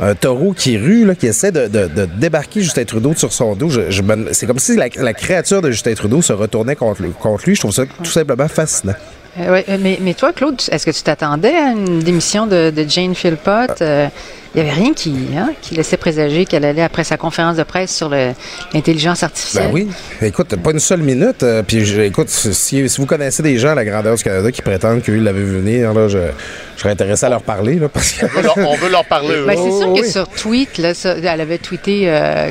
un, 0.00 0.14
taureau 0.14 0.52
qui 0.52 0.76
rue, 0.76 1.06
là, 1.06 1.14
qui 1.14 1.26
essaie 1.26 1.52
de, 1.52 1.68
débarquer 2.18 2.60
Justin 2.60 2.84
Trudeau 2.84 3.14
sur 3.14 3.32
son 3.32 3.54
dos. 3.54 3.70
Je, 3.70 4.02
c'est 4.32 4.46
comme 4.46 4.58
si 4.58 4.76
la, 4.76 5.14
créature 5.14 5.62
de 5.62 5.70
Justin 5.70 5.94
Trudeau 5.94 6.22
se 6.22 6.32
retournait 6.32 6.76
contre 6.76 7.02
lui. 7.02 7.12
Contre 7.12 7.44
lui. 7.46 7.54
Je 7.54 7.60
trouve 7.60 7.72
ça 7.72 7.84
tout 7.86 8.10
simplement 8.10 8.48
fascinant. 8.48 8.94
Euh, 9.40 9.62
euh, 9.68 9.96
mais, 10.00 10.14
toi, 10.14 10.32
Claude, 10.32 10.60
est-ce 10.70 10.86
que 10.86 10.90
tu 10.90 11.02
t'attendais 11.02 11.54
à 11.54 11.70
une 11.70 12.00
démission 12.00 12.46
de, 12.46 12.72
Jane 12.88 13.14
Philpott? 13.14 13.80
Euh, 13.80 14.08
il 14.54 14.62
n'y 14.62 14.68
avait 14.68 14.80
rien 14.80 14.92
qui, 14.94 15.14
hein, 15.36 15.50
qui 15.60 15.74
laissait 15.74 15.96
présager 15.96 16.46
qu'elle 16.46 16.64
allait, 16.64 16.82
après 16.82 17.04
sa 17.04 17.16
conférence 17.16 17.56
de 17.56 17.62
presse 17.62 17.94
sur 17.94 18.08
l'intelligence 18.08 19.22
artificielle. 19.22 19.68
Ben 19.68 19.74
oui. 19.74 19.88
Écoute, 20.22 20.56
pas 20.56 20.70
une 20.70 20.80
seule 20.80 21.02
minute. 21.02 21.44
puis, 21.66 22.00
écoute, 22.00 22.28
si, 22.28 22.86
vous 22.86 23.06
connaissez 23.06 23.42
des 23.42 23.58
gens 23.58 23.70
à 23.70 23.74
la 23.74 23.84
grandeur 23.84 24.14
du 24.14 24.22
Canada 24.22 24.50
qui 24.50 24.62
prétendent 24.62 25.02
qu'ils 25.02 25.22
l'avaient 25.22 25.40
vu 25.40 25.58
venir, 25.58 25.92
là, 25.92 26.08
je, 26.08 26.18
serais 26.76 26.90
intéressé 26.90 27.26
à 27.26 27.28
leur 27.28 27.42
parler. 27.42 27.74
Là, 27.74 27.88
parce 27.88 28.12
que... 28.12 28.26
on, 28.60 28.76
veut 28.76 28.90
leur, 28.90 29.04
parler. 29.04 29.42
Ben, 29.46 29.56
c'est 29.56 29.78
sûr 29.78 29.94
que 29.94 30.06
sur 30.06 30.28
tweet, 30.28 30.78
là, 30.78 30.92
elle 31.04 31.40
avait 31.40 31.58
tweeté 31.58 32.10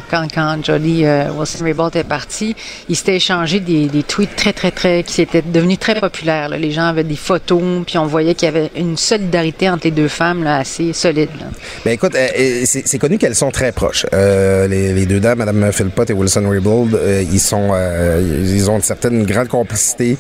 quand, 0.10 0.28
quand 0.34 0.64
Jolly 0.64 1.06
Wilson-Raybould 1.06 1.96
est 1.96 2.04
parti, 2.04 2.56
il 2.90 2.96
s'était 2.96 3.16
échangé 3.16 3.60
des, 3.60 3.88
des, 3.88 4.04
tweets 4.04 4.36
très, 4.36 4.54
très, 4.54 4.72
très, 4.72 5.04
qui 5.04 5.22
étaient 5.22 5.42
devenus 5.42 5.80
très 5.80 6.00
populaires. 6.00 6.50
Les 6.50 6.72
gens 6.72 6.86
avaient 6.86 7.04
des 7.04 7.16
photos, 7.16 7.62
puis 7.86 7.98
on 7.98 8.06
voyait 8.06 8.36
qu'il 8.36 8.46
y 8.46 8.50
avait 8.50 8.72
une 8.76 8.98
solidarité 8.98 9.70
entre 9.70 9.86
les 9.86 9.92
deux 9.92 10.08
femmes 10.08 10.44
là, 10.44 10.58
assez 10.58 10.94
solide. 10.94 11.30
Là. 11.40 11.48
Ben 11.88 11.94
écoute, 11.94 12.16
euh, 12.16 12.64
c'est 12.66 13.00
connu 13.00 13.18
qu'elles 13.18 13.34
sont 13.34 13.50
très 13.50 13.72
proches. 13.72 14.06
Euh, 14.14 14.68
les, 14.68 15.06
deux 15.06 15.22
dames, 15.22 15.38
Mme 15.38 15.72
Philpott 15.72 16.10
et 16.10 16.12
Wilson 16.12 16.44
Raybould, 16.50 16.94
euh, 16.96 17.24
ils 17.32 17.40
sont, 17.40 17.74
ils 18.20 18.70
ont 18.70 18.76
une 18.76 18.82
certaine 18.82 19.24
grande 19.24 19.48
complicité. 19.48 20.18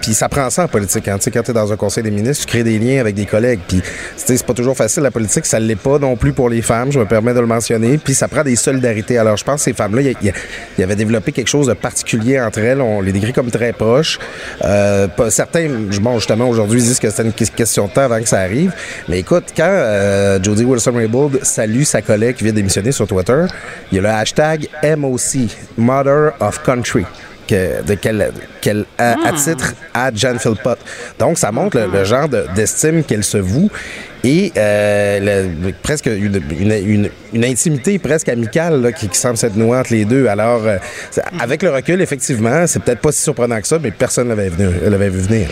puis 0.00 0.14
ça 0.14 0.28
prend 0.28 0.48
ça 0.50 0.62
en 0.62 0.68
politique. 0.68 1.08
Hein. 1.08 1.18
Quand 1.32 1.42
tu 1.42 1.50
es 1.50 1.52
dans 1.52 1.72
un 1.72 1.76
conseil 1.76 2.04
des 2.04 2.12
ministres, 2.12 2.46
tu 2.46 2.52
crées 2.52 2.62
des 2.62 2.78
liens 2.78 3.00
avec 3.00 3.16
des 3.16 3.26
collègues. 3.26 3.58
Puis 3.66 3.82
c'est 4.16 4.40
pas 4.46 4.54
toujours 4.54 4.76
facile 4.76 5.02
la 5.02 5.10
politique, 5.10 5.46
ça 5.46 5.58
l'est 5.58 5.74
pas 5.74 5.98
non 5.98 6.14
plus 6.14 6.32
pour 6.32 6.48
les 6.48 6.62
femmes. 6.62 6.92
Je 6.92 7.00
me 7.00 7.06
permets 7.06 7.34
de 7.34 7.40
le 7.40 7.48
mentionner. 7.48 7.98
Puis 7.98 8.14
ça 8.14 8.28
prend 8.28 8.44
des 8.44 8.54
solidarités. 8.54 9.18
Alors 9.18 9.36
je 9.36 9.42
pense 9.42 9.56
que 9.56 9.64
ces 9.64 9.72
femmes-là, 9.72 10.00
il 10.00 10.32
y, 10.78 10.82
avait 10.84 10.94
développé 10.94 11.32
quelque 11.32 11.50
chose 11.50 11.66
de 11.66 11.74
particulier 11.74 12.38
entre 12.40 12.60
elles. 12.60 12.80
On 12.80 13.00
les 13.00 13.10
décrit 13.10 13.32
comme 13.32 13.50
très 13.50 13.72
proches. 13.72 14.20
certains 15.30 15.68
bon, 16.00 16.18
justement, 16.20 16.48
aujourd'hui, 16.48 16.80
disent 16.80 17.00
que 17.00 17.10
c'est 17.10 17.24
une 17.24 17.32
question 17.32 17.88
de 17.88 17.90
temps 17.90 18.02
avant 18.02 18.20
que 18.20 18.28
ça 18.28 18.38
arrive. 18.38 18.72
Mais 19.08 19.18
écoute, 19.18 19.46
quand 19.56 19.64
euh, 19.66 20.38
Jodie 20.84 20.96
Wilson-Raybould 20.96 21.44
salue 21.44 21.82
sa 21.82 22.02
collègue 22.02 22.36
qui 22.36 22.44
vient 22.44 22.52
d'émissionner 22.52 22.92
sur 22.92 23.06
Twitter, 23.06 23.46
il 23.90 23.96
y 23.96 23.98
a 23.98 24.02
le 24.02 24.08
hashtag 24.08 24.68
MOC, 24.96 25.50
Mother 25.76 26.32
of 26.40 26.62
Country. 26.62 27.04
Que, 27.46 27.82
de 27.82 27.92
quel, 27.92 28.32
quel 28.62 28.86
à, 28.96 29.16
ah. 29.22 29.32
titre 29.32 29.74
à 29.92 30.10
Jan 30.14 30.38
Philpott. 30.38 30.78
Donc, 31.18 31.36
ça 31.36 31.52
montre 31.52 31.78
le, 31.78 32.04
genre 32.04 32.26
d'estime 32.26 33.04
qu'elle 33.04 33.22
se 33.22 33.36
voue 33.36 33.68
et 34.24 34.50
euh, 34.56 35.50
presque 35.82 36.06
une, 36.06 36.40
une, 36.58 37.10
une, 37.34 37.44
intimité 37.44 37.98
presque 37.98 38.30
amicale 38.30 38.94
qui, 38.98 39.10
semble 39.12 39.36
s'être 39.36 39.56
nouée 39.56 39.76
entre 39.76 39.92
les 39.92 40.06
deux. 40.06 40.26
Alors, 40.26 40.62
euh, 40.64 40.78
avec 41.38 41.62
le 41.62 41.68
recul, 41.68 42.00
effectivement, 42.00 42.66
c'est 42.66 42.82
peut-être 42.82 43.00
pas 43.00 43.12
si 43.12 43.20
surprenant 43.20 43.60
que 43.60 43.68
ça, 43.68 43.78
mais 43.78 43.90
personne 43.90 44.28
ne 44.28 44.34
l'avait 44.88 45.10
vu 45.10 45.20
venir. 45.20 45.50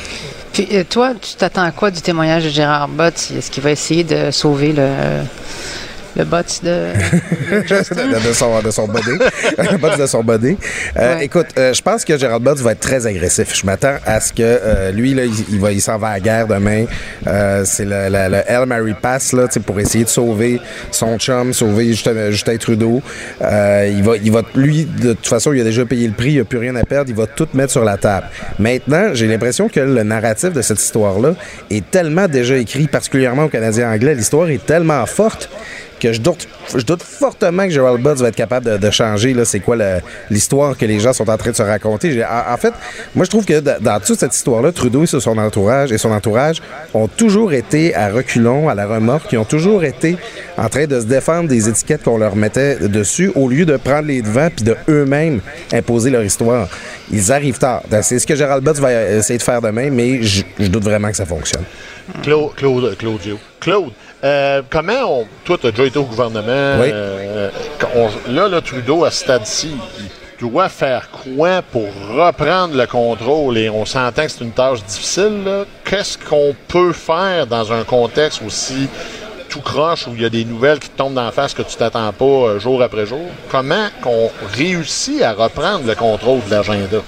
Puis 0.52 0.68
euh, 0.72 0.84
toi, 0.88 1.12
tu 1.20 1.34
t'attends 1.34 1.62
à 1.62 1.70
quoi 1.70 1.90
du 1.90 2.02
témoignage 2.02 2.44
de 2.44 2.50
Gérard 2.50 2.88
Bott? 2.88 3.32
Est-ce 3.36 3.50
qu'il 3.50 3.62
va 3.62 3.70
essayer 3.70 4.04
de 4.04 4.30
sauver 4.30 4.72
le 4.72 4.88
le 6.16 6.24
bot 6.24 6.38
de, 6.62 6.92
de, 8.28 8.32
son, 8.32 8.60
de 8.60 8.70
son 8.70 8.86
body. 8.86 9.10
le 9.58 9.78
bot 9.78 9.96
de 9.96 10.06
son 10.06 10.22
body. 10.22 10.56
Euh, 10.96 11.18
écoute, 11.18 11.46
euh, 11.58 11.72
je 11.72 11.82
pense 11.82 12.04
que 12.04 12.16
Gérald 12.18 12.42
Butts 12.42 12.58
va 12.58 12.72
être 12.72 12.80
très 12.80 13.06
agressif. 13.06 13.54
Je 13.54 13.64
m'attends 13.66 13.96
à 14.04 14.20
ce 14.20 14.32
que 14.32 14.42
euh, 14.42 14.90
lui, 14.92 15.14
là, 15.14 15.24
il, 15.24 15.60
va, 15.60 15.72
il 15.72 15.80
s'en 15.80 15.98
va 15.98 16.08
à 16.08 16.12
la 16.14 16.20
guerre 16.20 16.46
demain. 16.46 16.84
c'est 17.64 17.84
le, 17.84 18.08
le, 18.08 18.42
El 18.46 18.66
Mary 18.66 18.94
Pass 19.00 19.32
là, 19.32 19.46
pour 19.64 19.78
essayer 19.80 20.04
de 20.04 20.08
sauver 20.08 20.60
son 20.90 21.18
chum, 21.18 21.52
sauver 21.52 21.88
Justin, 21.88 22.30
Justin 22.30 22.56
Trudeau. 22.56 23.02
il, 23.40 24.02
va, 24.02 24.16
il 24.22 24.32
va, 24.32 24.42
lui, 24.54 24.84
de 24.84 25.14
toute 25.14 25.26
façon, 25.26 25.52
il 25.52 25.60
a 25.60 25.64
déjà 25.64 25.84
payé 25.84 26.06
le 26.06 26.14
prix, 26.14 26.32
il 26.32 26.38
n'a 26.38 26.44
plus 26.44 26.58
rien 26.58 26.76
à 26.76 26.84
perdre. 26.84 27.10
Il 27.10 27.16
va 27.16 27.26
tout 27.26 27.48
mettre 27.54 27.72
sur 27.72 27.84
la 27.84 27.96
table. 27.96 28.26
Maintenant, 28.58 29.10
j'ai 29.14 29.26
l'impression 29.26 29.68
que 29.68 29.80
le 29.80 30.02
narratif 30.02 30.52
de 30.52 30.62
cette 30.62 30.80
histoire-là 30.80 31.34
est 31.70 31.90
tellement 31.90 32.28
déjà 32.28 32.56
écrit, 32.56 32.86
particulièrement 32.86 33.44
au 33.44 33.48
Canadien 33.48 33.90
anglais. 33.90 34.14
L'histoire 34.14 34.48
est 34.50 34.64
tellement 34.64 35.04
forte 35.06 35.48
que 36.02 36.12
je 36.12 36.20
doute, 36.20 36.48
je 36.74 36.84
doute 36.84 37.02
fortement 37.02 37.64
que 37.64 37.70
Gerald 37.70 38.02
Butts 38.02 38.18
va 38.18 38.28
être 38.28 38.36
capable 38.36 38.78
de, 38.78 38.90
changer. 38.90 39.34
C'est 39.44 39.60
quoi 39.60 39.76
l'histoire 40.30 40.76
que 40.76 40.84
les 40.84 40.98
gens 40.98 41.12
sont 41.12 41.30
en 41.30 41.36
train 41.36 41.52
de 41.52 41.56
se 41.56 41.62
raconter? 41.62 42.24
En, 42.24 42.56
fait, 42.56 42.74
moi, 43.14 43.24
je 43.24 43.30
trouve 43.30 43.44
que 43.44 43.60
dans 43.60 44.00
toute 44.00 44.18
cette 44.18 44.34
histoire-là, 44.34 44.72
Trudeau 44.72 45.04
et 45.04 45.06
son 45.06 45.38
entourage 45.38 45.92
et 45.92 45.98
son 45.98 46.10
entourage 46.10 46.60
ont 46.92 47.06
toujours 47.06 47.52
été 47.52 47.94
à 47.94 48.10
reculons, 48.10 48.68
à 48.68 48.74
la 48.74 48.86
remorque, 48.86 49.32
ils 49.32 49.38
ont 49.38 49.44
toujours 49.44 49.84
été 49.84 50.16
en 50.58 50.68
train 50.68 50.86
de 50.86 50.98
se 50.98 51.06
défendre 51.06 51.48
des 51.48 51.68
étiquettes 51.68 52.02
qu'on 52.02 52.18
leur 52.18 52.34
mettait 52.34 52.76
dessus 52.88 53.30
au 53.36 53.48
lieu 53.48 53.64
de 53.64 53.76
prendre 53.76 54.08
les 54.08 54.22
devants 54.22 54.48
puis 54.54 54.64
de 54.64 54.76
eux-mêmes 54.88 55.40
imposer 55.72 56.10
leur 56.10 56.24
histoire. 56.24 56.68
Ils 57.12 57.30
arrivent 57.30 57.58
tard. 57.58 57.82
C'est 58.02 58.18
ce 58.18 58.26
que 58.26 58.34
Gérald 58.34 58.64
Butts 58.64 58.78
va 58.78 58.92
essayer 58.92 59.38
de 59.38 59.42
faire 59.42 59.60
demain, 59.62 59.90
mais 59.90 60.22
je, 60.22 60.42
doute 60.68 60.84
vraiment 60.84 61.10
que 61.10 61.16
ça 61.16 61.26
fonctionne. 61.26 61.64
Claude, 62.22 62.54
Claude, 62.56 62.96
Claudio. 62.96 63.38
Claude, 63.60 63.92
euh, 64.24 64.62
comment 64.70 65.20
on. 65.20 65.26
Toi, 65.44 65.58
tu 65.60 65.66
as 65.66 65.70
déjà 65.70 65.84
été 65.84 65.98
au 65.98 66.04
gouvernement. 66.04 66.80
Oui. 66.80 66.90
Euh, 66.92 67.50
là, 68.28 68.48
le 68.48 68.60
Trudeau, 68.60 69.04
à 69.04 69.10
ce 69.10 69.20
stade-ci, 69.20 69.76
il 69.98 70.48
doit 70.48 70.68
faire 70.68 71.08
quoi 71.10 71.62
pour 71.62 71.88
reprendre 72.10 72.76
le 72.76 72.86
contrôle? 72.86 73.58
Et 73.58 73.70
on 73.70 73.84
s'entend 73.84 74.24
que 74.24 74.30
c'est 74.30 74.44
une 74.44 74.52
tâche 74.52 74.82
difficile. 74.84 75.66
Qu'est-ce 75.84 76.18
qu'on 76.18 76.54
peut 76.68 76.92
faire 76.92 77.46
dans 77.46 77.72
un 77.72 77.84
contexte 77.84 78.42
aussi 78.46 78.88
tout 79.48 79.60
croche 79.60 80.06
où 80.06 80.12
il 80.14 80.22
y 80.22 80.24
a 80.24 80.30
des 80.30 80.46
nouvelles 80.46 80.78
qui 80.78 80.88
te 80.88 80.96
tombent 80.96 81.12
dans 81.14 81.24
la 81.24 81.30
face 81.30 81.52
que 81.52 81.60
tu 81.62 81.76
t'attends 81.76 82.10
pas 82.12 82.24
euh, 82.24 82.58
jour 82.58 82.82
après 82.82 83.04
jour? 83.04 83.26
Comment 83.50 83.88
qu'on 84.02 84.30
réussit 84.56 85.22
à 85.22 85.34
reprendre 85.34 85.86
le 85.86 85.94
contrôle 85.94 86.40
de 86.46 86.50
l'agenda? 86.50 86.98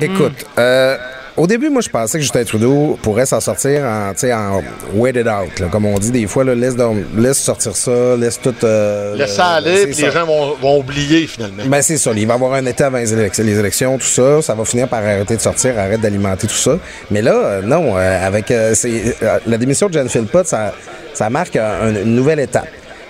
Écoute, 0.00 0.44
euh, 0.58 0.96
au 1.36 1.46
début, 1.46 1.68
moi, 1.68 1.82
je 1.82 1.88
pensais 1.88 2.18
que 2.18 2.22
Justin 2.22 2.44
Trudeau 2.44 2.98
pourrait 3.02 3.26
s'en 3.26 3.40
sortir 3.40 3.84
en, 3.84 4.12
en 4.12 4.62
wait 4.94 5.10
it 5.10 5.26
out. 5.26 5.70
comme 5.70 5.84
on 5.84 5.98
dit 5.98 6.10
des 6.10 6.26
fois, 6.26 6.44
là, 6.44 6.54
laisse, 6.54 6.74
laisse 7.16 7.38
sortir 7.38 7.76
ça, 7.76 8.16
laisse 8.16 8.40
tout. 8.40 8.54
Euh, 8.64 9.14
laisse 9.16 9.34
ça 9.34 9.54
aller, 9.54 9.86
puis 9.86 10.02
les 10.02 10.10
gens 10.10 10.24
vont, 10.24 10.78
oublier 10.78 11.26
finalement. 11.26 11.62
Ben, 11.66 11.82
c'est 11.82 11.98
ça. 11.98 12.12
Il 12.16 12.26
va 12.26 12.34
y 12.34 12.36
avoir 12.36 12.54
un 12.54 12.66
état 12.66 12.86
avant 12.86 12.98
les 12.98 13.58
élections, 13.58 13.98
tout 13.98 14.06
ça. 14.06 14.42
Ça 14.42 14.54
va 14.54 14.64
finir 14.64 14.88
par 14.88 15.00
arrêter 15.00 15.36
de 15.36 15.40
sortir, 15.40 15.78
arrêter 15.78 16.02
d'alimenter 16.02 16.46
tout 16.46 16.54
ça. 16.54 16.78
Mais 17.10 17.22
là, 17.22 17.34
euh, 17.34 17.62
non, 17.62 17.96
euh, 17.96 18.26
avec 18.26 18.50
la 18.50 19.58
démission 19.58 19.88
de 19.88 19.92
Jen 19.92 20.08
Philpott, 20.08 20.46
ça, 20.46 20.72
ça 21.12 21.30
marque 21.30 21.56
une 21.56 22.14
nouvelle 22.14 22.40
étape. 22.40 22.68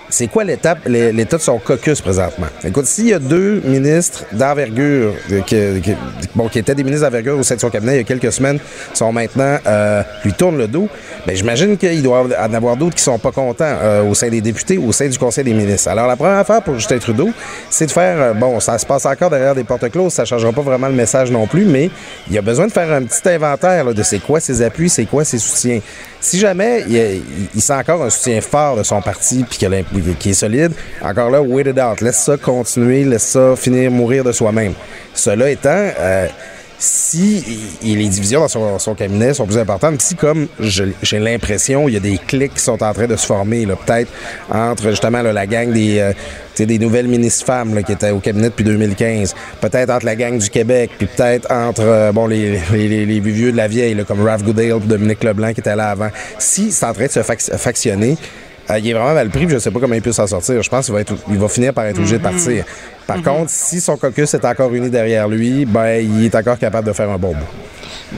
C'est 0.09 0.27
quoi 0.27 0.45
l'étape, 0.45 0.79
l'état 0.87 1.35
de 1.35 1.41
son 1.41 1.59
caucus 1.59 1.99
présentement? 1.99 2.47
Écoute, 2.63 2.85
s'il 2.85 3.07
y 3.07 3.13
a 3.13 3.19
deux 3.19 3.61
ministres 3.65 4.23
d'envergure, 4.31 5.13
euh, 5.31 5.41
qui, 5.41 5.95
bon, 6.33 6.47
qui 6.47 6.59
étaient 6.59 6.75
des 6.75 6.83
ministres 6.83 7.05
d'envergure 7.05 7.37
au 7.37 7.43
sein 7.43 7.55
de 7.55 7.59
son 7.59 7.69
cabinet 7.69 7.95
il 7.95 7.97
y 7.97 8.01
a 8.01 8.03
quelques 8.03 8.31
semaines, 8.31 8.57
sont 8.93 9.11
maintenant, 9.11 9.57
euh, 9.67 10.03
lui 10.23 10.31
tournent 10.31 10.57
le 10.57 10.67
dos, 10.67 10.87
bien, 11.25 11.35
j'imagine 11.35 11.75
qu'il 11.77 12.01
doit 12.01 12.25
en 12.39 12.53
avoir 12.53 12.77
d'autres 12.77 12.95
qui 12.95 13.03
sont 13.03 13.19
pas 13.19 13.31
contents 13.31 13.65
euh, 13.65 14.09
au 14.09 14.13
sein 14.13 14.29
des 14.29 14.39
députés 14.39 14.77
au 14.77 14.93
sein 14.93 15.09
du 15.09 15.17
Conseil 15.17 15.43
des 15.43 15.53
ministres. 15.53 15.89
Alors, 15.89 16.07
la 16.07 16.15
première 16.15 16.37
affaire 16.37 16.61
pour 16.61 16.75
Justin 16.75 16.99
Trudeau, 16.99 17.29
c'est 17.69 17.87
de 17.87 17.91
faire, 17.91 18.33
bon, 18.33 18.61
ça 18.61 18.77
se 18.77 18.85
passe 18.85 19.05
encore 19.05 19.29
derrière 19.29 19.55
des 19.55 19.65
portes 19.65 19.89
closes, 19.91 20.13
ça 20.13 20.23
changera 20.23 20.53
pas 20.53 20.61
vraiment 20.61 20.87
le 20.87 20.93
message 20.93 21.31
non 21.31 21.47
plus, 21.47 21.65
mais 21.65 21.89
il 22.31 22.37
a 22.37 22.41
besoin 22.41 22.67
de 22.67 22.71
faire 22.71 22.91
un 22.93 23.03
petit 23.03 23.27
inventaire 23.27 23.93
de 23.93 24.03
c'est 24.03 24.19
quoi 24.19 24.39
ses 24.39 24.61
appuis, 24.61 24.89
c'est 24.89 25.05
quoi 25.05 25.25
ses 25.25 25.37
soutiens. 25.37 25.81
Si 26.27 26.39
jamais 26.39 26.83
il, 26.89 27.21
il, 27.55 27.61
sent 27.61 27.71
encore 27.71 28.03
un 28.03 28.09
soutien 28.09 28.41
fort 28.41 28.75
de 28.75 28.83
son 28.83 29.01
parti 29.01 29.45
puis 29.49 29.57
qu'il 29.57 30.31
est 30.31 30.33
solide, 30.33 30.73
encore 31.01 31.29
là, 31.29 31.41
wait 31.41 31.69
it 31.69 31.79
out. 31.79 32.01
Laisse 32.01 32.17
ça 32.17 32.35
continuer, 32.35 33.05
laisse 33.05 33.27
ça 33.27 33.55
finir 33.55 33.89
mourir 33.91 34.25
de 34.25 34.33
soi-même. 34.33 34.73
Cela 35.13 35.49
étant, 35.49 35.69
euh, 35.71 36.27
si 36.79 37.43
les 37.81 38.07
divisions 38.07 38.41
dans 38.41 38.79
son, 38.79 38.95
cabinet 38.95 39.33
sont 39.33 39.45
plus 39.45 39.57
importantes, 39.57 39.99
si 40.01 40.15
comme 40.15 40.47
j'ai 40.59 41.19
l'impression 41.19 41.87
il 41.87 41.95
y 41.95 41.97
a 41.97 41.99
des 41.99 42.17
clics 42.17 42.53
qui 42.53 42.63
sont 42.63 42.81
en 42.83 42.93
train 42.93 43.07
de 43.07 43.15
se 43.15 43.25
former, 43.25 43.65
peut-être 43.65 44.11
entre 44.51 44.89
justement 44.89 45.21
la 45.21 45.47
gang 45.47 45.71
des, 45.71 45.99
euh, 45.99 46.13
des 46.65 46.79
nouvelles 46.79 47.07
ministres 47.07 47.45
femmes 47.45 47.83
qui 47.83 47.91
étaient 47.91 48.11
au 48.11 48.19
cabinet 48.19 48.49
depuis 48.49 48.63
2015, 48.63 49.35
peut-être 49.59 49.89
entre 49.89 50.05
la 50.05 50.15
gang 50.15 50.37
du 50.37 50.49
Québec, 50.49 50.91
puis 50.97 51.07
peut-être 51.07 51.51
entre 51.51 51.81
euh, 51.81 52.11
bon 52.11 52.27
les, 52.27 52.59
les, 52.71 53.19
vieux 53.19 53.51
de 53.51 53.57
la 53.57 53.67
vieille, 53.67 53.97
comme 54.07 54.23
Ralph 54.23 54.43
Goodale 54.43 54.79
Dominique 54.85 55.23
Leblanc 55.23 55.53
qui 55.53 55.61
étaient 55.61 55.75
là 55.75 55.89
avant. 55.89 56.09
Si 56.37 56.71
c'est 56.71 56.85
en 56.85 56.93
train 56.93 57.07
de 57.07 57.11
se 57.11 57.21
factionner, 57.23 58.17
euh, 58.69 58.79
il 58.79 58.89
est 58.89 58.93
vraiment 58.93 59.13
mal 59.13 59.29
pris, 59.29 59.47
je 59.47 59.55
ne 59.55 59.59
sais 59.59 59.71
pas 59.71 59.79
comment 59.79 59.95
il 59.95 60.01
peut 60.01 60.11
s'en 60.11 60.27
sortir. 60.27 60.61
Je 60.61 60.69
pense 60.69 60.85
qu'il 60.85 60.93
va, 60.93 61.01
être, 61.01 61.13
il 61.29 61.37
va 61.37 61.47
finir 61.47 61.73
par 61.73 61.85
être 61.85 61.97
obligé 61.97 62.17
de 62.17 62.21
mm-hmm. 62.21 62.23
partir. 62.23 62.65
Par 63.05 63.17
mm-hmm. 63.17 63.23
contre, 63.23 63.49
si 63.49 63.79
son 63.79 63.97
caucus 63.97 64.33
est 64.33 64.45
encore 64.45 64.73
uni 64.73 64.89
derrière 64.89 65.27
lui, 65.27 65.65
ben, 65.65 65.99
il 65.99 66.25
est 66.25 66.35
encore 66.35 66.57
capable 66.57 66.87
de 66.87 66.93
faire 66.93 67.09
un 67.09 67.17
bon 67.17 67.33
bout. 67.33 67.45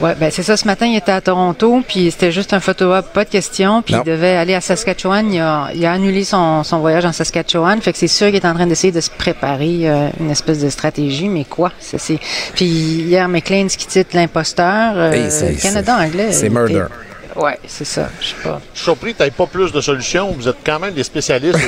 Oui, 0.00 0.10
ben 0.18 0.30
c'est 0.30 0.42
ça. 0.42 0.56
Ce 0.56 0.66
matin, 0.66 0.86
il 0.86 0.96
était 0.96 1.12
à 1.12 1.20
Toronto, 1.20 1.82
puis 1.86 2.10
c'était 2.10 2.30
juste 2.30 2.52
un 2.52 2.60
photo-op, 2.60 3.12
pas 3.12 3.24
de 3.24 3.30
question. 3.30 3.82
Puis 3.82 3.94
il 3.94 4.04
devait 4.04 4.36
aller 4.36 4.54
à 4.54 4.60
Saskatchewan. 4.60 5.32
Il 5.32 5.40
a, 5.40 5.70
il 5.74 5.84
a 5.84 5.92
annulé 5.92 6.22
son, 6.24 6.62
son, 6.62 6.78
voyage 6.78 7.04
en 7.04 7.12
Saskatchewan. 7.12 7.80
Fait 7.80 7.92
que 7.92 7.98
c'est 7.98 8.08
sûr 8.08 8.28
qu'il 8.28 8.36
est 8.36 8.46
en 8.46 8.54
train 8.54 8.66
d'essayer 8.66 8.92
de 8.92 9.00
se 9.00 9.10
préparer 9.10 9.88
euh, 9.88 10.08
une 10.20 10.30
espèce 10.30 10.60
de 10.60 10.68
stratégie. 10.68 11.28
Mais 11.28 11.44
quoi? 11.44 11.72
C'est, 11.80 11.98
Puis 12.54 12.66
hier, 12.66 13.28
McLean 13.28 13.66
qui 13.66 13.86
titre 13.86 14.10
l'imposteur. 14.14 14.92
Euh, 14.96 15.28
Canada 15.60 15.96
anglais. 15.98 16.28
C'est 16.30 16.48
murder. 16.48 16.84
Oui, 17.36 17.52
c'est 17.66 17.84
ça. 17.84 18.08
Je 18.20 18.28
sais 18.28 18.34
pas. 18.42 18.60
Je 18.72 18.78
suis 18.78 18.84
surpris 18.84 19.12
que 19.12 19.18
tu 19.18 19.24
n'aies 19.24 19.30
pas 19.30 19.46
plus 19.46 19.72
de 19.72 19.80
solutions. 19.80 20.32
Vous 20.32 20.48
êtes 20.48 20.56
quand 20.64 20.78
même 20.78 20.94
des 20.94 21.04
spécialistes 21.04 21.58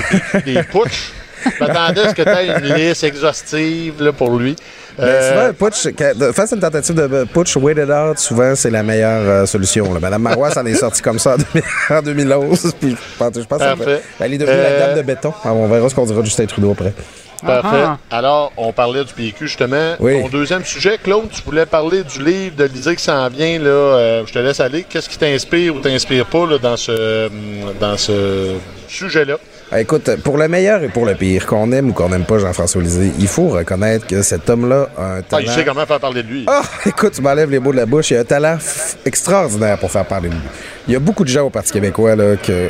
des 0.44 0.62
putsch. 0.62 1.12
Je 1.44 1.64
m'attendais 1.64 2.02
à 2.02 2.08
ce 2.10 2.14
que 2.14 2.22
tu 2.22 2.28
aies 2.28 2.58
une 2.58 2.74
liste 2.74 3.04
exhaustive 3.04 4.02
là, 4.02 4.12
pour 4.12 4.36
lui. 4.36 4.54
Ben, 4.96 5.04
euh... 5.04 5.52
souvent, 5.52 5.68
putsch, 5.68 5.88
face 6.32 6.52
à 6.52 6.54
une 6.54 6.60
tentative 6.60 6.94
de 6.94 7.24
putsch, 7.24 7.56
wait 7.56 7.82
it 7.82 7.90
out, 7.90 8.18
souvent, 8.18 8.54
c'est 8.54 8.70
la 8.70 8.82
meilleure 8.82 9.28
euh, 9.28 9.46
solution. 9.46 9.92
Là. 9.92 10.00
Madame 10.00 10.22
Marois 10.22 10.50
s'en 10.50 10.64
est 10.66 10.74
sortie 10.74 11.02
comme 11.02 11.18
ça 11.18 11.36
en 11.90 12.02
2011. 12.02 12.74
Puis, 12.80 12.90
je 12.90 13.18
pense, 13.18 13.34
je 13.34 13.40
pense 13.46 13.60
elle 14.20 14.34
est 14.34 14.38
devenue 14.38 14.56
la 14.56 14.78
dame 14.78 14.94
de 14.94 15.00
euh, 15.00 15.02
béton. 15.02 15.32
Alors, 15.44 15.56
on 15.56 15.68
verra 15.68 15.88
ce 15.88 15.94
qu'on 15.94 16.06
dira 16.06 16.20
de 16.20 16.26
Justin 16.26 16.46
Trudeau 16.46 16.72
après. 16.72 16.92
Parfait. 17.44 17.84
Alors, 18.10 18.52
on 18.56 18.72
parlait 18.72 19.04
du 19.04 19.12
PQ 19.12 19.46
justement. 19.48 19.94
Oui. 20.00 20.20
Ton 20.22 20.28
deuxième 20.28 20.64
sujet, 20.64 20.98
Claude, 21.02 21.28
tu 21.30 21.42
voulais 21.42 21.66
parler 21.66 22.02
du 22.04 22.22
livre 22.22 22.56
de 22.56 22.64
l'idée 22.64 22.96
qui 22.96 23.04
s'en 23.04 23.28
vient. 23.28 23.58
Là, 23.58 23.66
euh, 23.68 24.22
je 24.26 24.32
te 24.32 24.38
laisse 24.38 24.60
aller. 24.60 24.84
Qu'est-ce 24.88 25.08
qui 25.08 25.18
t'inspire 25.18 25.74
ou 25.74 25.80
t'inspire 25.80 26.26
pas 26.26 26.46
là, 26.46 26.58
dans 26.58 26.76
ce, 26.76 27.28
dans 27.80 27.96
ce 27.96 28.54
sujet-là? 28.88 29.36
Ah, 29.74 29.80
écoute, 29.80 30.16
pour 30.22 30.36
le 30.36 30.48
meilleur 30.48 30.82
et 30.82 30.88
pour 30.88 31.06
le 31.06 31.14
pire, 31.14 31.46
qu'on 31.46 31.72
aime 31.72 31.88
ou 31.90 31.92
qu'on 31.94 32.10
n'aime 32.10 32.26
pas 32.26 32.38
Jean-François 32.38 32.82
Lisée, 32.82 33.10
il 33.18 33.26
faut 33.26 33.48
reconnaître 33.48 34.06
que 34.06 34.20
cet 34.20 34.50
homme-là 34.50 34.88
a 34.98 35.04
un 35.14 35.22
talent. 35.22 35.44
Ah, 35.46 35.50
il 35.50 35.50
sait 35.50 35.64
comment 35.64 35.86
faire 35.86 35.98
parler 35.98 36.22
de 36.22 36.28
lui. 36.28 36.44
Ah, 36.46 36.60
écoute, 36.84 37.14
tu 37.14 37.22
m'enlèves 37.22 37.50
les 37.50 37.58
mots 37.58 37.72
de 37.72 37.78
la 37.78 37.86
bouche. 37.86 38.10
Il 38.10 38.18
a 38.18 38.20
un 38.20 38.24
talent 38.24 38.58
extraordinaire 39.06 39.78
pour 39.78 39.90
faire 39.90 40.04
parler 40.04 40.28
de 40.28 40.34
lui. 40.34 40.42
Il 40.88 40.92
y 40.92 40.96
a 40.96 41.00
beaucoup 41.00 41.24
de 41.24 41.30
gens 41.30 41.46
au 41.46 41.50
Parti 41.50 41.72
québécois 41.72 42.14
là, 42.16 42.36
que 42.36 42.68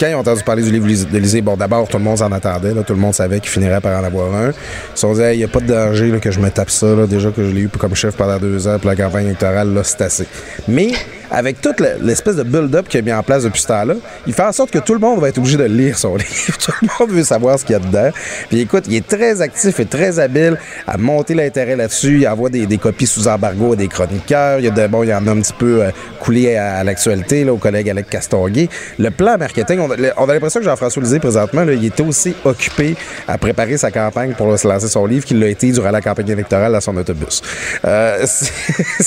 quand 0.00 0.08
ils 0.08 0.14
ont 0.14 0.20
entendu 0.20 0.42
parler 0.42 0.62
du 0.62 0.70
livre 0.70 0.86
d'Élysée, 1.10 1.42
bon, 1.42 1.56
d'abord, 1.56 1.86
tout 1.86 1.98
le 1.98 2.02
monde 2.02 2.18
s'en 2.18 2.32
attendait. 2.32 2.72
tout 2.84 2.94
le 2.94 2.98
monde 2.98 3.14
savait 3.14 3.38
qu'il 3.38 3.50
finirait 3.50 3.80
par 3.80 4.00
en 4.00 4.04
avoir 4.04 4.34
un. 4.34 4.48
Ils 4.48 4.54
se 4.94 5.00
sont 5.00 5.12
dit, 5.12 5.20
il 5.32 5.38
n'y 5.38 5.44
a 5.44 5.48
pas 5.48 5.60
de 5.60 5.66
danger 5.66 6.18
que 6.20 6.30
je 6.30 6.40
me 6.40 6.48
tape 6.50 6.70
ça. 6.70 7.06
déjà 7.06 7.30
que 7.30 7.44
je 7.44 7.50
l'ai 7.50 7.62
eu 7.62 7.68
comme 7.68 7.94
chef 7.94 8.16
pendant 8.16 8.38
deux 8.38 8.66
ans, 8.66 8.78
pour 8.78 8.88
la 8.88 8.96
campagne 8.96 9.26
électorale, 9.26 9.74
là, 9.74 9.84
c'est 9.84 10.00
assez. 10.00 10.26
Mais 10.66 10.92
avec 11.30 11.60
toute 11.60 11.80
l'espèce 11.80 12.36
de 12.36 12.42
build-up 12.42 12.88
qu'il 12.88 13.00
a 13.00 13.02
mis 13.02 13.12
en 13.12 13.22
place 13.22 13.44
depuis 13.44 13.60
ce 13.60 13.68
temps-là, 13.68 13.94
il 14.26 14.32
fait 14.32 14.42
en 14.42 14.52
sorte 14.52 14.70
que 14.70 14.78
tout 14.78 14.92
le 14.92 14.98
monde 14.98 15.20
va 15.20 15.28
être 15.28 15.38
obligé 15.38 15.56
de 15.56 15.64
lire 15.64 15.98
son 15.98 16.16
livre. 16.16 16.58
tout 16.58 16.72
le 16.82 16.88
monde 16.98 17.10
veut 17.10 17.24
savoir 17.24 17.58
ce 17.58 17.64
qu'il 17.64 17.74
y 17.74 17.76
a 17.76 17.78
dedans. 17.80 18.10
Puis 18.48 18.60
écoute, 18.60 18.84
il 18.88 18.96
est 18.96 19.06
très 19.06 19.40
actif 19.40 19.78
et 19.80 19.86
très 19.86 20.18
habile 20.18 20.58
à 20.86 20.96
monter 20.98 21.34
l'intérêt 21.34 21.76
là-dessus. 21.76 22.20
Il 22.20 22.28
envoie 22.28 22.50
des, 22.50 22.78
copies 22.78 23.06
sous 23.06 23.28
embargo 23.28 23.74
à 23.74 23.76
des 23.76 23.88
chroniqueurs. 23.88 24.58
Il 24.58 24.64
y 24.64 24.68
a 24.68 24.70
de, 24.70 24.86
bon, 24.86 25.02
il 25.02 25.10
y 25.10 25.14
en 25.14 25.26
a 25.26 25.30
un 25.30 25.40
petit 25.40 25.52
peu 25.52 25.82
euh, 25.84 25.90
coulé 26.18 26.56
à, 26.56 26.82
l'actualité, 26.84 27.44
là, 27.44 27.52
au 27.52 27.58
collègue 27.58 27.90
Alec 27.90 28.08
Castonguay. 28.08 28.68
Le 28.98 29.10
plan 29.10 29.36
marketing, 29.38 29.80
on, 29.80 29.90
a 29.90 30.32
l'impression 30.32 30.60
que 30.60 30.66
Jean-François 30.66 31.02
Lisée, 31.02 31.20
présentement, 31.20 31.62
il 31.62 31.84
était 31.84 32.02
aussi 32.02 32.34
occupé 32.44 32.96
à 33.28 33.38
préparer 33.38 33.76
sa 33.76 33.90
campagne 33.90 34.34
pour 34.34 34.58
se 34.58 34.66
lancer 34.66 34.88
son 34.88 35.06
livre 35.06 35.24
qu'il 35.24 35.38
l'a 35.38 35.48
été 35.48 35.70
durant 35.70 35.90
la 35.90 36.00
campagne 36.00 36.28
électorale 36.28 36.74
à 36.74 36.80
son 36.80 36.96
autobus. 36.96 37.42
Euh, 37.84 38.24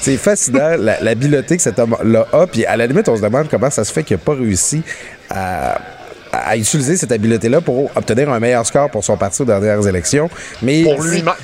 c'est 0.00 0.16
fascinant, 0.16 0.76
l'habileté 1.00 1.56
que 1.56 1.62
a. 1.78 2.46
Puis 2.46 2.64
à 2.66 2.76
la 2.76 2.86
limite, 2.86 3.08
on 3.08 3.16
se 3.16 3.22
demande 3.22 3.48
comment 3.48 3.70
ça 3.70 3.84
se 3.84 3.92
fait 3.92 4.02
qu'il 4.02 4.16
n'a 4.16 4.22
pas 4.22 4.34
réussi 4.34 4.82
à 5.28 5.78
à 6.44 6.56
utiliser 6.56 6.96
cette 6.96 7.12
habileté-là 7.12 7.60
pour 7.60 7.90
obtenir 7.94 8.30
un 8.30 8.40
meilleur 8.40 8.64
score 8.66 8.90
pour 8.90 9.04
son 9.04 9.16
parti 9.16 9.42
aux 9.42 9.46
dernières 9.46 9.86
élections. 9.86 10.28
Mais 10.62 10.84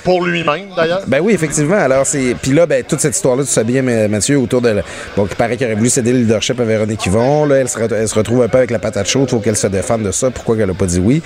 pour 0.04 0.24
lui-même, 0.24 0.68
d'ailleurs? 0.76 1.02
Ben 1.06 1.20
oui, 1.22 1.32
effectivement. 1.32 1.76
Alors 1.76 2.06
c'est 2.06 2.34
puis 2.40 2.52
là, 2.52 2.66
ben 2.66 2.82
toute 2.82 3.00
cette 3.00 3.14
histoire-là, 3.14 3.44
tu 3.44 3.50
sais 3.50 3.64
bien, 3.64 3.82
Mathieu, 4.08 4.38
autour 4.38 4.60
de 4.60 4.82
bon, 5.16 5.26
il 5.30 5.36
paraît 5.36 5.56
qu'il 5.56 5.66
aurait 5.66 5.76
voulu 5.76 5.90
céder 5.90 6.12
le 6.12 6.20
leadership 6.20 6.58
à 6.60 6.64
Véronique 6.64 7.04
Yvon. 7.06 7.44
Là, 7.46 7.56
elle 7.56 7.68
se, 7.68 7.78
elle 7.78 8.08
se 8.08 8.14
retrouve 8.14 8.42
un 8.42 8.48
peu 8.48 8.58
avec 8.58 8.70
la 8.70 8.78
patate 8.78 9.06
chaude. 9.06 9.24
Il 9.26 9.30
faut 9.30 9.40
qu'elle 9.40 9.56
se 9.56 9.66
défende 9.66 10.02
de 10.02 10.10
ça. 10.10 10.30
Pourquoi 10.30 10.56
qu'elle 10.56 10.70
a 10.70 10.74
pas 10.74 10.86
dit 10.86 11.00
oui? 11.00 11.22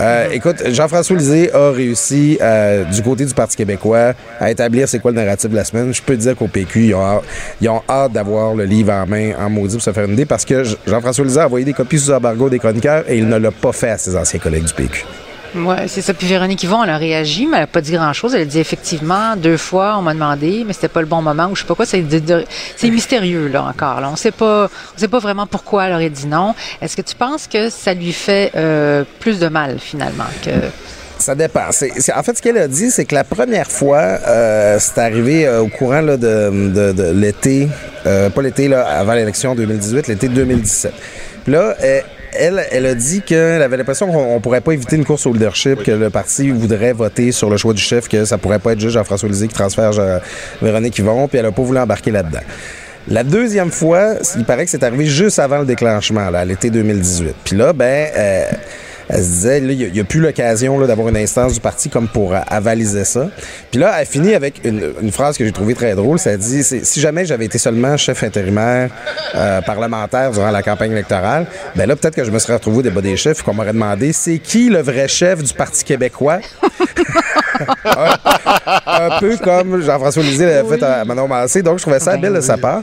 Euh, 0.00 0.28
Écoute, 0.32 0.62
Jean-François 0.70 1.16
Lisée 1.16 1.52
a 1.54 1.70
réussi 1.70 2.38
euh, 2.40 2.84
du 2.84 3.02
côté 3.02 3.24
du 3.24 3.34
Parti 3.34 3.56
québécois 3.56 4.14
à 4.40 4.50
établir 4.50 4.88
c'est 4.88 4.98
quoi 4.98 5.10
le 5.10 5.16
narratif 5.18 5.50
de 5.50 5.56
la 5.56 5.64
semaine. 5.64 5.92
Je 5.92 6.02
peux 6.02 6.16
dire 6.16 6.36
qu'au 6.36 6.48
PQ, 6.48 6.86
ils 6.86 6.94
ont 6.94 7.02
hâte, 7.02 7.22
ils 7.60 7.68
ont 7.68 7.82
hâte 7.88 8.12
d'avoir 8.12 8.54
le 8.54 8.64
livre 8.64 8.92
en 8.92 9.06
main, 9.06 9.32
en 9.38 9.48
maudit 9.50 9.74
pour 9.74 9.82
se 9.82 9.92
faire 9.92 10.04
une 10.04 10.12
idée, 10.12 10.24
parce 10.26 10.44
que 10.44 10.64
Jean-François 10.86 11.24
Lisée 11.24 11.40
a 11.40 11.46
envoyé 11.46 11.64
des 11.64 11.72
copies 11.72 11.98
sous 11.98 12.12
embargo 12.12 12.48
des 12.48 12.58
chroniqueurs 12.58 13.04
et 13.14 13.18
il 13.18 13.28
ne 13.28 13.36
l'a 13.36 13.50
pas 13.50 13.72
fait 13.72 13.90
à 13.90 13.98
ses 13.98 14.16
anciens 14.16 14.40
collègues 14.40 14.64
du 14.64 14.74
PQ. 14.74 15.04
Oui, 15.56 15.76
c'est 15.86 16.02
ça. 16.02 16.12
Puis 16.14 16.26
Véronique 16.26 16.64
Yvon, 16.64 16.82
elle 16.82 16.90
a 16.90 16.96
réagi, 16.96 17.46
mais 17.46 17.58
elle 17.58 17.62
n'a 17.62 17.66
pas 17.68 17.80
dit 17.80 17.92
grand-chose. 17.92 18.34
Elle 18.34 18.42
a 18.42 18.44
dit 18.44 18.58
effectivement, 18.58 19.36
deux 19.36 19.56
fois, 19.56 19.96
on 19.98 20.02
m'a 20.02 20.12
demandé, 20.12 20.64
mais 20.66 20.72
c'était 20.72 20.88
pas 20.88 21.00
le 21.00 21.06
bon 21.06 21.22
moment 21.22 21.46
ou 21.46 21.54
je 21.54 21.60
sais 21.60 21.66
pas 21.66 21.76
quoi. 21.76 21.86
C'est, 21.86 22.02
mystérieux, 22.90 23.46
là, 23.48 23.62
encore. 23.62 24.00
On 24.02 24.12
ne 24.12 24.16
sait 24.16 24.32
pas 24.32 24.68
vraiment 25.20 25.46
pourquoi 25.46 25.86
elle 25.86 25.94
aurait 25.94 26.10
dit 26.10 26.26
non. 26.26 26.54
Est-ce 26.82 26.96
que 26.96 27.02
tu 27.02 27.14
penses 27.14 27.46
que 27.46 27.70
ça 27.70 27.94
lui 27.94 28.12
fait 28.12 28.50
euh, 28.56 29.04
plus 29.20 29.38
de 29.38 29.46
mal, 29.46 29.78
finalement, 29.78 30.24
que... 30.44 30.50
Ça 31.18 31.36
dépend. 31.36 31.68
en 31.68 31.72
fait, 32.22 32.36
ce 32.36 32.42
qu'elle 32.42 32.58
a 32.58 32.66
dit, 32.66 32.90
c'est 32.90 33.04
que 33.04 33.14
la 33.14 33.22
première 33.22 33.70
fois, 33.70 34.00
euh, 34.00 34.78
c'est 34.80 34.98
arrivé 34.98 35.46
euh, 35.46 35.60
au 35.60 35.68
courant 35.68 36.00
là, 36.00 36.16
de, 36.16 37.12
l'été, 37.12 37.68
pas 38.02 38.42
l'été, 38.42 38.66
là, 38.66 38.84
avant 38.84 39.14
l'élection 39.14 39.54
2018, 39.54 40.08
l'été 40.08 40.26
2017. 40.26 40.92
Puis 41.44 41.52
là, 41.52 41.76
elle, 41.80 42.02
elle 42.36 42.86
a 42.86 42.94
dit 42.94 43.22
qu'elle 43.22 43.62
avait 43.62 43.76
l'impression 43.76 44.10
qu'on 44.10 44.40
pourrait 44.40 44.60
pas 44.60 44.72
éviter 44.72 44.96
une 44.96 45.04
course 45.04 45.26
au 45.26 45.32
leadership, 45.32 45.82
que 45.82 45.90
le 45.90 46.10
parti 46.10 46.50
voudrait 46.50 46.92
voter 46.92 47.32
sur 47.32 47.50
le 47.50 47.56
choix 47.56 47.74
du 47.74 47.82
chef, 47.82 48.08
que 48.08 48.24
ça 48.24 48.38
pourrait 48.38 48.58
pas 48.58 48.72
être 48.72 48.80
juste 48.80 48.94
Jean-François 48.94 49.28
Lisée 49.28 49.48
qui 49.48 49.54
transfère 49.54 49.92
Véronique 50.60 50.98
Yvon, 50.98 51.28
puis 51.28 51.38
elle 51.38 51.46
a 51.46 51.52
pas 51.52 51.62
voulu 51.62 51.78
embarquer 51.78 52.10
là-dedans. 52.10 52.40
La 53.08 53.22
deuxième 53.22 53.70
fois, 53.70 54.14
il 54.36 54.44
paraît 54.44 54.64
que 54.64 54.70
c'est 54.70 54.82
arrivé 54.82 55.04
juste 55.04 55.38
avant 55.38 55.58
le 55.58 55.66
déclenchement, 55.66 56.30
là, 56.30 56.40
à 56.40 56.44
l'été 56.44 56.70
2018. 56.70 57.34
Puis 57.44 57.56
là, 57.56 57.74
ben, 57.74 58.08
euh, 58.16 58.44
elle 59.08 59.22
se 59.22 59.28
disait, 59.28 59.58
il 59.58 59.92
n'y 59.92 60.00
a, 60.00 60.04
plus 60.04 60.20
l'occasion 60.20 60.78
d'avoir 60.86 61.08
une 61.08 61.16
instance 61.16 61.54
du 61.54 61.60
parti 61.60 61.88
comme 61.88 62.08
pour 62.08 62.34
avaliser 62.34 63.04
ça. 63.04 63.28
Puis 63.70 63.80
là, 63.80 63.94
elle 63.98 64.06
finit 64.06 64.34
avec 64.34 64.60
une, 64.64 65.10
phrase 65.10 65.36
que 65.36 65.44
j'ai 65.44 65.52
trouvée 65.52 65.74
très 65.74 65.94
drôle. 65.94 66.18
Ça 66.18 66.36
dit, 66.36 66.64
si 66.64 67.00
jamais 67.00 67.24
j'avais 67.24 67.44
été 67.44 67.58
seulement 67.58 67.96
chef 67.96 68.22
intérimaire 68.22 68.90
euh, 69.34 69.60
parlementaire 69.60 70.30
durant 70.30 70.50
la 70.50 70.62
campagne 70.62 70.92
électorale, 70.92 71.46
ben 71.76 71.86
là, 71.86 71.96
peut-être 71.96 72.16
que 72.16 72.24
je 72.24 72.30
me 72.30 72.38
serais 72.38 72.54
retrouvé 72.54 72.78
au 72.78 72.82
débat 72.82 73.00
des 73.00 73.16
chefs 73.16 73.42
qu'on 73.42 73.54
m'aurait 73.54 73.72
demandé, 73.72 74.12
c'est 74.12 74.38
qui 74.38 74.68
le 74.68 74.80
vrai 74.80 75.08
chef 75.08 75.42
du 75.42 75.52
Parti 75.52 75.84
québécois? 75.84 76.40
un, 78.86 79.20
peu 79.20 79.36
comme 79.36 79.82
Jean-François 79.82 80.22
Lisée 80.22 80.46
l'avait 80.46 80.76
fait 80.76 80.82
à 80.82 81.04
Manon 81.04 81.28
Massé. 81.28 81.62
Donc, 81.62 81.78
je 81.78 81.82
trouvais 81.82 82.00
ça 82.00 82.16
belle 82.16 82.34
de 82.34 82.40
sa 82.40 82.56
part. 82.56 82.82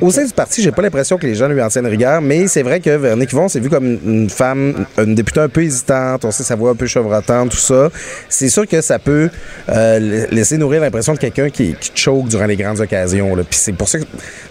Au 0.00 0.10
sein 0.10 0.24
du 0.24 0.32
parti, 0.32 0.62
j'ai 0.62 0.72
pas 0.72 0.82
l'impression 0.82 1.16
que 1.18 1.26
les 1.26 1.34
gens 1.34 1.48
lui 1.48 1.62
en 1.62 1.68
tiennent 1.68 1.86
rigueur, 1.86 2.20
mais 2.20 2.46
c'est 2.46 2.62
vrai 2.62 2.80
que 2.80 2.90
Véronique 2.90 3.32
Yvon 3.32 3.48
s'est 3.48 3.60
vu 3.60 3.68
comme 3.68 3.98
une 4.04 4.30
femme, 4.30 4.86
une 4.98 5.14
députée 5.14 5.27
un 5.36 5.48
peu 5.48 5.62
hésitante. 5.62 6.24
On 6.24 6.30
sait 6.30 6.44
sa 6.44 6.54
voix 6.54 6.70
un 6.70 6.74
peu 6.74 6.86
chevrotante, 6.86 7.50
tout 7.50 7.56
ça. 7.56 7.90
C'est 8.28 8.48
sûr 8.48 8.66
que 8.66 8.80
ça 8.80 8.98
peut 8.98 9.28
euh, 9.68 10.26
laisser 10.30 10.56
nourrir 10.56 10.80
l'impression 10.80 11.12
de 11.14 11.18
quelqu'un 11.18 11.50
qui, 11.50 11.74
qui 11.74 11.90
choke 11.94 12.28
durant 12.28 12.46
les 12.46 12.56
grandes 12.56 12.80
occasions. 12.80 13.34
Puis 13.36 13.58
c'est 13.58 13.72
pour 13.72 13.88
ça 13.88 13.98
que 13.98 14.04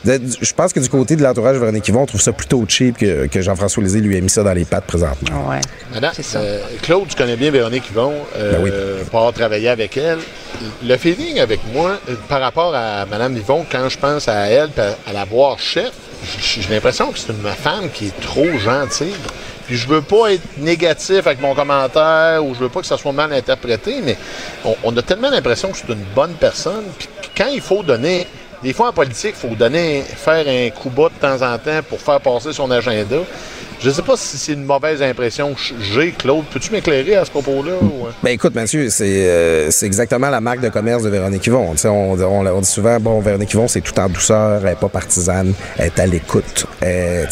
je 0.05 0.53
pense 0.53 0.73
que 0.73 0.79
du 0.79 0.89
côté 0.89 1.15
de 1.15 1.23
l'entourage 1.23 1.55
de 1.55 1.59
Véronique 1.59 1.87
Yvon, 1.87 2.01
on 2.01 2.05
trouve 2.05 2.21
ça 2.21 2.31
plutôt 2.31 2.63
cheap 2.67 2.97
que, 2.97 3.41
Jean-François 3.41 3.83
Lisée 3.83 4.01
lui 4.01 4.17
ait 4.17 4.21
mis 4.21 4.29
ça 4.29 4.43
dans 4.43 4.53
les 4.53 4.65
pattes 4.65 4.85
présentement. 4.85 5.49
Ouais. 5.49 5.61
c'est 6.13 6.23
ça. 6.23 6.39
Euh, 6.39 6.59
Claude, 6.81 7.07
tu 7.07 7.15
connais 7.15 7.35
bien 7.35 7.51
Véronique 7.51 7.89
Yvon. 7.91 8.13
Euh, 8.35 8.51
ben 8.53 8.61
oui 8.63 8.71
travailler 9.33 9.69
avec 9.69 9.97
elle. 9.97 10.19
Le 10.83 10.97
feeling 10.97 11.39
avec 11.39 11.59
moi, 11.73 11.99
euh, 12.09 12.15
par 12.29 12.41
rapport 12.41 12.73
à 12.73 13.05
Mme 13.05 13.37
Yvon, 13.37 13.65
quand 13.69 13.89
je 13.89 13.97
pense 13.97 14.27
à 14.27 14.47
elle, 14.47 14.69
à 15.05 15.13
la 15.13 15.25
voir 15.25 15.59
chef, 15.59 15.91
j'ai 16.41 16.73
l'impression 16.73 17.11
que 17.11 17.19
c'est 17.19 17.31
une 17.31 17.43
femme 17.51 17.89
qui 17.93 18.07
est 18.07 18.21
trop 18.21 18.47
gentille. 18.57 19.13
Puis 19.67 19.75
je 19.75 19.87
veux 19.87 20.01
pas 20.01 20.31
être 20.31 20.57
négatif 20.57 21.27
avec 21.27 21.41
mon 21.41 21.53
commentaire 21.53 22.43
ou 22.43 22.55
je 22.55 22.59
veux 22.59 22.69
pas 22.69 22.79
que 22.79 22.87
ça 22.87 22.97
soit 22.97 23.11
mal 23.11 23.33
interprété, 23.33 23.99
mais 24.01 24.17
on, 24.83 24.95
a 24.95 25.01
tellement 25.01 25.29
l'impression 25.29 25.69
que 25.69 25.77
c'est 25.77 25.89
une 25.89 26.05
bonne 26.15 26.33
personne. 26.35 26.85
Puis 26.97 27.09
quand 27.35 27.47
il 27.47 27.59
faut 27.59 27.83
donner, 27.83 28.25
des 28.63 28.71
fois 28.71 28.89
en 28.89 28.93
politique, 28.93 29.35
il 29.43 29.49
faut 29.49 29.55
donner, 29.55 30.03
faire 30.03 30.47
un 30.47 30.69
coup 30.69 30.89
bas 30.89 31.09
de 31.09 31.19
temps 31.19 31.45
en 31.45 31.57
temps 31.57 31.81
pour 31.87 31.99
faire 31.99 32.21
passer 32.21 32.53
son 32.53 32.71
agenda. 32.71 33.17
Je 33.79 33.89
ne 33.89 33.93
sais 33.93 34.01
pas 34.01 34.17
si 34.17 34.37
c'est 34.37 34.53
une 34.53 34.63
mauvaise 34.63 35.03
impression 35.03 35.53
que 35.53 35.59
j'ai, 35.79 36.11
Claude. 36.11 36.45
Peux-tu 36.51 36.71
m'éclairer 36.71 37.15
à 37.15 37.25
ce 37.25 37.29
propos-là? 37.29 37.73
Ou... 37.79 38.07
Euh? 38.07 38.11
Ben 38.23 38.31
écoute, 38.31 38.55
Mathieu, 38.55 38.87
euh, 39.01 39.67
c'est 39.69 39.85
exactement 39.85 40.31
la 40.31 40.41
marque 40.41 40.61
de 40.61 40.69
commerce 40.69 41.03
de 41.03 41.09
Véronique 41.09 41.45
Yvon. 41.45 41.75
On, 41.85 42.19
on, 42.19 42.61
dit 42.61 42.67
souvent, 42.67 42.99
bon, 42.99 43.19
Véronique 43.19 43.53
Yvon, 43.53 43.67
c'est 43.67 43.81
tout 43.81 43.97
en 43.99 44.09
douceur, 44.09 44.61
elle 44.63 44.69
n'est 44.69 44.75
pas 44.75 44.89
partisane, 44.89 45.53
elle 45.77 45.85
est 45.85 45.99
à 45.99 46.07
l'écoute. 46.07 46.65
Euh, 46.81 47.25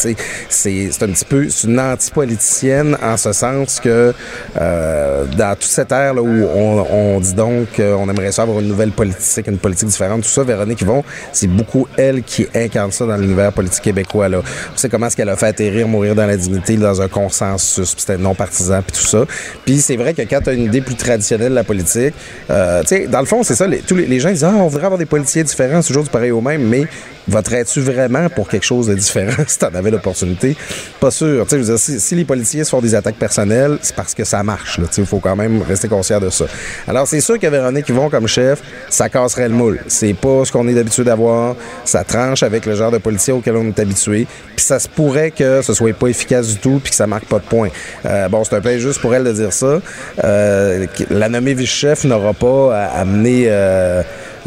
c'est 0.48 1.02
un 1.02 1.08
petit 1.08 1.24
peu 1.24 1.48
une 1.64 1.80
anti-politicienne 1.80 2.96
en 3.02 3.16
ce 3.16 3.32
sens 3.32 3.80
que 3.80 4.14
dans 4.54 5.54
toute 5.54 5.64
cette 5.64 5.90
ère 5.90 6.14
là, 6.14 6.22
où 6.22 6.46
on, 6.46 7.18
dit 7.18 7.34
donc 7.34 7.76
qu'on 7.76 8.08
aimerait 8.08 8.30
ça 8.30 8.42
avoir 8.42 8.60
une 8.60 8.68
nouvelle 8.68 8.92
politique, 8.92 9.48
une 9.48 9.58
politique 9.58 9.88
différente, 9.88 10.22
tout 10.22 10.28
ça, 10.28 10.44
Véronique 10.44 10.80
Yvon, 10.82 11.02
c'est 11.32 11.48
beaucoup 11.48 11.88
elle 11.96 12.22
qui 12.22 12.46
incarne 12.54 12.92
ça 12.92 13.04
dans 13.04 13.16
l'univers 13.16 13.52
politique 13.52 13.82
québécois. 13.82 14.28
Là. 14.28 14.42
Tu 14.42 14.48
sais 14.76 14.88
comment 14.88 15.08
est-ce 15.08 15.16
qu'elle 15.16 15.28
a 15.28 15.36
fait 15.36 15.46
atterrir, 15.46 15.88
mourir 15.88 16.14
dans 16.14 16.35
dans 16.76 17.02
un 17.02 17.08
consensus, 17.08 17.94
c'était 17.96 18.18
non 18.18 18.34
partisan, 18.34 18.82
puis 18.82 18.96
tout 19.00 19.06
ça. 19.06 19.24
Puis 19.64 19.78
c'est 19.78 19.96
vrai 19.96 20.14
que 20.14 20.22
quand 20.22 20.40
tu 20.42 20.50
as 20.50 20.52
une 20.52 20.64
idée 20.64 20.80
plus 20.80 20.94
traditionnelle 20.94 21.50
de 21.50 21.54
la 21.54 21.64
politique, 21.64 22.14
euh, 22.50 22.82
tu 22.82 22.88
sais, 22.88 23.06
dans 23.06 23.20
le 23.20 23.26
fond, 23.26 23.42
c'est 23.42 23.54
ça, 23.54 23.66
les, 23.66 23.78
tous 23.78 23.96
les, 23.96 24.20
gens 24.20 24.30
disent, 24.30 24.44
ah, 24.44 24.52
on 24.54 24.68
voudrait 24.68 24.86
avoir 24.86 24.98
des 24.98 25.06
politiciens 25.06 25.42
différents, 25.42 25.82
c'est 25.82 25.88
toujours 25.88 26.04
du 26.04 26.10
pareil 26.10 26.30
au 26.30 26.40
même, 26.40 26.62
mais 26.62 26.86
voterais-tu 27.28 27.80
vraiment 27.80 28.28
pour 28.28 28.48
quelque 28.48 28.64
chose 28.64 28.86
de 28.88 28.94
différent 28.94 29.44
si 29.46 29.58
tu 29.58 29.64
en 29.64 29.74
avais 29.74 29.90
l'opportunité? 29.90 30.56
Pas 31.00 31.10
sûr. 31.10 31.46
Je 31.50 31.56
veux 31.56 31.64
dire, 31.64 31.78
si, 31.78 32.14
les 32.14 32.24
policiers 32.24 32.64
se 32.64 32.70
font 32.70 32.80
des 32.80 32.94
attaques 32.94 33.16
personnelles, 33.16 33.78
c'est 33.82 33.94
parce 33.94 34.14
que 34.14 34.24
ça 34.24 34.42
marche. 34.42 34.80
Il 34.96 35.06
faut 35.06 35.18
quand 35.18 35.36
même 35.36 35.62
rester 35.62 35.88
conscient 35.88 36.20
de 36.20 36.30
ça. 36.30 36.46
Alors, 36.86 37.06
c'est 37.06 37.20
sûr 37.20 37.38
que 37.38 37.46
Véronique 37.46 37.90
vont 37.90 38.10
comme 38.10 38.26
chef, 38.26 38.62
ça 38.88 39.08
casserait 39.08 39.48
le 39.48 39.54
moule. 39.54 39.80
C'est 39.86 40.14
pas 40.14 40.44
ce 40.44 40.52
qu'on 40.52 40.66
est 40.68 40.74
d'habitude 40.74 41.04
d'avoir. 41.04 41.56
Ça 41.84 42.04
tranche 42.04 42.42
avec 42.42 42.66
le 42.66 42.74
genre 42.74 42.90
de 42.90 42.98
policier 42.98 43.32
auquel 43.32 43.56
on 43.56 43.66
est 43.66 43.78
habitué. 43.78 44.26
Puis 44.54 44.64
ça 44.64 44.78
se 44.78 44.88
pourrait 44.88 45.30
que 45.30 45.62
ce 45.62 45.74
soit 45.74 45.92
pas 45.92 46.08
efficace 46.08 46.48
du 46.48 46.56
tout 46.56 46.80
puis 46.82 46.90
que 46.90 46.96
ça 46.96 47.06
marque 47.06 47.26
pas 47.26 47.38
de 47.38 47.44
points. 47.44 47.70
Euh, 48.04 48.28
bon, 48.28 48.44
c'est 48.44 48.56
un 48.56 48.60
peu 48.60 48.70
injuste 48.70 49.00
pour 49.00 49.14
elle 49.14 49.24
de 49.24 49.32
dire 49.32 49.52
ça. 49.52 49.80
Euh, 50.24 50.86
la 51.10 51.28
nommée 51.28 51.54
vice-chef 51.54 52.04
n'aura 52.04 52.32
pas 52.32 52.76
à 52.76 53.00
amener... 53.00 53.46
Euh, 53.48 54.02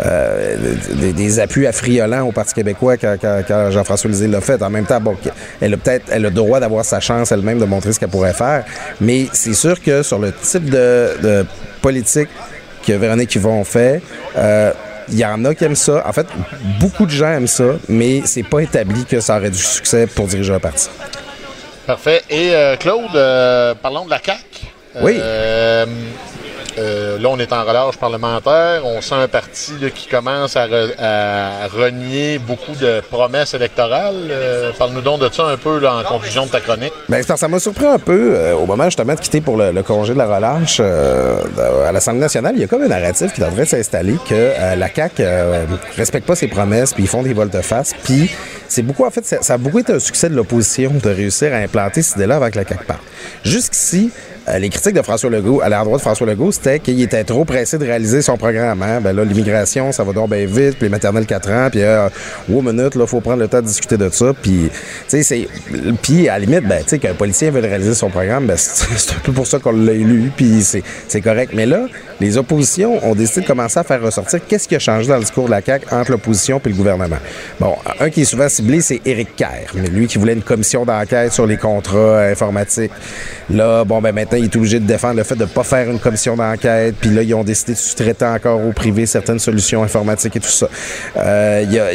euh, 0.05 0.75
des, 1.13 1.39
appuis 1.39 1.67
affriolants 1.67 2.27
au 2.27 2.31
Parti 2.31 2.53
québécois 2.53 2.97
quand, 2.97 3.17
Jean-François 3.71 4.09
Lisée 4.09 4.27
l'a 4.27 4.41
fait. 4.41 4.61
En 4.61 4.69
même 4.69 4.85
temps, 4.85 4.99
bon, 4.99 5.15
elle 5.61 5.73
a 5.73 5.77
peut-être 5.77 6.05
elle 6.09 6.25
a 6.25 6.29
le 6.29 6.35
droit 6.35 6.59
d'avoir 6.59 6.85
sa 6.85 6.99
chance 6.99 7.31
elle-même 7.31 7.59
de 7.59 7.65
montrer 7.65 7.93
ce 7.93 7.99
qu'elle 7.99 8.09
pourrait 8.09 8.33
faire, 8.33 8.65
mais 9.01 9.27
c'est 9.33 9.53
sûr 9.53 9.81
que 9.81 10.03
sur 10.03 10.19
le 10.19 10.31
type 10.31 10.69
de, 10.69 11.45
politique 11.81 12.29
que 12.85 12.93
Véronique 12.93 13.33
Yvon 13.35 13.63
fait, 13.63 14.01
euh, 14.37 14.71
il 15.09 15.17
y 15.17 15.25
en 15.25 15.43
a 15.45 15.55
qui 15.55 15.63
aiment 15.63 15.75
ça. 15.75 16.03
En 16.05 16.13
fait, 16.13 16.27
beaucoup 16.79 17.05
de 17.05 17.11
gens 17.11 17.31
aiment 17.31 17.47
ça, 17.47 17.75
mais 17.87 18.21
c'est 18.25 18.43
pas 18.43 18.59
établi 18.59 19.05
que 19.05 19.19
ça 19.19 19.37
aurait 19.37 19.49
du 19.49 19.57
succès 19.57 20.07
pour 20.07 20.27
diriger 20.27 20.53
un 20.53 20.59
parti. 20.59 20.89
Parfait. 21.87 22.21
Et 22.29 22.53
euh, 22.53 22.75
Claude, 22.75 23.77
parlons 23.81 24.05
de 24.05 24.11
la 24.11 24.19
CAQ. 24.23 24.67
Oui. 25.01 25.17
Euh, 25.19 25.85
là, 26.77 27.29
on 27.29 27.39
est 27.39 27.51
en 27.53 27.63
relâche 27.63 27.97
parlementaire. 27.97 28.85
On 28.85 29.01
sent 29.01 29.15
un 29.15 29.27
parti 29.27 29.73
qui 29.93 30.07
commence 30.07 30.55
à, 30.55 30.67
renier 31.67 32.39
beaucoup 32.39 32.75
de 32.79 33.01
promesses 33.09 33.53
électorales. 33.53 34.29
Euh, 34.29 34.71
parle-nous 34.77 35.01
donc 35.01 35.21
de 35.21 35.29
ça 35.31 35.45
un 35.45 35.57
peu 35.57 35.85
en 35.87 36.03
conclusion 36.03 36.45
de 36.45 36.51
ta 36.51 36.59
chronique. 36.59 36.93
Bien, 37.07 37.21
ça 37.21 37.47
m'a 37.47 37.59
surpris 37.59 37.85
un 37.85 37.99
peu 37.99 38.33
euh, 38.33 38.55
au 38.55 38.65
moment 38.65 38.85
justement 38.85 39.13
de 39.13 39.19
quitter 39.19 39.41
pour 39.41 39.57
le, 39.57 39.81
congé 39.83 40.13
de 40.13 40.17
la 40.17 40.35
relâche 40.35 40.79
à 40.79 41.91
l'Assemblée 41.91 42.21
nationale. 42.21 42.53
Il 42.55 42.61
y 42.61 42.63
a 42.63 42.67
comme 42.67 42.83
un 42.83 42.87
narratif 42.87 43.33
qui 43.33 43.41
devrait 43.41 43.65
s'installer 43.65 44.17
que 44.27 44.53
la 44.75 44.93
CAQ 44.93 45.23
respecte 45.95 46.27
pas 46.27 46.35
ses 46.35 46.47
promesses, 46.47 46.93
puis 46.93 47.03
ils 47.03 47.09
font 47.09 47.23
des 47.23 47.33
volte-face. 47.33 47.93
Puis 48.03 48.29
c'est 48.67 48.83
beaucoup, 48.83 49.05
en 49.05 49.09
fait, 49.09 49.25
ça, 49.25 49.53
a 49.53 49.57
beaucoup 49.57 49.79
été 49.79 49.93
un 49.93 49.99
succès 49.99 50.29
de 50.29 50.35
l'opposition 50.35 50.91
de 50.91 51.09
réussir 51.09 51.53
à 51.53 51.57
implanter 51.57 52.01
cette 52.01 52.17
idée-là 52.17 52.35
avec 52.35 52.55
la 52.55 52.63
CAQ. 52.65 52.83
Jusqu'ici, 53.43 54.11
euh, 54.13 54.38
les 54.57 54.69
critiques 54.69 54.95
de 54.95 55.01
François 55.01 55.29
Legault, 55.29 55.61
à 55.61 55.69
l'endroit 55.69 55.97
de 55.97 56.01
François 56.01 56.25
Legault, 56.25 56.51
c'était 56.51 56.79
qu'il 56.79 57.01
était 57.01 57.23
trop 57.23 57.45
pressé 57.45 57.77
de 57.77 57.85
réaliser 57.85 58.21
son 58.21 58.37
programme. 58.37 58.81
Hein? 58.81 59.01
Ben 59.01 59.15
là, 59.15 59.23
l'immigration, 59.23 59.91
ça 59.91 60.03
va 60.03 60.13
donc 60.13 60.31
bien 60.31 60.45
vite, 60.45 60.77
puis 60.77 60.83
les 60.83 60.89
maternelles 60.89 61.25
4 61.25 61.51
ans, 61.51 61.67
puis 61.69 61.81
euh, 61.83 62.09
minute, 62.47 62.95
là, 62.95 63.05
faut 63.05 63.21
prendre 63.21 63.39
le 63.39 63.47
temps 63.47 63.61
de 63.61 63.67
discuter 63.67 63.97
de 63.97 64.09
ça, 64.09 64.33
puis, 64.41 64.69
tu 65.09 65.21
sais, 65.21 65.23
c'est... 65.23 65.47
Puis, 66.01 66.29
à 66.29 66.39
la 66.39 66.45
limite, 66.45 66.67
ben, 66.67 66.81
tu 66.83 66.89
sais, 66.89 66.99
qu'un 66.99 67.13
policier 67.13 67.49
veut 67.49 67.59
réaliser 67.59 67.93
son 67.93 68.09
programme, 68.09 68.45
ben, 68.47 68.55
c'est 68.57 69.11
un 69.13 69.19
peu 69.19 69.31
pour 69.31 69.47
ça 69.47 69.59
qu'on 69.59 69.71
l'a 69.71 69.93
élu, 69.93 70.31
puis 70.35 70.63
c'est 70.63 71.21
correct. 71.21 71.51
Mais 71.53 71.65
là, 71.65 71.87
les 72.19 72.37
oppositions 72.37 72.99
ont 73.05 73.15
décidé 73.15 73.41
de 73.41 73.47
commencer 73.47 73.79
à 73.79 73.83
faire 73.83 74.01
ressortir 74.01 74.39
qu'est-ce 74.47 74.67
qui 74.67 74.75
a 74.75 74.79
changé 74.79 75.07
dans 75.07 75.15
le 75.15 75.21
discours 75.21 75.45
de 75.45 75.51
la 75.51 75.61
CAQ 75.61 75.85
entre 75.91 76.11
l'opposition 76.11 76.61
et 76.63 76.69
le 76.69 76.75
gouvernement. 76.75 77.17
Bon, 77.59 77.75
un 77.99 78.09
qui 78.09 78.21
est 78.21 78.25
souvent 78.25 78.49
ciblé, 78.49 78.81
c'est 78.81 79.01
Éric 79.05 79.35
Kerr, 79.35 79.73
lui 79.91 80.07
qui 80.07 80.17
voulait 80.17 80.33
une 80.33 80.41
commission 80.41 80.85
d'enquête 80.85 81.31
sur 81.31 81.45
les 81.45 81.57
contrats 81.57 82.21
informatiques. 82.23 82.91
Là, 83.49 83.83
bon, 83.83 84.01
ben 84.01 84.13
maintenant, 84.13 84.37
il 84.39 84.45
est 84.45 84.55
obligé 84.55 84.79
de 84.79 84.85
défendre 84.85 85.17
le 85.17 85.23
fait 85.23 85.35
de 85.35 85.41
ne 85.41 85.49
pas 85.49 85.63
faire 85.63 85.89
une 85.89 85.99
commission 85.99 86.35
d'enquête, 86.35 86.95
puis 86.99 87.11
là, 87.11 87.21
ils 87.21 87.33
ont 87.33 87.43
décidé 87.43 87.73
de 87.73 87.77
sous-traiter 87.77 88.25
encore 88.25 88.65
au 88.65 88.71
privé 88.71 89.05
certaines 89.05 89.39
solutions 89.39 89.83
informatiques 89.83 90.35
et 90.35 90.39
tout 90.39 90.47
ça. 90.47 90.67
Euh, 91.17 91.61
il 91.63 91.73
y 91.73 91.79
a 91.79 91.89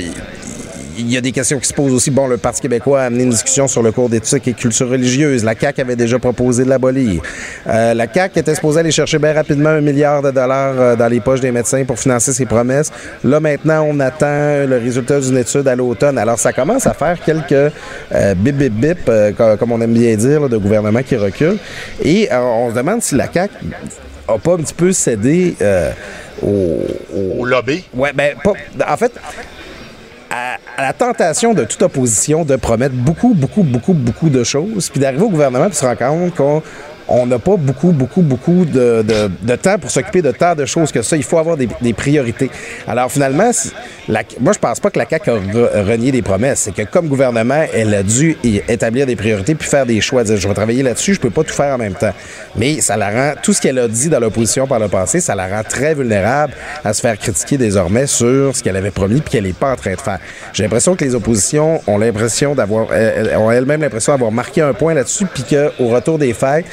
il 0.98 1.10
y 1.10 1.16
a 1.16 1.20
des 1.20 1.32
questions 1.32 1.58
qui 1.58 1.68
se 1.68 1.74
posent 1.74 1.92
aussi. 1.92 2.10
Bon, 2.10 2.26
le 2.26 2.36
Parti 2.36 2.60
québécois 2.60 3.02
a 3.02 3.04
amené 3.04 3.24
une 3.24 3.30
discussion 3.30 3.68
sur 3.68 3.82
le 3.82 3.92
cours 3.92 4.08
d'éthique 4.08 4.48
et 4.48 4.52
culture 4.52 4.88
religieuse. 4.88 5.44
La 5.44 5.54
CAQ 5.58 5.80
avait 5.80 5.96
déjà 5.96 6.18
proposé 6.18 6.64
de 6.64 6.68
l'abolir. 6.68 7.22
Euh, 7.66 7.94
la 7.94 8.12
CAQ 8.12 8.38
était 8.38 8.54
supposée 8.54 8.80
aller 8.80 8.90
chercher 8.90 9.18
bien 9.18 9.32
rapidement 9.32 9.70
un 9.70 9.80
milliard 9.80 10.22
de 10.22 10.30
dollars 10.30 10.74
euh, 10.78 10.96
dans 10.96 11.08
les 11.08 11.20
poches 11.20 11.40
des 11.40 11.52
médecins 11.52 11.84
pour 11.84 11.98
financer 11.98 12.32
ses 12.32 12.46
promesses. 12.46 12.90
Là, 13.22 13.40
maintenant, 13.40 13.86
on 13.88 14.00
attend 14.00 14.66
le 14.66 14.78
résultat 14.82 15.20
d'une 15.20 15.38
étude 15.38 15.66
à 15.68 15.76
l'automne. 15.76 16.18
Alors, 16.18 16.38
ça 16.38 16.52
commence 16.52 16.86
à 16.86 16.94
faire 16.94 17.18
quelques 17.24 17.52
euh, 17.52 18.34
bip, 18.34 18.56
bip, 18.56 18.72
bip, 18.72 19.10
comme 19.58 19.72
on 19.72 19.80
aime 19.80 19.94
bien 19.94 20.14
dire, 20.16 20.48
de 20.48 20.56
gouvernement 20.56 21.02
qui 21.02 21.16
recule. 21.16 21.58
Et 22.02 22.28
on 22.32 22.70
se 22.70 22.74
demande 22.74 23.02
si 23.02 23.14
la 23.14 23.32
CAQ 23.32 23.54
a 24.28 24.38
pas 24.38 24.54
un 24.54 24.58
petit 24.58 24.74
peu 24.74 24.92
cédé 24.92 25.54
au, 26.42 26.84
au, 27.38 27.44
lobby. 27.44 27.84
Ouais, 27.94 28.12
ben, 28.12 28.34
pas, 28.42 28.52
en 28.92 28.96
fait, 28.96 29.12
à, 30.76 30.82
la 30.82 30.92
tentation 30.92 31.54
de 31.54 31.64
toute 31.64 31.82
opposition 31.82 32.44
de 32.44 32.56
promettre 32.56 32.94
beaucoup, 32.94 33.34
beaucoup, 33.34 33.62
beaucoup, 33.62 33.92
beaucoup 33.92 34.30
de 34.30 34.44
choses, 34.44 34.88
puis 34.90 35.00
d'arriver 35.00 35.22
au 35.22 35.30
gouvernement 35.30 35.66
et 35.66 35.72
se 35.72 35.84
rendre 35.84 35.98
compte 35.98 36.34
qu'on 36.34 36.62
on 37.08 37.26
n'a 37.26 37.38
pas 37.38 37.56
beaucoup, 37.56 37.92
beaucoup, 37.92 38.22
beaucoup 38.22 38.64
de, 38.64 39.56
temps 39.56 39.78
pour 39.78 39.90
s'occuper 39.90 40.22
de 40.22 40.30
tant 40.30 40.54
de 40.54 40.64
choses 40.64 40.90
que 40.90 41.02
ça. 41.02 41.16
Il 41.16 41.22
faut 41.22 41.38
avoir 41.38 41.56
des, 41.56 41.92
priorités. 41.92 42.50
Alors 42.86 43.10
finalement, 43.10 43.50
moi 44.40 44.52
je 44.52 44.58
pense 44.58 44.80
pas 44.80 44.90
que 44.90 44.98
la 44.98 45.08
CAQ 45.08 45.30
a 45.30 45.82
renié 45.82 46.12
des 46.12 46.22
promesses. 46.22 46.60
C'est 46.60 46.74
que 46.74 46.82
comme 46.82 47.08
gouvernement, 47.08 47.64
elle 47.72 47.94
a 47.94 48.02
dû 48.02 48.36
établir 48.68 49.06
des 49.06 49.16
priorités 49.16 49.54
puis 49.54 49.68
faire 49.68 49.86
des 49.86 50.00
choix. 50.00 50.24
Je 50.24 50.48
vais 50.48 50.54
travailler 50.54 50.82
là-dessus, 50.82 51.14
je 51.14 51.20
peux 51.20 51.30
pas 51.30 51.44
tout 51.44 51.54
faire 51.54 51.74
en 51.74 51.78
même 51.78 51.94
temps. 51.94 52.12
Mais 52.56 52.80
ça 52.80 52.96
la 52.96 53.10
rend, 53.10 53.32
tout 53.42 53.52
ce 53.52 53.60
qu'elle 53.60 53.78
a 53.78 53.88
dit 53.88 54.08
dans 54.08 54.20
l'opposition 54.20 54.66
par 54.66 54.78
le 54.78 54.88
passé, 54.88 55.20
ça 55.20 55.34
la 55.34 55.48
rend 55.48 55.62
très 55.62 55.94
vulnérable 55.94 56.54
à 56.84 56.92
se 56.92 57.00
faire 57.00 57.18
critiquer 57.18 57.58
désormais 57.58 58.06
sur 58.06 58.56
ce 58.56 58.62
qu'elle 58.62 58.76
avait 58.76 58.90
promis 58.90 59.20
puis 59.20 59.30
qu'elle 59.30 59.44
n'est 59.44 59.52
pas 59.52 59.72
en 59.72 59.76
train 59.76 59.94
de 59.94 60.00
faire. 60.00 60.18
J'ai 60.52 60.62
l'impression 60.62 60.96
que 60.96 61.04
les 61.04 61.14
oppositions 61.14 61.80
ont 61.86 61.98
l'impression 61.98 62.54
d'avoir, 62.54 62.88
ont 62.88 63.50
elles-mêmes 63.50 63.82
l'impression 63.82 64.12
d'avoir 64.12 64.32
marqué 64.32 64.60
un 64.60 64.72
point 64.72 64.94
là-dessus 64.94 65.26
puis 65.26 65.44
qu'au 65.44 65.88
retour 65.88 66.18
des 66.18 66.32
faits, 66.32 66.64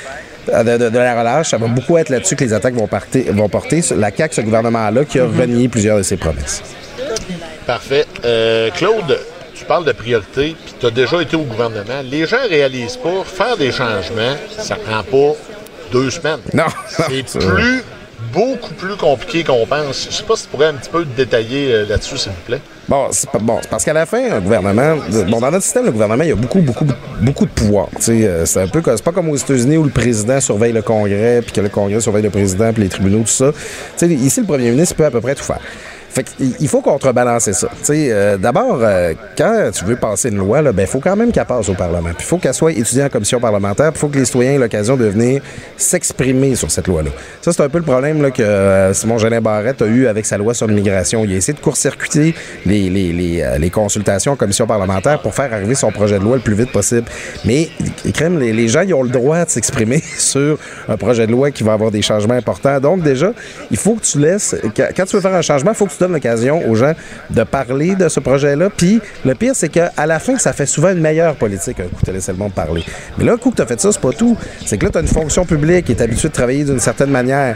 de, 0.47 0.97
la 0.97 1.19
relâche. 1.19 1.49
Ça 1.49 1.57
va 1.57 1.67
beaucoup 1.67 1.97
être 1.97 2.09
là-dessus 2.09 2.35
que 2.35 2.43
les 2.43 2.53
attaques 2.53 2.75
vont, 2.75 2.89
vont 3.31 3.49
porter. 3.49 3.81
La 3.95 4.15
CAQ, 4.15 4.35
ce 4.35 4.41
gouvernement-là, 4.41 5.05
qui 5.05 5.19
a 5.19 5.25
mhm. 5.25 5.39
renié 5.39 5.67
plusieurs 5.67 5.97
de 5.97 6.03
ses 6.03 6.17
promesses. 6.17 6.61
Parfait. 7.65 8.05
Euh, 8.25 8.69
Claude, 8.71 9.19
tu 9.53 9.65
parles 9.65 9.85
de 9.85 9.91
priorité, 9.91 10.55
puis 10.63 10.73
tu 10.79 10.85
as 10.85 10.91
déjà 10.91 11.21
été 11.21 11.35
au 11.35 11.43
gouvernement. 11.43 12.01
Les 12.03 12.25
gens 12.25 12.37
réalisent 12.49 12.97
pas, 12.97 13.23
faire 13.23 13.57
des 13.57 13.71
changements, 13.71 14.35
ça 14.57 14.75
prend 14.75 15.03
pas 15.03 15.37
deux 15.91 16.09
semaines. 16.09 16.39
Non. 16.53 16.65
C'est 16.87 17.39
plus 17.39 17.83
beaucoup 18.33 18.73
plus 18.73 18.95
compliqué 18.95 19.43
qu'on 19.43 19.65
pense. 19.65 20.07
Je 20.09 20.15
sais 20.15 20.23
pas 20.23 20.35
si 20.35 20.43
tu 20.43 20.49
pourrais 20.49 20.67
un 20.67 20.73
petit 20.73 20.89
peu 20.89 21.05
détailler 21.05 21.73
euh, 21.73 21.85
là-dessus, 21.85 22.17
s'il 22.17 22.31
vous 22.31 22.41
plaît. 22.45 22.61
Bon, 22.87 23.07
c'est 23.11 23.29
bon, 23.39 23.59
parce 23.69 23.85
qu'à 23.85 23.93
la 23.93 24.05
fin, 24.05 24.31
un 24.31 24.39
gouvernement, 24.39 24.97
bon, 25.29 25.39
dans 25.39 25.51
notre 25.51 25.63
système, 25.63 25.85
le 25.85 25.91
gouvernement, 25.91 26.23
il 26.23 26.29
y 26.29 26.33
a 26.33 26.35
beaucoup, 26.35 26.59
beaucoup, 26.59 26.85
beaucoup 27.21 27.45
de 27.45 27.51
pouvoir. 27.51 27.87
Euh, 28.09 28.45
c'est 28.45 28.61
un 28.61 28.67
peu, 28.67 28.81
c'est 28.85 29.03
pas 29.03 29.11
comme 29.11 29.29
aux 29.29 29.35
États-Unis 29.35 29.77
où 29.77 29.83
le 29.83 29.91
président 29.91 30.41
surveille 30.41 30.73
le 30.73 30.81
Congrès, 30.81 31.41
puis 31.41 31.53
que 31.53 31.61
le 31.61 31.69
Congrès 31.69 32.01
surveille 32.01 32.23
le 32.23 32.29
président, 32.29 32.73
puis 32.73 32.83
les 32.83 32.89
tribunaux, 32.89 33.19
tout 33.19 33.27
ça. 33.27 33.51
ici, 34.01 34.41
le 34.41 34.45
premier 34.45 34.71
ministre 34.71 34.95
peut 34.95 35.05
à 35.05 35.11
peu 35.11 35.21
près 35.21 35.35
tout 35.35 35.43
faire. 35.43 35.61
Fait 36.11 36.25
il 36.39 36.67
faut 36.67 36.81
contrebalancer 36.81 37.53
ça. 37.53 37.69
Euh, 37.89 38.37
D'abord, 38.37 38.79
euh, 38.81 39.13
quand 39.37 39.69
tu 39.73 39.85
veux 39.85 39.95
passer 39.95 40.29
une 40.29 40.37
loi, 40.37 40.61
il 40.61 40.71
ben, 40.71 40.85
faut 40.85 40.99
quand 40.99 41.15
même 41.15 41.31
qu'elle 41.31 41.45
passe 41.45 41.69
au 41.69 41.73
Parlement. 41.73 42.09
Il 42.19 42.25
faut 42.25 42.37
qu'elle 42.37 42.53
soit 42.53 42.73
étudiée 42.73 43.03
en 43.03 43.09
commission 43.09 43.39
parlementaire. 43.39 43.91
il 43.95 43.97
faut 43.97 44.09
que 44.09 44.17
les 44.17 44.25
citoyens 44.25 44.53
aient 44.53 44.57
l'occasion 44.57 44.97
de 44.97 45.05
venir 45.05 45.41
s'exprimer 45.77 46.55
sur 46.55 46.69
cette 46.69 46.87
loi-là. 46.87 47.11
Ça, 47.41 47.53
c'est 47.53 47.63
un 47.63 47.69
peu 47.69 47.77
le 47.77 47.85
problème 47.85 48.21
là, 48.21 48.31
que 48.31 48.43
euh, 48.43 48.93
Simon 48.93 49.17
Jeanin 49.17 49.39
Barrette 49.39 49.81
a 49.81 49.85
eu 49.85 50.07
avec 50.07 50.25
sa 50.25 50.37
loi 50.37 50.53
sur 50.53 50.67
l'immigration. 50.67 51.23
Il 51.23 51.31
a 51.31 51.37
essayé 51.37 51.53
de 51.53 51.63
court-circuiter 51.63 52.35
les, 52.65 52.89
les, 52.89 53.13
les, 53.13 53.41
euh, 53.41 53.57
les, 53.57 53.69
consultations 53.69 54.33
en 54.33 54.35
commission 54.35 54.67
parlementaire 54.67 55.21
pour 55.21 55.33
faire 55.33 55.53
arriver 55.53 55.75
son 55.75 55.91
projet 55.91 56.19
de 56.19 56.23
loi 56.25 56.35
le 56.35 56.41
plus 56.41 56.55
vite 56.55 56.73
possible. 56.73 57.05
Mais 57.45 57.69
les, 58.03 58.53
les 58.53 58.67
gens 58.67 58.81
ils 58.81 58.93
ont 58.93 59.03
le 59.03 59.09
droit 59.09 59.45
de 59.45 59.49
s'exprimer 59.49 60.03
sur 60.17 60.57
un 60.89 60.97
projet 60.97 61.25
de 61.25 61.31
loi 61.31 61.51
qui 61.51 61.63
va 61.63 61.71
avoir 61.73 61.89
des 61.89 62.01
changements 62.01 62.33
importants. 62.33 62.79
Donc 62.81 63.01
déjà, 63.01 63.31
il 63.69 63.77
faut 63.77 63.95
que 63.95 64.03
tu 64.03 64.19
laisses... 64.19 64.55
Quand 64.75 65.05
tu 65.05 65.15
veux 65.15 65.21
faire 65.21 65.35
un 65.35 65.41
changement, 65.41 65.71
il 65.71 65.77
faut 65.77 65.85
que 65.85 65.93
tu 65.93 66.00
donne 66.01 66.13
l'occasion 66.13 66.67
aux 66.69 66.75
gens 66.75 66.93
de 67.29 67.43
parler 67.43 67.95
de 67.95 68.09
ce 68.09 68.19
projet-là. 68.19 68.69
Puis 68.75 68.99
le 69.25 69.35
pire, 69.35 69.53
c'est 69.55 69.69
qu'à 69.69 69.91
la 70.05 70.19
fin, 70.19 70.37
ça 70.37 70.53
fait 70.53 70.65
souvent 70.65 70.91
une 70.91 71.01
meilleure 71.01 71.35
politique, 71.35 71.79
un 71.79 71.83
coup, 71.83 72.05
de 72.05 72.11
laisser 72.11 72.31
le 72.31 72.37
monde 72.37 72.53
parler. 72.53 72.83
Mais 73.17 73.25
là, 73.25 73.33
un 73.33 73.37
coup 73.37 73.51
que 73.51 73.57
tu 73.57 73.61
as 73.61 73.65
fait 73.65 73.79
ça, 73.79 73.91
c'est 73.91 74.01
pas 74.01 74.11
tout. 74.11 74.37
C'est 74.65 74.77
que 74.77 74.85
là, 74.85 74.91
tu 74.91 74.97
as 74.97 75.01
une 75.01 75.07
fonction 75.07 75.45
publique 75.45 75.85
qui 75.85 75.91
est 75.93 76.01
habituée 76.01 76.29
de 76.29 76.33
travailler 76.33 76.63
d'une 76.63 76.79
certaine 76.79 77.11
manière 77.11 77.55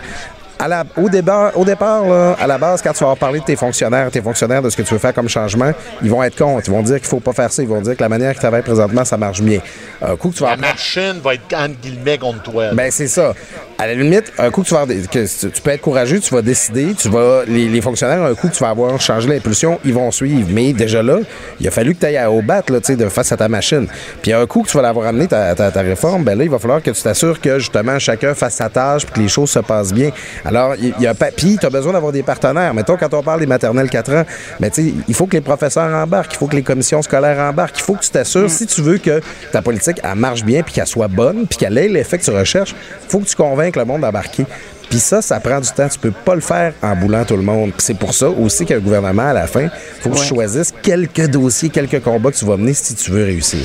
au, 0.97 1.09
départ, 1.09 1.57
au 1.57 1.65
départ 1.65 2.03
à 2.39 2.47
la 2.47 2.57
base, 2.57 2.81
quand 2.81 2.93
tu 2.93 3.03
vas 3.03 3.15
parler 3.15 3.39
de 3.39 3.45
tes 3.45 3.55
fonctionnaires, 3.55 4.09
tes 4.11 4.21
fonctionnaires 4.21 4.61
de 4.61 4.69
ce 4.69 4.77
que 4.77 4.81
tu 4.81 4.93
veux 4.93 4.99
faire 4.99 5.13
comme 5.13 5.29
changement, 5.29 5.71
ils 6.01 6.09
vont 6.09 6.23
être 6.23 6.37
contre. 6.37 6.67
Ils 6.67 6.71
vont 6.71 6.81
dire 6.81 6.97
qu'il 6.97 7.07
faut 7.07 7.19
pas 7.19 7.33
faire 7.33 7.51
ça. 7.51 7.61
Ils 7.61 7.67
vont 7.67 7.81
dire 7.81 7.95
que 7.95 8.01
la 8.01 8.09
manière 8.09 8.31
qu'ils 8.31 8.39
travaillent 8.39 8.61
présentement, 8.61 9.05
ça 9.05 9.17
marche 9.17 9.41
bien. 9.41 9.59
Un 10.01 10.15
coup 10.15 10.29
que 10.29 10.35
tu 10.35 10.43
vas 10.43 10.51
la 10.51 10.57
machine 10.57 11.19
va 11.23 11.33
être 11.33 11.53
entre 11.53 11.79
guillemets 11.81 12.17
contre 12.17 12.43
toi. 12.43 12.73
Ben 12.73 12.91
c'est 12.91 13.07
ça. 13.07 13.33
À 13.77 13.87
la 13.87 13.93
limite, 13.93 14.31
un 14.37 14.51
coup 14.51 14.61
que 14.61 14.69
tu 14.69 14.73
vas 14.73 14.85
que 14.85 15.49
tu 15.49 15.61
peux 15.61 15.71
être 15.71 15.81
courageux, 15.81 16.21
tu 16.21 16.33
vas 16.33 16.41
décider, 16.41 16.93
tu 16.93 17.09
vas 17.09 17.43
les, 17.45 17.81
fonctionnaires, 17.81 18.23
un 18.23 18.33
coup 18.33 18.47
que 18.47 18.53
tu 18.53 18.63
vas 18.63 18.69
avoir 18.69 19.01
changé 19.01 19.27
l'impulsion, 19.27 19.81
ils 19.83 19.93
vont 19.93 20.11
suivre. 20.11 20.47
Mais 20.49 20.71
déjà 20.71 21.03
là, 21.03 21.17
il 21.59 21.67
a 21.67 21.71
fallu 21.71 21.93
que 21.93 21.99
tu 21.99 22.05
ailles 22.05 22.25
au 22.25 22.41
bat 22.41 22.63
là, 22.69 22.79
de 22.79 23.09
face 23.09 23.33
à 23.33 23.37
ta 23.37 23.49
machine. 23.49 23.85
Puis 24.21 24.31
un 24.31 24.45
coup 24.47 24.61
que 24.61 24.69
tu 24.69 24.77
vas 24.77 24.83
l'avoir 24.83 25.07
amené 25.07 25.27
ta, 25.27 25.53
ta, 25.55 25.81
réforme, 25.81 26.23
ben 26.23 26.37
là, 26.37 26.45
il 26.45 26.49
va 26.49 26.57
falloir 26.57 26.81
que 26.81 26.89
tu 26.89 27.01
t'assures 27.01 27.41
que 27.41 27.59
justement 27.59 27.99
chacun 27.99 28.33
fasse 28.33 28.55
sa 28.55 28.69
tâche, 28.69 29.05
puis 29.05 29.15
que 29.15 29.19
les 29.19 29.27
choses 29.27 29.49
se 29.49 29.59
passent 29.59 29.93
bien. 29.93 30.11
Alors, 30.45 30.75
il 30.79 30.93
y 30.97 31.07
a 31.07 31.13
puis 31.13 31.57
tu 31.59 31.65
as 31.65 31.69
besoin 31.69 31.91
d'avoir 31.91 32.13
des 32.13 32.23
partenaires. 32.23 32.73
Mettons, 32.73 32.95
quand 32.95 33.13
on 33.13 33.23
parle 33.23 33.41
des 33.41 33.45
maternelles 33.45 33.89
4 33.89 34.13
ans, 34.13 34.25
mais 34.61 34.71
il 34.77 35.13
faut 35.13 35.25
que 35.25 35.35
les 35.35 35.41
professeurs 35.41 35.93
embarquent, 35.93 36.33
il 36.33 36.37
faut 36.37 36.47
que 36.47 36.55
les 36.55 36.63
commissions 36.63 37.01
scolaires 37.01 37.39
embarquent, 37.39 37.79
il 37.79 37.83
faut 37.83 37.95
que 37.95 38.03
tu 38.03 38.09
t'assures, 38.09 38.49
si 38.49 38.67
tu 38.67 38.81
veux 38.81 38.99
que 38.99 39.19
ta 39.51 39.61
politique, 39.61 39.97
elle 40.01 40.15
marche 40.15 40.45
bien, 40.45 40.63
puis 40.63 40.73
qu'elle 40.73 40.87
soit 40.87 41.09
bonne, 41.09 41.45
puis 41.45 41.57
qu'elle 41.57 41.77
ait 41.77 41.89
l'effet 41.89 42.17
que 42.17 42.23
tu 42.23 42.31
recherches, 42.31 42.73
faut 43.09 43.19
que 43.19 43.25
tu 43.25 43.35
convainques 43.35 43.64
le 43.73 43.85
monde 43.85 44.01
d'embarquer. 44.01 44.45
Puis 44.89 44.99
ça, 44.99 45.21
ça 45.21 45.39
prend 45.39 45.59
du 45.59 45.69
temps. 45.71 45.87
Tu 45.87 45.99
peux 45.99 46.11
pas 46.11 46.35
le 46.35 46.41
faire 46.41 46.73
en 46.81 46.95
boulant 46.95 47.25
tout 47.25 47.35
le 47.35 47.43
monde. 47.43 47.71
c'est 47.77 47.97
pour 47.97 48.13
ça 48.13 48.29
aussi 48.29 48.65
qu'un 48.65 48.79
gouvernement, 48.79 49.29
à 49.29 49.33
la 49.33 49.47
fin, 49.47 49.67
faut 50.01 50.09
que 50.09 50.17
tu 50.17 50.25
choisisses 50.25 50.73
quelques 50.81 51.27
dossiers, 51.27 51.69
quelques 51.69 52.01
combats 52.01 52.31
que 52.31 52.37
tu 52.37 52.45
vas 52.45 52.57
mener 52.57 52.73
si 52.73 52.95
tu 52.95 53.11
veux 53.11 53.25
réussir. 53.25 53.59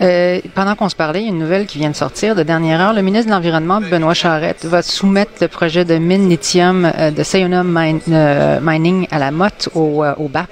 Euh, 0.00 0.40
pendant 0.54 0.74
qu'on 0.74 0.88
se 0.88 0.96
parlait, 0.96 1.20
il 1.20 1.24
y 1.24 1.28
a 1.28 1.30
une 1.30 1.38
nouvelle 1.38 1.66
qui 1.66 1.78
vient 1.78 1.90
de 1.90 1.96
sortir 1.96 2.34
de 2.34 2.42
dernière 2.42 2.80
heure. 2.80 2.92
Le 2.92 3.02
ministre 3.02 3.26
de 3.26 3.32
l'Environnement, 3.32 3.80
Benoît 3.80 4.14
Charette, 4.14 4.64
va 4.64 4.82
soumettre 4.82 5.32
le 5.40 5.48
projet 5.48 5.84
de 5.84 5.96
mine 5.96 6.28
lithium 6.28 6.90
euh, 6.98 7.10
de 7.10 7.22
Sayona 7.22 7.62
euh, 7.62 8.60
Mining 8.62 9.06
à 9.10 9.18
la 9.18 9.30
motte 9.30 9.68
au, 9.74 10.04
au 10.04 10.28
BAP. 10.28 10.50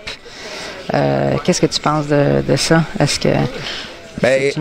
Qu'est-ce 1.45 1.61
que 1.61 1.67
tu 1.67 1.81
penses 1.81 2.07
de, 2.07 2.43
de 2.47 2.57
ça? 2.57 2.83
Est-ce 3.01 3.19
que 3.19 3.31
ben, 4.23 4.53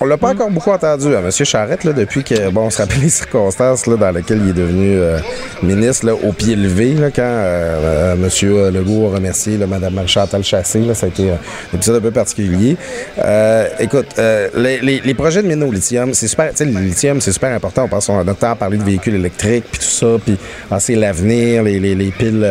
on 0.00 0.04
l'a 0.06 0.16
pas 0.16 0.30
encore 0.30 0.50
beaucoup 0.50 0.70
entendu, 0.70 1.14
hein, 1.14 1.22
M. 1.24 1.30
Charette, 1.30 1.84
là, 1.84 1.92
depuis 1.92 2.22
que, 2.22 2.50
bon, 2.50 2.66
on 2.66 2.70
se 2.70 2.78
rappelle 2.78 3.00
les 3.00 3.08
circonstances 3.10 3.86
là, 3.86 3.96
dans 3.96 4.10
lesquelles 4.10 4.40
il 4.42 4.50
est 4.50 4.54
devenu 4.54 4.98
euh, 4.98 5.18
ministre 5.62 6.06
là, 6.06 6.14
au 6.14 6.32
pied 6.32 6.56
levé, 6.56 6.94
là, 6.94 7.10
quand 7.10 7.22
euh, 7.22 8.14
euh 8.14 8.14
M. 8.14 8.74
Legault 8.74 9.08
a 9.08 9.16
remercié 9.16 9.58
là, 9.58 9.66
Mme 9.66 9.94
Marie-Chantal 9.94 10.44
Chassé. 10.44 10.80
Là, 10.80 10.94
ça 10.94 11.06
a 11.06 11.08
été 11.08 11.30
un 11.30 11.38
épisode 11.74 11.96
un 11.96 12.00
peu 12.00 12.10
particulier. 12.10 12.76
Euh, 13.18 13.68
écoute, 13.78 14.06
les, 14.16 14.80
les, 14.80 15.00
les, 15.04 15.14
projets 15.14 15.42
de 15.42 15.48
mine 15.48 15.62
au 15.62 15.72
lithium, 15.72 16.14
c'est 16.14 16.28
super, 16.28 16.50
tu 16.50 16.56
sais, 16.58 16.64
le 16.64 16.80
lithium, 16.80 17.20
c'est 17.20 17.32
super 17.32 17.52
important. 17.52 17.84
On 17.84 17.88
passe 17.88 18.08
notre 18.08 18.38
temps 18.38 18.52
à 18.52 18.56
parler 18.56 18.78
de 18.78 18.84
véhicules 18.84 19.14
électriques, 19.14 19.64
puis 19.70 19.80
tout 19.80 19.86
ça, 19.86 20.16
puis 20.24 20.36
c'est 20.78 20.94
l'avenir, 20.94 21.62
les, 21.62 21.80
les, 21.80 21.94
les 21.94 22.10
piles 22.10 22.46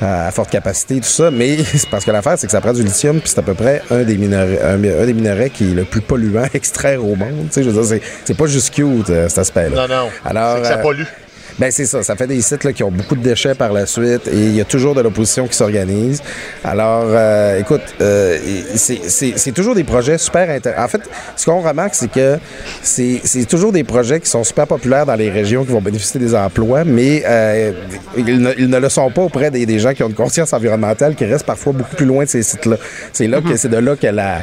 à 0.00 0.30
forte 0.30 0.50
capacité, 0.50 0.96
tout 0.96 1.08
ça. 1.08 1.30
Mais 1.30 1.58
c'est 1.64 1.88
parce 1.88 2.04
que 2.04 2.10
l'affaire, 2.10 2.34
c'est 2.38 2.46
que 2.46 2.52
ça 2.52 2.60
prend 2.60 2.72
du 2.72 2.82
lithium, 2.82 3.20
puis 3.20 3.28
c'est 3.28 3.38
à 3.38 3.42
peu 3.42 3.54
près 3.54 3.82
un 3.90 4.02
des 4.02 4.16
minerais, 4.16 4.60
un, 4.62 4.74
un 4.74 5.06
des 5.06 5.14
minerais 5.14 5.50
qui 5.50 5.70
est 5.70 5.74
le 5.74 5.84
plus 5.90 6.00
polluant 6.00 6.46
extraire 6.54 7.04
au 7.04 7.14
monde. 7.14 7.48
Je 7.54 7.60
veux 7.62 7.82
dire, 7.82 8.00
c'est 8.24 8.36
pas 8.36 8.46
juste 8.46 8.74
cute, 8.74 9.10
euh, 9.10 9.28
cet 9.28 9.38
aspect-là. 9.38 9.86
Non, 9.86 9.94
non. 9.94 10.10
Alors, 10.24 10.64
ça 10.64 10.78
euh, 10.78 10.82
pollue. 10.82 11.04
Ben 11.60 11.70
c'est 11.70 11.84
ça. 11.84 12.02
Ça 12.02 12.16
fait 12.16 12.26
des 12.26 12.40
sites 12.40 12.64
là, 12.64 12.72
qui 12.72 12.82
ont 12.82 12.90
beaucoup 12.90 13.14
de 13.14 13.22
déchets 13.22 13.54
par 13.54 13.70
la 13.74 13.84
suite 13.84 14.26
et 14.28 14.34
il 14.34 14.56
y 14.56 14.62
a 14.62 14.64
toujours 14.64 14.94
de 14.94 15.02
l'opposition 15.02 15.46
qui 15.46 15.54
s'organise. 15.54 16.22
Alors, 16.64 17.04
euh, 17.04 17.58
écoute, 17.58 17.82
euh, 18.00 18.38
c'est 18.76 19.52
toujours 19.52 19.74
des 19.74 19.84
projets 19.84 20.16
super 20.16 20.48
intéressants. 20.48 20.82
En 20.82 20.88
fait, 20.88 21.02
ce 21.36 21.44
qu'on 21.44 21.60
remarque, 21.60 21.94
c'est 21.94 22.10
que 22.10 22.38
c'est 22.82 23.44
toujours 23.46 23.72
des 23.72 23.84
projets 23.84 24.20
qui 24.20 24.30
sont 24.30 24.42
super 24.42 24.66
populaires 24.66 25.04
dans 25.04 25.16
les 25.16 25.28
régions 25.28 25.66
qui 25.66 25.72
vont 25.72 25.82
bénéficier 25.82 26.18
des 26.18 26.34
emplois, 26.34 26.84
mais 26.84 27.24
euh, 27.26 27.72
ils, 28.16 28.40
ne, 28.40 28.78
le 28.78 28.88
sont 28.88 29.10
pas 29.10 29.20
auprès 29.20 29.50
des, 29.50 29.78
gens 29.78 29.92
qui 29.92 30.02
ont 30.02 30.08
une 30.08 30.14
conscience 30.14 30.54
environnementale 30.54 31.14
qui 31.14 31.26
restent 31.26 31.44
parfois 31.44 31.74
beaucoup 31.74 31.94
plus 31.94 32.06
loin 32.06 32.24
de 32.24 32.30
ces 32.30 32.42
sites-là. 32.42 32.76
C'est 33.12 33.26
là, 33.26 33.42
que 33.42 33.48
mm-hmm. 33.48 33.56
c'est 33.58 33.68
de 33.68 33.76
là 33.76 33.96
que 33.96 34.06
la, 34.06 34.38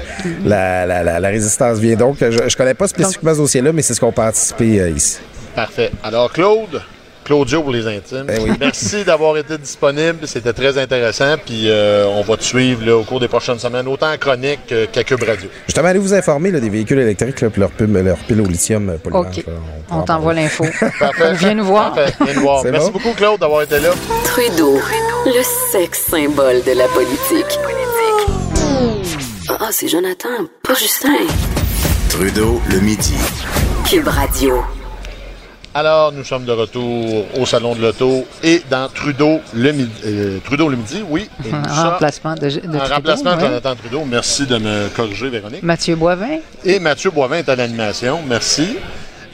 la, 0.45 0.85
la, 0.85 1.19
la, 1.19 1.29
résistance 1.29 1.79
vient. 1.79 1.95
Donc, 1.95 2.17
je, 2.19 2.25
ne 2.27 2.55
connais 2.55 2.75
pas 2.75 2.87
spécifiquement 2.87 3.33
ce 3.33 3.39
dossier-là, 3.39 3.73
mais 3.73 3.81
c'est 3.81 3.95
ce 3.95 3.99
qu'on 3.99 4.11
peut 4.11 4.21
anticiper 4.21 4.91
ici. 4.95 5.17
Parfait. 5.55 5.89
Alors, 6.03 6.31
Claude, 6.31 6.79
Claudio 7.27 7.61
pour 7.61 7.73
les 7.73 7.85
intimes. 7.85 8.23
Ben 8.23 8.55
Merci 8.57 9.03
d'avoir 9.03 9.35
été 9.35 9.57
disponible. 9.57 10.19
C'était 10.25 10.53
très 10.53 10.77
intéressant. 10.77 11.35
Puis 11.45 11.69
euh, 11.69 12.05
on 12.07 12.21
va 12.21 12.37
te 12.37 12.43
suivre 12.43 12.89
au 12.89 13.03
cours 13.03 13.19
des 13.19 13.27
prochaines 13.27 13.59
semaines, 13.59 13.85
autant 13.89 14.13
en 14.13 14.17
chronique 14.17 14.73
qu'à 14.93 15.03
Cube 15.03 15.23
Radio. 15.23 15.49
Justement, 15.65 15.89
allez 15.89 15.99
vous 15.99 16.13
informer 16.13 16.53
des 16.53 16.69
véhicules 16.69 16.99
électriques 16.99 17.43
et 17.43 17.59
leur, 17.59 17.71
leur, 17.79 18.17
pile 18.19 18.39
au 18.39 18.45
lithium 18.45 18.89
euh, 18.89 18.97
polluant. 18.97 19.23
OK. 19.23 19.43
On, 19.91 20.03
t'envoie 20.03 20.33
l'info. 20.35 20.63
Viens 21.33 21.55
nous 21.55 21.65
voir. 21.65 21.93
Viens 22.21 22.33
nous 22.33 22.41
voir. 22.41 22.63
Merci 22.63 22.91
beaucoup, 22.91 23.11
Claude, 23.11 23.41
d'avoir 23.41 23.63
été 23.63 23.77
là. 23.81 23.89
Trudeau, 24.23 24.79
le 25.25 25.43
sexe 25.73 26.05
symbole 26.09 26.63
de 26.63 26.71
la 26.71 26.87
politique. 26.87 27.59
Ah, 29.49 29.69
c'est 29.71 29.89
Jonathan, 29.89 30.29
pas 30.63 30.75
Justin. 30.75 31.09
Trudeau, 32.09 32.61
le 32.71 32.79
midi. 32.79 33.15
Cube 33.85 34.07
Radio. 34.07 34.63
Alors, 35.79 36.11
nous 36.11 36.23
sommes 36.23 36.43
de 36.43 36.51
retour 36.51 37.27
au 37.39 37.45
Salon 37.45 37.75
de 37.75 37.81
l'Auto 37.83 38.25
et 38.41 38.63
dans 38.67 38.89
Trudeau 38.89 39.41
le 39.53 39.71
midi. 39.73 39.91
euh, 40.07 40.39
Trudeau 40.43 40.69
le 40.69 40.75
midi, 40.75 41.03
oui. 41.07 41.29
Et 41.45 41.53
En 41.53 41.63
sommes- 41.71 41.89
remplacement 41.91 42.33
de, 42.33 42.49
de 42.49 42.57
en 42.57 42.79
Trudeau, 42.79 42.93
remplacement 42.95 43.35
de. 43.35 43.41
Jonathan 43.41 43.75
Trudeau. 43.75 44.03
Merci 44.05 44.47
de 44.47 44.57
me 44.57 44.87
corriger, 44.95 45.29
Véronique. 45.29 45.61
Mathieu 45.61 45.95
Boivin. 45.95 46.39
Et 46.65 46.79
Mathieu 46.79 47.11
Boivin 47.11 47.35
est 47.37 47.49
à 47.49 47.55
l'animation. 47.55 48.21
Merci. 48.27 48.75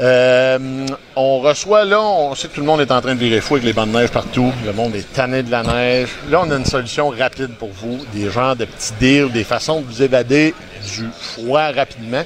Euh, 0.01 0.85
on 1.15 1.39
reçoit 1.39 1.85
là, 1.85 2.01
on 2.01 2.35
sait 2.35 2.49
que 2.49 2.55
tout 2.55 2.59
le 2.59 2.65
monde 2.67 2.81
est 2.81 2.91
en 2.91 2.99
train 2.99 3.15
de 3.15 3.19
virer 3.19 3.39
fou 3.39 3.53
avec 3.53 3.65
les 3.65 3.71
bancs 3.71 3.87
de 3.87 3.93
neige 3.97 4.09
partout. 4.09 4.51
Le 4.65 4.73
monde 4.73 4.93
est 4.95 5.13
tanné 5.13 5.43
de 5.43 5.51
la 5.51 5.63
neige. 5.63 6.09
Là, 6.29 6.41
on 6.45 6.51
a 6.51 6.57
une 6.57 6.65
solution 6.65 7.07
rapide 7.07 7.51
pour 7.57 7.69
vous, 7.69 7.99
des 8.13 8.29
genres 8.29 8.57
de 8.57 8.65
petits 8.65 8.91
deals, 8.99 9.31
des 9.31 9.45
façons 9.45 9.79
de 9.79 9.85
vous 9.85 10.03
évader 10.03 10.53
du 10.93 11.05
froid 11.17 11.71
rapidement. 11.73 12.23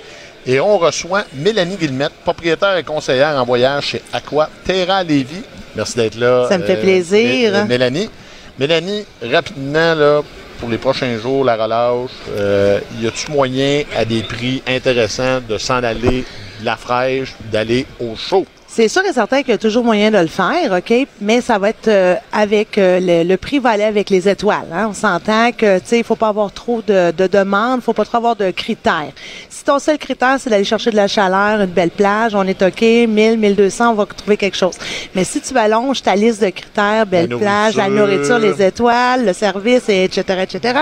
Et 0.48 0.60
on 0.62 0.78
reçoit 0.78 1.26
Mélanie 1.34 1.76
Guillemette, 1.76 2.14
propriétaire 2.24 2.78
et 2.78 2.84
conseillère 2.84 3.36
en 3.36 3.44
voyage 3.46 3.84
chez 3.88 4.02
Aqua 4.14 4.50
Terra 4.64 5.04
Lévis. 5.04 5.44
Merci 5.76 5.96
d'être 5.98 6.16
là. 6.18 6.48
Ça 6.50 6.58
me 6.58 6.64
fait 6.66 6.78
plaisir. 6.78 7.52
Mé- 7.54 7.68
Mélanie. 7.68 8.10
Mélanie, 8.58 9.06
rapidement, 9.22 9.94
là, 9.94 10.22
pour 10.60 10.70
les 10.70 10.78
prochains 10.78 11.18
jours, 11.20 11.44
la 11.44 11.56
relâche, 11.56 12.10
euh, 12.36 12.80
y 13.00 13.06
a-tu 13.08 13.30
moyen 13.30 13.84
à 13.96 14.04
des 14.06 14.24
prix 14.24 14.64
intéressants 14.68 15.42
de 15.48 15.58
s'en 15.58 15.84
aller 15.84 16.24
de 16.62 16.66
la 16.66 16.76
fraîche, 16.78 17.36
d'aller 17.52 17.86
au 18.00 18.16
chaud? 18.16 18.48
C'est 18.78 18.90
sûr 18.90 19.02
et 19.10 19.12
certain 19.12 19.40
qu'il 19.42 19.50
y 19.50 19.54
a 19.54 19.58
toujours 19.58 19.84
moyen 19.84 20.12
de 20.12 20.20
le 20.20 20.28
faire, 20.28 20.72
OK? 20.72 20.94
Mais 21.20 21.42
ça 21.42 21.58
va 21.58 21.70
être 21.70 21.88
euh, 21.88 22.14
avec 22.32 22.78
euh, 22.78 23.00
le, 23.02 23.28
le 23.28 23.36
prix 23.36 23.58
va 23.58 23.72
aller 23.72 23.84
avec 23.84 24.12
les 24.12 24.30
étoiles. 24.30 24.68
Hein? 24.72 24.90
On 24.92 24.94
s'entend 24.94 25.52
que 25.52 25.80
tu 25.80 25.86
sais, 25.88 25.98
il 25.98 26.04
faut 26.04 26.16
pas 26.16 26.28
avoir 26.28 26.52
trop 26.52 26.84
de, 26.86 27.10
de 27.10 27.26
demandes, 27.26 27.82
faut 27.82 27.94
pas 27.94 28.06
trop 28.06 28.18
avoir 28.18 28.36
de 28.36 28.52
critères. 28.52 29.12
Si 29.50 29.64
ton 29.64 29.80
seul 29.80 29.98
critère, 29.98 30.36
c'est 30.38 30.52
d'aller 30.52 30.64
chercher 30.64 30.92
de 30.92 30.96
la 30.96 31.08
chaleur, 31.08 31.60
une 31.60 31.72
belle 31.72 31.90
plage, 31.90 32.36
on 32.36 32.44
est 32.44 32.62
OK, 32.62 32.82
1000, 32.82 33.40
1200, 33.40 33.90
on 33.90 33.94
va 33.96 34.06
trouver 34.06 34.38
quelque 34.38 34.56
chose. 34.58 34.76
Mais 35.16 35.24
si 35.24 35.42
tu 35.42 35.58
allonges 35.58 36.04
ta 36.04 36.16
liste 36.16 36.44
de 36.44 36.50
critères, 36.52 37.08
belle 37.08 37.32
La 37.32 37.38
plage, 37.38 37.78
la 37.78 37.90
nourriture. 37.90 38.38
les 38.38 38.62
étoiles, 38.62 39.26
le 39.26 39.34
service, 39.34 39.90
et 39.90 40.04
etc., 40.04 40.44
etc., 40.44 40.82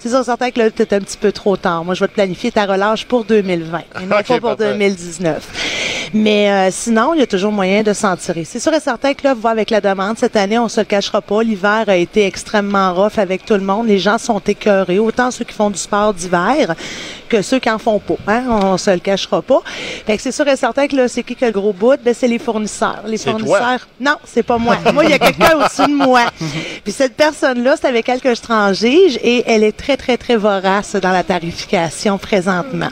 c'est 0.00 0.08
sûr 0.08 0.18
et 0.18 0.24
certain 0.24 0.50
que 0.50 0.58
là, 0.58 0.70
tu 0.72 0.82
es 0.82 0.92
un 0.92 0.98
petit 0.98 1.16
peu 1.16 1.30
trop 1.30 1.56
tard. 1.56 1.84
Moi, 1.84 1.94
je 1.94 2.00
vais 2.00 2.08
te 2.08 2.14
planifier 2.14 2.50
ta 2.50 2.66
relâche 2.66 3.04
pour 3.04 3.24
2020 3.24 3.78
et 3.78 3.82
non 4.02 4.08
pas 4.26 4.40
pour 4.40 4.56
parfait. 4.56 4.72
2019. 4.72 6.10
Mais 6.12 6.50
euh, 6.50 6.68
sinon, 6.72 7.14
il 7.14 7.20
y 7.20 7.22
a 7.22 7.26
toujours 7.26 7.35
moyen 7.44 7.82
de 7.82 7.92
s'en 7.92 8.16
tirer. 8.16 8.44
C'est 8.44 8.60
sûr 8.60 8.72
et 8.72 8.80
certain 8.80 9.14
que 9.14 9.24
là, 9.24 9.34
vous 9.34 9.40
voyez, 9.40 9.52
avec 9.52 9.70
la 9.70 9.80
demande, 9.80 10.18
cette 10.18 10.36
année, 10.36 10.58
on 10.58 10.68
se 10.68 10.80
le 10.80 10.86
cachera 10.86 11.20
pas. 11.20 11.42
L'hiver 11.42 11.84
a 11.88 11.96
été 11.96 12.24
extrêmement 12.24 12.94
rough 12.94 13.18
avec 13.18 13.44
tout 13.44 13.54
le 13.54 13.60
monde. 13.60 13.86
Les 13.86 13.98
gens 13.98 14.18
sont 14.18 14.40
écœurés, 14.40 14.98
autant 14.98 15.30
ceux 15.30 15.44
qui 15.44 15.54
font 15.54 15.70
du 15.70 15.78
sport 15.78 16.14
d'hiver 16.14 16.74
que 17.28 17.42
ceux 17.42 17.58
qui 17.58 17.70
en 17.70 17.78
font 17.78 17.98
pas. 17.98 18.14
Hein? 18.26 18.44
On 18.48 18.78
se 18.78 18.90
le 18.90 18.98
cachera 18.98 19.42
pas. 19.42 19.60
Fait 20.06 20.16
que 20.16 20.22
c'est 20.22 20.32
sûr 20.32 20.46
et 20.48 20.56
certain 20.56 20.86
que 20.86 20.96
là, 20.96 21.08
c'est 21.08 21.22
qui 21.22 21.34
qui 21.34 21.44
a 21.44 21.48
le 21.48 21.52
gros 21.52 21.72
bout? 21.72 21.98
Ben, 22.04 22.14
c'est 22.14 22.28
les 22.28 22.38
fournisseurs. 22.38 23.02
Les 23.06 23.18
toi. 23.18 23.32
fournisseurs. 23.32 23.88
Non, 24.00 24.16
c'est 24.24 24.42
pas 24.42 24.58
moi. 24.58 24.76
moi, 24.92 25.04
il 25.04 25.10
y 25.10 25.14
a 25.14 25.18
quelqu'un 25.18 25.56
au-dessus 25.58 25.90
de 25.90 25.96
moi. 25.96 26.24
Puis 26.84 26.92
cette 26.92 27.14
personne-là, 27.14 27.74
c'est 27.80 27.88
avec 27.88 28.08
elle 28.08 28.20
que 28.20 28.34
je 28.34 28.40
transige 28.40 29.18
et 29.22 29.44
elle 29.46 29.64
est 29.64 29.76
très, 29.76 29.96
très, 29.96 30.16
très 30.16 30.36
vorace 30.36 30.94
dans 30.96 31.12
la 31.12 31.24
tarification 31.24 32.18
présentement. 32.18 32.90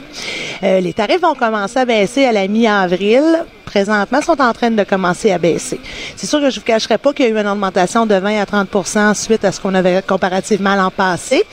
Euh, 0.63 0.79
les 0.79 0.93
tarifs 0.93 1.21
vont 1.21 1.35
commencer 1.35 1.79
à 1.79 1.85
baisser 1.85 2.25
à 2.25 2.31
la 2.31 2.47
mi-avril. 2.47 3.45
Présentement, 3.65 4.21
sont 4.21 4.39
en 4.41 4.53
train 4.53 4.71
de 4.71 4.83
commencer 4.83 5.31
à 5.31 5.37
baisser. 5.37 5.79
C'est 6.15 6.27
sûr 6.27 6.39
que 6.39 6.49
je 6.49 6.59
vous 6.59 6.65
cacherai 6.65 6.97
pas 6.97 7.13
qu'il 7.13 7.25
y 7.25 7.27
a 7.27 7.31
eu 7.31 7.37
une 7.41 7.47
augmentation 7.47 8.05
de 8.05 8.15
20 8.15 8.41
à 8.41 8.45
30% 8.45 9.13
suite 9.15 9.43
à 9.43 9.51
ce 9.51 9.59
qu'on 9.59 9.73
avait 9.73 10.01
comparativement 10.01 10.75
l'an 10.75 10.91
passé. 10.91 11.43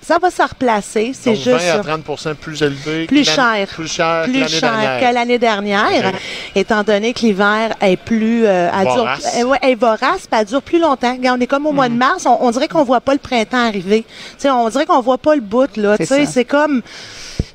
Ça 0.00 0.18
va 0.20 0.30
se 0.30 0.42
replacer. 0.42 1.12
C'est 1.14 1.34
juste 1.34 1.48
20 1.48 1.56
à 1.56 1.82
ça. 1.82 1.98
30 2.02 2.36
plus 2.38 2.62
élevé. 2.62 3.06
Plus 3.06 3.24
cher. 3.24 3.66
Plus 3.74 3.88
cher 3.88 4.24
que 4.26 4.30
plus 4.30 4.40
l'année 4.40 4.48
cher 4.48 4.72
dernière. 4.72 5.00
que 5.10 5.14
l'année 5.14 5.38
dernière, 5.38 6.12
étant 6.54 6.82
donné 6.82 7.12
que 7.12 7.20
l'hiver 7.20 7.74
est 7.80 7.96
plus 7.96 8.44
euh, 8.46 8.68
elle 8.72 8.82
dure- 8.86 8.94
Vorace. 8.96 9.36
euh, 9.38 9.44
ouais, 9.44 9.58
elle 9.62 9.70
est 9.70 9.74
vorace, 9.74 10.26
puis 10.30 10.40
elle 10.40 10.46
dure 10.46 10.62
plus 10.62 10.78
longtemps. 10.80 11.12
Regarde, 11.12 11.38
on 11.38 11.42
est 11.42 11.46
comme 11.46 11.66
au 11.66 11.72
mois 11.72 11.88
de 11.88 11.94
mars, 11.94 12.26
on, 12.26 12.36
on 12.40 12.50
dirait 12.50 12.68
qu'on 12.68 12.84
voit 12.84 13.00
pas 13.00 13.12
le 13.12 13.18
printemps 13.18 13.66
arriver. 13.66 14.04
On 14.44 14.68
dirait 14.68 14.86
qu'on 14.86 15.00
voit 15.00 15.18
pas 15.18 15.34
le 15.34 15.40
bout 15.40 15.76
là. 15.76 15.96
C'est 16.26 16.44
comme 16.44 16.82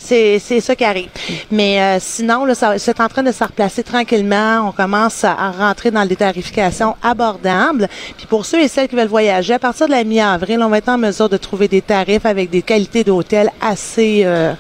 c'est 0.08 0.62
ça 0.62 0.76
qui 0.76 0.84
arrive. 0.84 1.10
Mais 1.52 1.82
euh, 1.82 1.98
sinon, 2.00 2.46
c'est 2.78 3.00
en 3.00 3.08
train 3.08 3.24
de 3.24 3.32
se 3.32 3.44
replacer 3.44 3.84
tranquillement. 3.84 4.68
On 4.68 4.72
commence 4.72 5.24
à, 5.24 5.52
rentrer 5.52 5.92
dans 5.92 6.06
des 6.06 6.16
tarifications 6.16 6.96
abordables. 7.02 7.88
Puis 8.18 8.26
pour 8.28 8.46
ceux 8.46 8.62
et 8.62 8.68
celles 8.68 8.88
qui 8.88 8.96
veulent 8.96 9.08
voyager, 9.08 9.54
à 9.54 9.60
partir 9.60 9.88
de 9.88 9.92
la 9.92 10.04
mi-avril, 10.04 10.62
on 10.62 10.70
va 10.70 10.78
être 10.78 10.90
en 10.90 10.98
mesure 10.98 11.30
de 11.30 11.38
trouver 11.38 11.68
des 11.68 11.82
tarifs 11.82 12.26
avec 12.26 12.50
des 12.50 12.62
qualités 12.62 13.04
d'hôtel 13.04 13.52
assez 13.62 14.22
euh, 14.26 14.54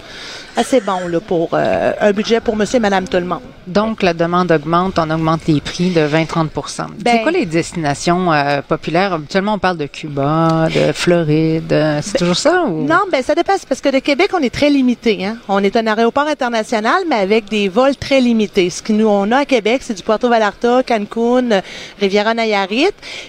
assez 0.58 0.82
bons 0.82 1.08
là, 1.08 1.20
pour 1.20 1.50
euh, 1.54 1.94
un 2.02 2.12
budget 2.12 2.40
pour 2.42 2.56
monsieur 2.56 2.78
et 2.78 2.80
madame 2.80 3.08
tout 3.08 3.18
le 3.18 3.26
monde. 3.26 3.42
Donc, 3.68 4.02
la 4.02 4.14
demande 4.14 4.52
augmente, 4.52 4.98
on 4.98 5.10
augmente 5.10 5.42
les 5.48 5.62
prix 5.62 5.92
de 5.92 6.02
20-30% 6.02 6.50
C'est 6.98 7.04
Ben- 7.04 7.22
quoi 7.22 7.32
les 7.32 7.46
destinations 7.46 8.32
euh, 8.34 8.62
populaires? 8.62 9.14
Habituellement, 9.14 9.54
on 9.54 9.60
parle 9.60 9.78
de 9.78 9.86
Cuba, 9.86 10.68
de 10.74 10.92
Floride. 10.94 11.72
euh, 11.74 12.00
C'est 12.02 12.18
toujours 12.18 12.36
ça? 12.38 12.64
Ou? 12.64 12.86
Non, 12.86 13.02
ben 13.12 13.22
ça 13.22 13.36
dépend. 13.36 13.54
C'est 13.58 13.68
parce 13.68 13.82
que 13.82 13.90
de 13.90 14.00
Québec, 14.00 14.32
on 14.34 14.40
est 14.40 14.54
très 14.54 14.70
limité. 14.70 15.26
Hein? 15.26 15.38
On 15.48 15.64
est 15.64 15.76
un 15.76 15.86
aéroport 15.86 16.28
international, 16.28 17.04
mais 17.10 17.16
avec 17.18 17.50
des 17.50 17.68
vols 17.70 17.96
très 17.96 18.20
limités. 18.22 18.70
Ce 18.70 18.82
que 18.82 18.94
nous 18.94 19.08
on 19.08 19.32
a 19.32 19.40
à 19.40 19.46
Québec, 19.46 19.82
c'est 19.84 19.94
du 19.94 20.04
Puerto 20.04 20.30
Vallarta, 20.30 20.82
Cancun, 20.84 21.62
Riviera 22.00 22.34
Nayarit, 22.34 22.88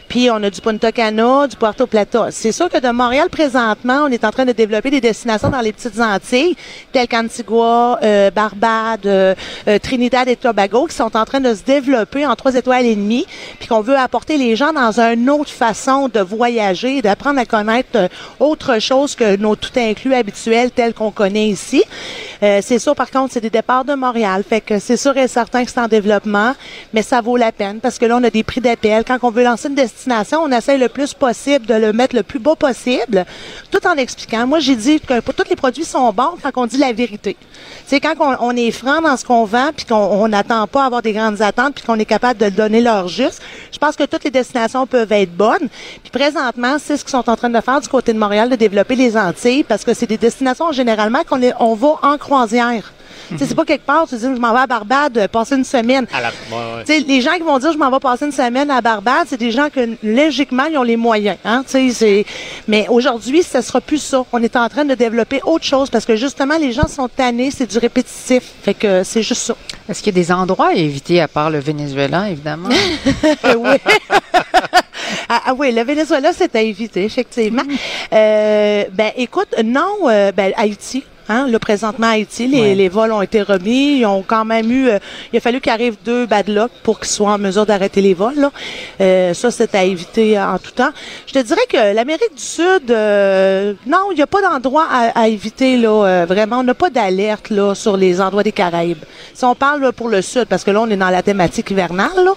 puis 0.08 0.30
on 0.30 0.42
a 0.42 0.50
du 0.50 0.60
Punta 0.60 0.92
Cana, 0.92 1.46
du 1.46 1.56
Puerto 1.56 1.86
Plata. 1.86 2.28
C'est 2.30 2.52
sûr 2.52 2.68
que 2.68 2.78
de 2.80 2.90
Montréal 2.90 3.28
présentement, 3.30 4.04
on 4.04 4.08
est 4.08 4.24
en 4.24 4.30
train 4.30 4.44
de 4.44 4.52
développer 4.52 4.90
des 4.90 5.00
destinations 5.00 5.50
dans 5.50 5.60
les 5.60 5.72
petites 5.72 5.98
Antilles, 6.00 6.56
telles 6.92 7.08
qu'Antigua, 7.18 7.98
euh, 8.02 8.30
Barbade, 8.30 9.06
euh, 9.06 9.34
euh, 9.66 9.78
Trinidad 9.78 10.28
et 10.28 10.36
Tobago, 10.36 10.86
qui 10.86 10.94
sont 10.94 11.16
en 11.16 11.24
train 11.24 11.40
de 11.40 11.54
se 11.54 11.62
développer 11.62 12.26
en 12.26 12.34
trois 12.36 12.54
étoiles 12.54 12.86
et 12.86 12.94
demie, 12.94 13.26
puis 13.58 13.68
qu'on 13.68 13.80
veut 13.80 13.96
apporter 13.96 14.36
les 14.36 14.56
gens 14.56 14.72
dans 14.72 15.00
une 15.00 15.28
autre 15.30 15.50
façon 15.50 16.08
de 16.08 16.20
voyager, 16.20 17.02
d'apprendre 17.02 17.40
à 17.40 17.44
connaître 17.44 18.08
autre 18.38 18.78
chose 18.78 19.14
que 19.14 19.36
nos 19.36 19.56
tout 19.56 19.76
inclus 19.76 20.14
habituels 20.14 20.70
tels 20.70 20.94
qu'on 20.94 21.10
connaît 21.10 21.48
ici. 21.48 21.82
Euh, 22.42 22.60
c'est 22.62 22.78
sûr, 22.78 22.94
par 22.94 23.10
contre, 23.10 23.32
c'est 23.32 23.40
des 23.40 23.50
départs 23.50 23.84
de 23.84 23.94
Montréal, 23.94 24.44
fait 24.48 24.60
que 24.60 24.78
c'est 24.78 24.96
sûr 24.96 25.16
et 25.16 25.26
certain 25.26 25.64
que 25.64 25.70
c'est 25.70 25.80
en 25.80 25.88
développement, 25.88 26.54
mais 26.92 27.02
ça 27.02 27.20
vaut 27.20 27.36
la 27.36 27.50
peine 27.50 27.80
parce 27.80 27.98
que 27.98 28.06
là, 28.06 28.16
on 28.16 28.24
a 28.24 28.30
des 28.30 28.44
prix 28.44 28.60
d'appel. 28.60 29.04
Quand 29.04 29.18
on 29.22 29.30
veut 29.30 29.42
lancer 29.42 29.68
une 29.68 29.74
destination, 29.74 30.40
on 30.42 30.52
essaie 30.52 30.78
le 30.78 30.88
plus 30.88 31.14
possible 31.14 31.66
de 31.66 31.74
le 31.74 31.92
mettre 31.92 32.14
le 32.14 32.22
plus 32.22 32.38
bas 32.38 32.54
possible, 32.54 33.24
tout 33.70 33.84
en 33.86 33.94
expliquant. 33.94 34.46
Moi, 34.46 34.60
j'ai 34.60 34.76
dit 34.76 35.00
que 35.00 35.20
pour 35.20 35.34
tous 35.34 35.48
les 35.50 35.56
produits 35.56 35.84
sont 35.84 36.12
bons 36.12 36.36
quand 36.42 36.50
on 36.62 36.66
dit 36.66 36.78
la 36.78 36.92
vérité. 36.92 37.36
C'est 37.86 38.00
quand 38.00 38.14
on, 38.40 38.56
est 38.56 38.70
franc 38.70 39.00
dans 39.00 39.16
ce 39.16 39.24
qu'on 39.24 39.44
vend, 39.44 39.70
puis 39.74 39.86
qu'on 39.86 39.96
on 39.96 40.28
n'attend 40.28 40.66
pas 40.66 40.82
à 40.82 40.86
avoir 40.86 41.02
des 41.02 41.12
grandes 41.12 41.40
attentes, 41.42 41.74
puis 41.74 41.84
qu'on 41.84 41.98
est 41.98 42.04
capable 42.04 42.38
de 42.38 42.50
donner 42.50 42.80
leur 42.80 43.08
juste. 43.08 43.40
Je 43.72 43.78
pense 43.78 43.96
que 43.96 44.04
toutes 44.04 44.24
les 44.24 44.30
destinations 44.30 44.86
peuvent 44.86 45.10
être 45.10 45.32
bonnes. 45.32 45.68
Puis 46.02 46.10
présentement, 46.12 46.76
c'est 46.78 46.96
ce 46.96 47.04
qu'ils 47.04 47.12
sont 47.12 47.28
en 47.28 47.36
train 47.36 47.50
de 47.50 47.60
faire 47.60 47.80
du 47.80 47.88
côté 47.88 48.12
de 48.12 48.18
Montréal, 48.18 48.48
de 48.50 48.56
développer 48.56 48.94
les 48.94 49.16
Antilles, 49.16 49.64
parce 49.64 49.84
que 49.84 49.94
c'est 49.94 50.06
des 50.06 50.18
destinations 50.18 50.70
généralement 50.72 51.20
qu'on 51.28 51.40
on 51.58 51.74
va 51.74 51.94
en 52.02 52.18
croisière. 52.28 52.92
C'est 53.38 53.54
pas 53.54 53.66
quelque 53.66 53.84
part, 53.84 54.06
tu 54.08 54.14
dis, 54.16 54.22
je 54.22 54.28
m'en 54.40 54.54
vais 54.54 54.60
à 54.60 54.66
Barbade, 54.66 55.18
euh, 55.18 55.28
passer 55.28 55.54
une 55.54 55.64
semaine. 55.64 56.06
À 56.14 56.20
la- 56.22 56.28
ouais, 56.28 56.56
ouais. 56.78 56.84
Tu 56.86 56.94
sais, 56.94 57.00
les 57.00 57.20
gens 57.20 57.34
qui 57.34 57.42
vont 57.42 57.58
dire 57.58 57.72
je 57.72 57.76
m'en 57.76 57.90
vais 57.90 57.98
passer 57.98 58.24
une 58.24 58.32
semaine 58.32 58.70
à 58.70 58.80
Barbade, 58.80 59.26
c'est 59.28 59.36
des 59.36 59.50
gens 59.50 59.68
que 59.68 59.80
logiquement 60.02 60.64
ils 60.64 60.78
ont 60.78 60.82
les 60.82 60.96
moyens. 60.96 61.36
Hein? 61.44 61.62
C'est- 61.66 62.24
Mais 62.66 62.86
aujourd'hui, 62.88 63.42
ce 63.42 63.60
sera 63.60 63.82
plus 63.82 63.98
ça. 64.02 64.24
On 64.32 64.42
est 64.42 64.56
en 64.56 64.66
train 64.70 64.86
de 64.86 64.94
développer 64.94 65.40
autre 65.44 65.64
chose 65.66 65.90
parce 65.90 66.06
que 66.06 66.16
justement 66.16 66.56
les 66.56 66.72
gens 66.72 66.88
sont 66.88 67.06
tannés, 67.06 67.50
c'est 67.50 67.66
du 67.70 67.76
répétitif. 67.76 68.44
Fait 68.62 68.72
que 68.72 69.02
c'est 69.04 69.22
juste 69.22 69.42
ça. 69.42 69.56
Est-ce 69.90 70.02
qu'il 70.02 70.16
y 70.16 70.18
a 70.18 70.22
des 70.24 70.32
endroits 70.32 70.68
à 70.68 70.74
éviter 70.74 71.20
à 71.20 71.28
part 71.28 71.50
le 71.50 71.58
Venezuela, 71.58 72.30
évidemment? 72.30 72.70
oui. 73.58 73.76
ah, 75.28 75.42
ah 75.48 75.54
oui, 75.54 75.72
le 75.72 75.82
Venezuela, 75.82 76.30
c'est 76.32 76.54
à 76.56 76.62
éviter, 76.62 77.04
effectivement. 77.04 77.62
Euh, 78.12 78.84
ben, 78.92 79.12
écoute, 79.16 79.54
non, 79.62 79.96
euh, 80.08 80.32
ben, 80.32 80.52
Haïti. 80.56 81.04
Hein, 81.28 81.46
là, 81.48 81.58
présentement, 81.58 82.06
à 82.06 82.10
Haïti, 82.10 82.46
les, 82.46 82.60
Ouais. 82.60 82.74
les 82.74 82.88
vols 82.88 83.12
ont 83.12 83.22
été 83.22 83.42
remis. 83.42 83.98
Ils 83.98 84.06
ont 84.06 84.22
quand 84.26 84.44
même 84.44 84.70
eu... 84.70 84.88
euh, 84.88 84.98
il 85.32 85.36
a 85.36 85.40
fallu 85.40 85.60
qu'il 85.60 85.70
arrive 85.72 85.96
deux 86.04 86.26
bad 86.26 86.48
luck 86.48 86.70
pour 86.82 86.98
qu'ils 86.98 87.08
soient 87.08 87.32
en 87.32 87.38
mesure 87.38 87.66
d'arrêter 87.66 88.00
les 88.00 88.14
vols. 88.14 88.36
Là. 88.36 88.50
Euh, 89.00 89.34
ça, 89.34 89.50
c'est 89.50 89.74
à 89.74 89.84
éviter 89.84 90.38
en 90.40 90.58
tout 90.58 90.70
temps. 90.72 90.90
Je 91.26 91.32
te 91.34 91.38
dirais 91.40 91.60
que 91.68 91.94
l'Amérique 91.94 92.34
du 92.34 92.42
Sud, 92.42 92.90
euh, 92.90 93.74
non, 93.86 94.10
il 94.12 94.16
n'y 94.16 94.22
a 94.22 94.26
pas 94.26 94.40
d'endroit 94.40 94.86
à, 94.90 95.20
à 95.20 95.28
éviter. 95.28 95.76
Là, 95.76 95.88
euh, 96.06 96.26
vraiment, 96.26 96.58
on 96.60 96.62
n'a 96.64 96.74
pas 96.74 96.90
d'alerte 96.90 97.50
là 97.50 97.74
sur 97.74 97.96
les 97.96 98.20
endroits 98.20 98.42
des 98.42 98.52
Caraïbes. 98.52 99.04
Si 99.34 99.44
on 99.44 99.54
parle 99.54 99.82
là, 99.82 99.92
pour 99.92 100.08
le 100.08 100.22
Sud, 100.22 100.46
parce 100.46 100.64
que 100.64 100.70
là, 100.70 100.80
on 100.80 100.88
est 100.90 100.96
dans 100.96 101.10
la 101.10 101.22
thématique 101.22 101.70
hivernale, 101.70 102.10
là, 102.16 102.32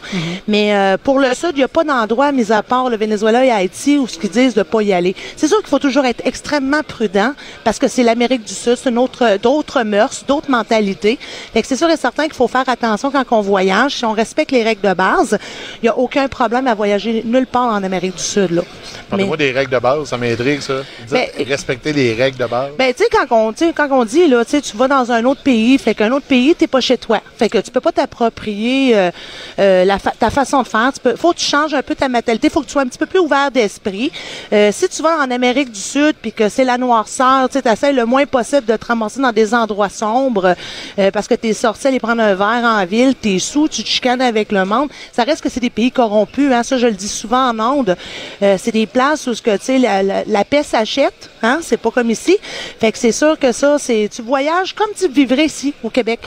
mais 0.47 0.75
euh, 0.75 0.97
pour 1.01 1.19
le 1.19 1.33
Sud, 1.33 1.51
il 1.53 1.57
n'y 1.57 1.63
a 1.63 1.67
pas 1.67 1.83
d'endroit, 1.83 2.31
mis 2.31 2.51
à 2.51 2.61
part 2.61 2.89
le 2.89 2.97
Venezuela 2.97 3.43
et 3.45 3.51
Haïti, 3.51 3.97
où 3.97 4.07
ce 4.07 4.19
qu'ils 4.19 4.29
disent 4.29 4.53
de 4.53 4.63
pas 4.63 4.81
y 4.81 4.91
aller. 4.93 5.15
C'est 5.37 5.47
sûr 5.47 5.57
qu'il 5.59 5.67
faut 5.67 5.79
toujours 5.79 6.05
être 6.05 6.21
extrêmement 6.25 6.81
prudent, 6.87 7.33
parce 7.63 7.79
que 7.79 7.87
c'est 7.87 8.03
l'Amérique 8.03 8.43
du 8.43 8.53
Sud, 8.53 8.75
c'est 8.81 8.89
une 8.89 8.97
autre, 8.97 9.37
d'autres 9.41 9.83
mœurs, 9.83 10.23
d'autres 10.27 10.49
mentalités. 10.49 11.17
Fait 11.53 11.61
que 11.61 11.67
c'est 11.67 11.75
sûr 11.75 11.89
et 11.89 11.97
certain 11.97 12.23
qu'il 12.25 12.33
faut 12.33 12.47
faire 12.47 12.67
attention 12.67 13.11
quand 13.11 13.23
on 13.31 13.41
voyage. 13.41 13.95
Si 13.95 14.05
on 14.05 14.11
respecte 14.13 14.51
les 14.51 14.63
règles 14.63 14.87
de 14.87 14.93
base, 14.93 15.37
il 15.81 15.83
n'y 15.85 15.89
a 15.89 15.97
aucun 15.97 16.27
problème 16.27 16.67
à 16.67 16.73
voyager 16.75 17.23
nulle 17.25 17.47
part 17.47 17.73
en 17.73 17.83
Amérique 17.83 18.15
du 18.15 18.23
Sud, 18.23 18.51
là. 18.51 18.61
Parlez-moi 19.09 19.37
des 19.37 19.51
règles 19.51 19.71
de 19.71 19.79
base, 19.79 20.07
ça 20.09 20.17
m'intrigue, 20.17 20.61
ça. 20.61 20.73
Ben, 21.09 21.27
respecter 21.47 21.93
les 21.93 22.13
règles 22.13 22.37
de 22.37 22.45
base. 22.45 22.71
Ben, 22.77 22.93
tu 22.93 23.03
sais, 23.03 23.09
quand 23.11 23.25
on, 23.35 23.53
quand 23.73 23.87
on 23.91 24.05
dit, 24.05 24.27
là, 24.27 24.43
tu 24.45 24.77
vas 24.77 24.87
dans 24.87 25.11
un 25.11 25.23
autre 25.25 25.41
pays, 25.41 25.77
fait 25.77 25.93
qu'un 25.95 26.11
autre 26.11 26.25
pays, 26.25 26.55
t'es 26.55 26.67
pas 26.67 26.81
chez 26.81 26.97
toi. 26.97 27.19
Fait 27.37 27.49
que 27.49 27.57
tu 27.57 27.71
peux 27.71 27.81
pas 27.81 27.91
t'approprier 27.91 28.95
euh, 28.95 29.11
euh, 29.59 29.85
la 29.85 29.99
fa- 29.99 30.13
ta 30.17 30.29
façon 30.29 30.61
de 30.61 30.67
faire. 30.67 30.91
Tu 30.93 30.99
peux, 30.99 31.15
faut 31.15 31.31
que 31.33 31.37
tu 31.37 31.45
changes 31.45 31.73
un 31.73 31.81
peu 31.81 31.95
ta 31.95 32.07
mentalité. 32.07 32.49
Faut 32.49 32.61
que 32.61 32.65
tu 32.67 32.71
sois 32.71 32.83
un 32.83 32.87
petit 32.87 32.97
peu 32.97 33.05
plus 33.05 33.19
ouvert 33.19 33.51
d'esprit. 33.51 34.11
Euh, 34.53 34.71
si 34.71 34.87
tu 34.87 35.01
vas 35.01 35.17
en 35.17 35.29
Amérique 35.31 35.71
du 35.71 35.79
Sud, 35.79 36.15
puis 36.21 36.31
que 36.31 36.47
c'est 36.49 36.63
la 36.63 36.77
noirceur, 36.77 37.49
tu 37.49 37.59
sais, 37.75 37.93
le 37.93 38.05
moins 38.05 38.25
possible 38.25 38.65
de 38.65 38.70
te 38.77 38.85
ramasser 38.85 39.21
dans 39.21 39.31
des 39.31 39.53
endroits 39.53 39.89
sombres, 39.89 40.55
euh, 40.99 41.11
parce 41.11 41.27
que 41.27 41.35
t'es 41.35 41.53
sorti 41.53 41.87
aller 41.87 41.99
prendre 41.99 42.21
un 42.21 42.35
verre 42.35 42.63
en 42.63 42.85
ville, 42.85 43.15
t'es 43.15 43.39
sous, 43.39 43.67
tu 43.67 43.83
te 43.83 43.87
chicanes 43.87 44.21
avec 44.21 44.51
le 44.51 44.65
monde. 44.65 44.89
Ça 45.11 45.23
reste 45.23 45.41
que 45.41 45.49
c'est 45.49 45.59
des 45.59 45.69
pays 45.69 45.91
corrompus, 45.91 46.51
hein. 46.51 46.63
Ça, 46.63 46.77
je 46.77 46.87
le 46.87 46.93
dis 46.93 47.07
souvent 47.07 47.49
en 47.49 47.59
ondes. 47.59 47.95
Euh, 48.41 48.57
c'est 48.61 48.71
des 48.71 48.85
places 48.85 49.27
où 49.27 49.33
que, 49.41 49.57
tu 49.57 49.77
la, 49.77 50.03
la, 50.03 50.23
la 50.25 50.45
paix 50.45 50.63
s'achète, 50.63 51.29
hein. 51.41 51.59
C'est 51.61 51.77
pas 51.77 51.91
comme 51.91 52.09
ici. 52.09 52.37
Fait 52.79 52.91
que 52.91 52.97
c'est 52.97 53.11
sûr 53.11 53.37
que 53.39 53.51
ça, 53.51 53.77
c'est, 53.79 54.09
tu 54.13 54.21
voyages 54.21 54.73
comme 54.73 54.91
tu 54.97 55.07
vivrais 55.07 55.45
ici, 55.45 55.73
au 55.83 55.89
Québec. 55.89 56.21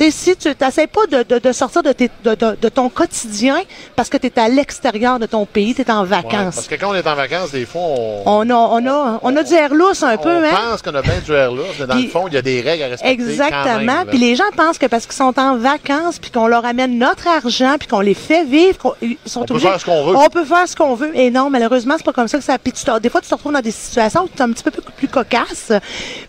Tu 0.00 0.10
sais, 0.10 0.32
si 0.32 0.36
tu 0.36 0.48
n'essaies 0.58 0.86
pas 0.86 1.04
de, 1.10 1.22
de, 1.24 1.38
de 1.38 1.52
sortir 1.52 1.82
de, 1.82 1.92
tes, 1.92 2.10
de, 2.24 2.68
ton 2.70 2.88
quotidien 2.88 3.60
parce 3.94 4.08
que 4.08 4.16
tu 4.16 4.28
es 4.28 4.38
à 4.40 4.48
l'extérieur 4.48 5.18
de 5.18 5.26
ton 5.26 5.44
pays, 5.44 5.74
tu 5.74 5.82
es 5.82 5.90
en 5.90 6.00
Ouais, 6.04 6.08
vacances. 6.08 6.54
parce 6.54 6.68
que 6.68 6.74
quand 6.76 6.88
on 6.90 6.94
est 6.94 7.06
en 7.06 7.14
vacances, 7.14 7.50
des 7.50 7.66
fois, 7.66 7.82
on, 7.82 8.22
on, 8.24 8.48
a, 8.50 8.54
on, 8.54 8.86
a, 8.86 9.18
on 9.22 9.36
a 9.36 9.42
du 9.42 9.52
air 9.52 9.74
lousse 9.74 10.02
un 10.02 10.16
peu, 10.16 10.30
on 10.30 10.42
hein? 10.42 10.70
pense 10.70 10.80
qu'on 10.80 10.94
a 10.94 11.02
bien 11.02 11.18
du 11.22 11.30
air 11.34 11.52
là, 11.52 11.62
mais 11.78 11.86
dans 11.86 11.94
Puis- 11.96 12.04
le 12.04 12.08
fond, 12.08 12.24
il 12.28 12.32
y 12.32 12.38
a 12.38 12.40
des 12.42 12.62
règles 12.62 12.82
à 12.84 12.86
respecter. 12.86 13.16
quand 13.18 13.28
Exactement. 13.30 13.78
même. 13.98 14.06
Puis 14.06 14.16
les 14.16 14.36
gens 14.36 14.44
pensent 14.56 14.78
que 14.78 14.86
parce 14.86 15.04
qu'ils 15.04 15.16
sont 15.16 15.38
en 15.38 15.58
vacances, 15.58 16.18
puis 16.18 16.30
qu'on 16.30 16.46
leur 16.46 16.64
amène 16.64 16.98
notre 16.98 17.28
argent, 17.28 17.76
puis 17.78 17.86
qu'on 17.86 18.00
les 18.00 18.14
fait 18.14 18.44
vivre, 18.44 18.78
qu'on- 18.78 18.94
ils 19.02 19.18
sont 19.26 19.42
On 19.42 19.44
peut 19.44 19.52
obligés- 19.52 19.68
faire 19.68 19.80
ce 19.80 19.84
qu'on 19.84 20.06
veut. 20.06 20.16
On 20.16 20.28
peut 20.30 20.46
faire 20.46 20.66
ce 20.66 20.76
qu'on 20.76 20.94
veut. 20.94 21.14
Et 21.14 21.30
non, 21.30 21.50
malheureusement, 21.50 21.96
c'est 21.98 22.06
pas 22.06 22.14
comme 22.14 22.28
ça 22.28 22.38
que 22.38 22.44
ça. 22.44 22.56
Puis 22.58 22.72
tu 22.72 22.84
des 23.02 23.10
fois, 23.10 23.20
tu 23.20 23.28
te 23.28 23.34
retrouves 23.34 23.52
dans 23.52 23.60
des 23.60 23.70
situations 23.70 24.22
où 24.22 24.28
tu 24.34 24.38
es 24.38 24.42
un 24.42 24.50
petit 24.52 24.62
peu 24.62 24.70
plus, 24.70 24.80
plus 24.96 25.08
cocasse. 25.08 25.72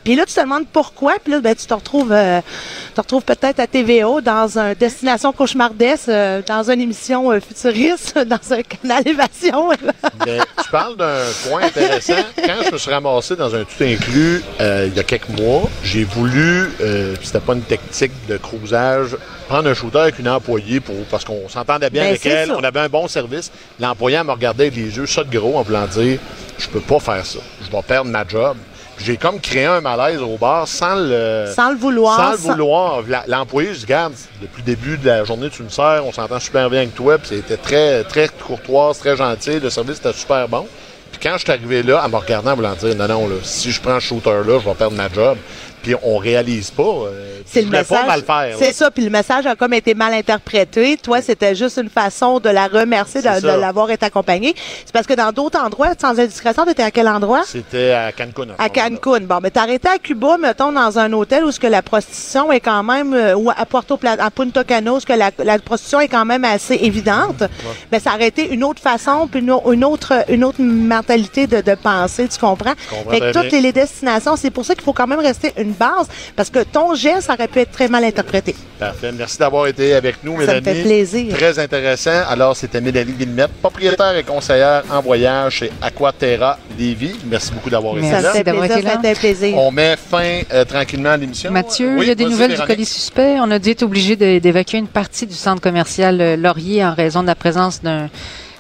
Puis 0.04 0.18
là, 0.18 0.26
tu 0.26 0.34
te 0.34 0.42
demandes 0.42 0.66
pourquoi. 0.74 1.14
Puis 1.24 1.32
là, 1.32 1.40
ben, 1.40 1.56
tu 1.56 1.66
te 1.66 1.74
retrouves, 1.74 2.12
euh, 2.12 2.42
tu 2.90 2.94
te 2.96 3.00
retrouves 3.02 3.24
peut-être 3.24 3.61
à 3.62 3.68
TVO 3.68 4.22
dans 4.22 4.58
un 4.58 4.74
destination 4.74 5.32
cauchemardesque, 5.32 6.10
euh, 6.10 6.42
dans 6.46 6.70
une 6.72 6.82
émission 6.82 7.32
euh, 7.32 7.40
futuriste, 7.40 8.18
dans 8.26 8.54
un 8.54 8.64
canal 8.64 9.08
évasion. 9.08 9.70
Mais 10.26 10.40
tu 10.64 10.72
parles 10.72 10.98
d'un 10.98 11.22
point 11.48 11.62
intéressant. 11.64 12.14
Quand 12.36 12.64
je 12.66 12.72
me 12.72 12.78
suis 12.80 12.92
ramassé 12.92 13.36
dans 13.36 13.54
un 13.54 13.64
tout 13.64 13.84
inclus 13.84 14.44
euh, 14.60 14.88
il 14.90 14.98
y 14.98 15.00
a 15.00 15.04
quelques 15.04 15.30
mois, 15.30 15.70
j'ai 15.84 16.04
voulu, 16.04 16.70
puis 16.80 17.28
c'était 17.28 17.40
pas 17.40 17.54
une 17.54 17.62
technique 17.62 18.12
de 18.28 18.38
cruisage, 18.38 19.16
prendre 19.48 19.70
un 19.70 19.74
shooter 19.76 20.00
avec 20.00 20.18
une 20.18 20.30
employée 20.30 20.80
pour, 20.80 20.96
parce 21.12 21.24
qu'on 21.24 21.48
s'entendait 21.48 21.90
bien 21.92 22.04
Ben, 22.04 22.10
avec 22.10 22.26
elle, 22.26 22.48
ça. 22.48 22.56
on 22.58 22.64
avait 22.64 22.80
un 22.80 22.90
bon 22.90 23.08
service. 23.08 23.52
L'employé 23.80 24.18
elle 24.18 24.26
me 24.26 24.32
regardait 24.32 24.66
avec 24.68 24.76
les 24.76 24.98
yeux 24.98 25.06
ça 25.06 25.24
de 25.24 25.38
gros 25.38 25.58
en 25.58 25.62
voulant 25.62 25.86
dire 25.86 26.20
je 26.58 26.68
peux 26.68 26.80
pas 26.80 27.00
faire 27.00 27.26
ça, 27.26 27.40
je 27.64 27.72
vais 27.72 27.84
perdre 27.84 28.10
ma 28.10 28.28
job. 28.28 28.58
J'ai 28.98 29.18
comme 29.18 29.40
créé 29.40 29.66
un 29.66 29.82
malaise 29.82 30.22
au 30.22 30.38
bar 30.38 30.68
sans 30.68 30.96
le 30.96 31.52
Sans 31.56 31.72
le 31.72 31.78
vouloir, 31.78 32.18
Sans 32.18 32.32
le 32.32 32.38
vouloir. 32.38 33.02
L'employé, 33.28 33.70
je 33.74 33.80
dis, 33.80 33.86
regarde, 33.86 34.14
depuis 34.42 34.62
le 34.62 34.66
début 34.66 34.98
de 34.98 35.08
la 35.08 35.24
journée, 35.24 35.50
tu 35.50 35.64
me 35.64 35.70
sers, 35.70 36.04
on 36.06 36.12
s'entend 36.12 36.40
super 36.40 36.70
bien 36.70 36.82
avec 36.82 36.94
toi, 36.94 37.18
puis 37.18 37.30
c'était 37.38 37.58
très, 37.58 38.04
très 38.04 38.28
courtoise, 38.30 39.00
très 39.00 39.16
gentil, 39.18 39.60
le 39.60 39.70
service 39.72 39.98
était 39.98 40.14
super 40.14 40.48
bon. 40.48 40.68
Puis 41.12 41.20
quand 41.22 41.34
je 41.38 41.40
suis 41.44 41.52
arrivé 41.52 41.84
là, 41.84 42.02
elle 42.06 42.12
me 42.12 42.18
regardant 42.18 42.56
voulant 42.56 42.74
dire, 42.76 42.96
non, 42.96 43.08
non, 43.08 43.28
là, 43.28 43.36
si 43.44 43.72
je 43.72 43.82
prends 43.82 44.00
ce 44.00 44.06
shooter-là, 44.08 44.60
je 44.60 44.66
vais 44.70 44.76
perdre 44.76 44.96
ma 44.96 45.10
job. 45.10 45.38
Puis 45.82 45.96
on 46.04 46.18
réalise 46.18 46.70
pas. 46.70 46.84
euh, 46.84 47.41
C'est 47.46 47.62
je 47.62 47.66
le 47.66 47.72
message. 47.72 48.24
C'est 48.58 48.74
ça, 48.74 48.92
puis 48.92 49.04
le 49.04 49.10
message 49.10 49.46
a 49.46 49.56
comme 49.56 49.74
été 49.74 49.94
mal 49.94 50.14
interprété. 50.14 50.98
Toi, 50.98 51.22
c'était 51.22 51.56
juste 51.56 51.78
une 51.78 51.90
façon 51.90 52.40
de 52.40 52.50
la 52.50 52.68
remercier 52.68 53.22
de, 53.22 53.60
l'avoir 53.60 53.90
été 53.92 54.06
accompagnée. 54.06 54.56
C'est 54.86 54.94
parce 54.94 55.08
que 55.08 55.14
dans 55.14 55.32
d'autres 55.32 55.60
endroits, 55.60 55.92
sans 56.00 56.20
indiscrétion, 56.20 56.66
tu 56.66 56.72
étais 56.72 56.84
à 56.84 56.92
quel 56.92 57.08
endroit? 57.08 57.44
C'était 57.46 57.92
à 57.92 58.12
Cancun. 58.12 58.50
À 58.58 58.70
Cancun. 58.70 59.22
Bon, 59.22 59.40
mais 59.42 59.56
arrêté 59.58 59.88
à 59.88 59.98
Cuba, 59.98 60.38
mettons, 60.38 60.72
dans 60.72 60.98
un 61.00 61.12
hôtel 61.14 61.44
où 61.46 61.52
ce 61.52 61.60
que 61.60 61.68
la 61.68 61.82
prostitution 61.82 62.52
est 62.52 62.60
quand 62.60 62.84
même, 62.84 63.14
euh, 63.14 63.36
ou 63.36 63.50
à 63.50 63.66
Puerto 63.66 63.98
Plata, 63.98 64.24
à 64.24 64.32
Punta 64.32 64.64
Cana, 64.64 64.94
où 64.94 65.00
ce 65.00 65.06
que 65.06 65.14
la, 65.14 65.32
la 65.40 65.60
prostitution 65.60 66.00
est 66.00 66.08
quand 66.08 66.26
même 66.26 66.46
assez 66.46 66.76
évidente. 66.76 67.44
Mais 67.92 68.00
ça 68.00 68.16
aurait 68.16 68.28
été 68.28 68.54
une 68.54 68.64
autre 68.64 68.82
façon, 68.82 69.28
puis 69.28 69.42
une, 69.42 69.54
une 69.72 69.84
autre, 69.84 70.26
une 70.30 70.44
autre 70.44 70.62
mentalité 70.62 71.48
de, 71.48 71.62
de 71.62 71.76
penser, 71.76 72.28
tu 72.28 72.40
comprends? 72.40 72.74
comprends 72.90 73.12
Fait 73.12 73.20
que 73.20 73.34
toutes 73.34 73.52
les 73.52 73.72
destinations, 73.72 74.36
c'est 74.36 74.52
pour 74.52 74.66
ça 74.66 74.76
qu'il 74.76 74.84
faut 74.84 74.94
quand 74.94 75.08
même 75.08 75.20
rester 75.20 75.54
une 75.58 75.72
base, 75.72 76.08
parce 76.36 76.50
que 76.50 76.60
ton 76.60 76.96
geste 76.96 77.30
aurait 77.34 77.48
pu 77.48 77.60
être 77.60 77.72
très 77.72 77.88
mal 77.88 78.04
interprété. 78.04 78.56
Parfait. 78.80 79.12
Merci 79.16 79.38
d'avoir 79.38 79.68
été 79.68 79.94
avec 79.94 80.24
nous, 80.24 80.34
Ça 80.46 80.56
me 80.56 80.60
Mélanie. 80.60 80.66
fait 80.78 80.84
plaisir. 80.84 81.34
Très 81.36 81.60
intéressant. 81.60 82.24
Alors, 82.30 82.56
c'était 82.56 82.82
Mélanie 82.82 83.12
Villemette, 83.14 83.52
propriétaire 83.62 84.16
et 84.18 84.24
conseillère 84.24 84.84
en 84.92 85.02
voyage 85.02 85.54
chez 85.58 85.72
Aquaterra 85.82 86.58
Lévis. 86.80 87.16
Merci 87.26 87.52
beaucoup 87.52 87.70
d'avoir 87.70 87.98
été 87.98 88.10
Ça 88.10 88.22
là. 88.22 88.32
fait 88.32 88.44
d'avoir 88.44 88.66
plaisir, 88.66 88.80
été 88.80 88.88
là. 88.88 88.94
ça 88.96 89.02
fait 89.14 89.20
plaisir. 89.20 89.58
On 89.58 89.72
met 89.72 89.96
fin 89.98 90.42
euh, 90.52 90.66
tranquillement 90.66 91.10
à 91.12 91.18
l'émission. 91.18 91.52
Mathieu, 91.52 91.96
Oui, 91.98 92.06
il 92.06 92.08
y 92.08 92.12
a 92.12 92.16
des 92.16 92.26
nouvelles 92.26 92.56
du 92.56 92.62
colis 92.62 92.86
suspect. 92.86 93.36
On 93.40 93.52
a 93.52 93.60
dû 93.60 93.70
être 93.72 93.84
obligé 93.84 94.16
d'évacuer 94.16 94.80
une 94.80 94.88
partie 94.88 95.28
du 95.28 95.36
centre 95.36 95.62
commercial 95.62 96.20
euh, 96.20 96.36
Laurier 96.36 96.84
en 96.84 96.94
raison 96.96 97.22
de 97.22 97.28
la 97.28 97.36
présence 97.36 97.82
d'un 97.82 98.10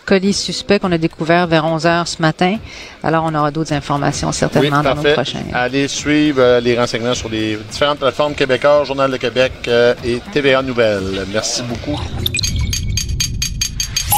colis 0.05 0.33
suspect 0.33 0.79
qu'on 0.79 0.91
a 0.91 0.97
découvert 0.97 1.47
vers 1.47 1.65
11 1.65 1.85
heures 1.85 2.07
ce 2.07 2.21
matin. 2.21 2.57
Alors, 3.03 3.23
on 3.25 3.33
aura 3.33 3.51
d'autres 3.51 3.73
informations 3.73 4.29
Oui, 4.29 4.33
certainement 4.33 4.81
dans 4.83 4.95
nos 4.95 5.03
prochains. 5.13 5.43
Allez 5.53 5.87
suivre 5.87 6.41
euh, 6.41 6.59
les 6.59 6.77
renseignements 6.77 7.13
sur 7.13 7.29
les 7.29 7.57
différentes 7.69 7.99
plateformes 7.99 8.33
québécoises, 8.35 8.87
Journal 8.87 9.11
de 9.11 9.17
Québec 9.17 9.53
euh, 9.67 9.93
et 10.03 10.21
TVA 10.31 10.61
Nouvelles. 10.61 11.25
Merci 11.31 11.63
beaucoup. 11.63 11.99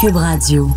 Cube 0.00 0.16
Radio. 0.16 0.68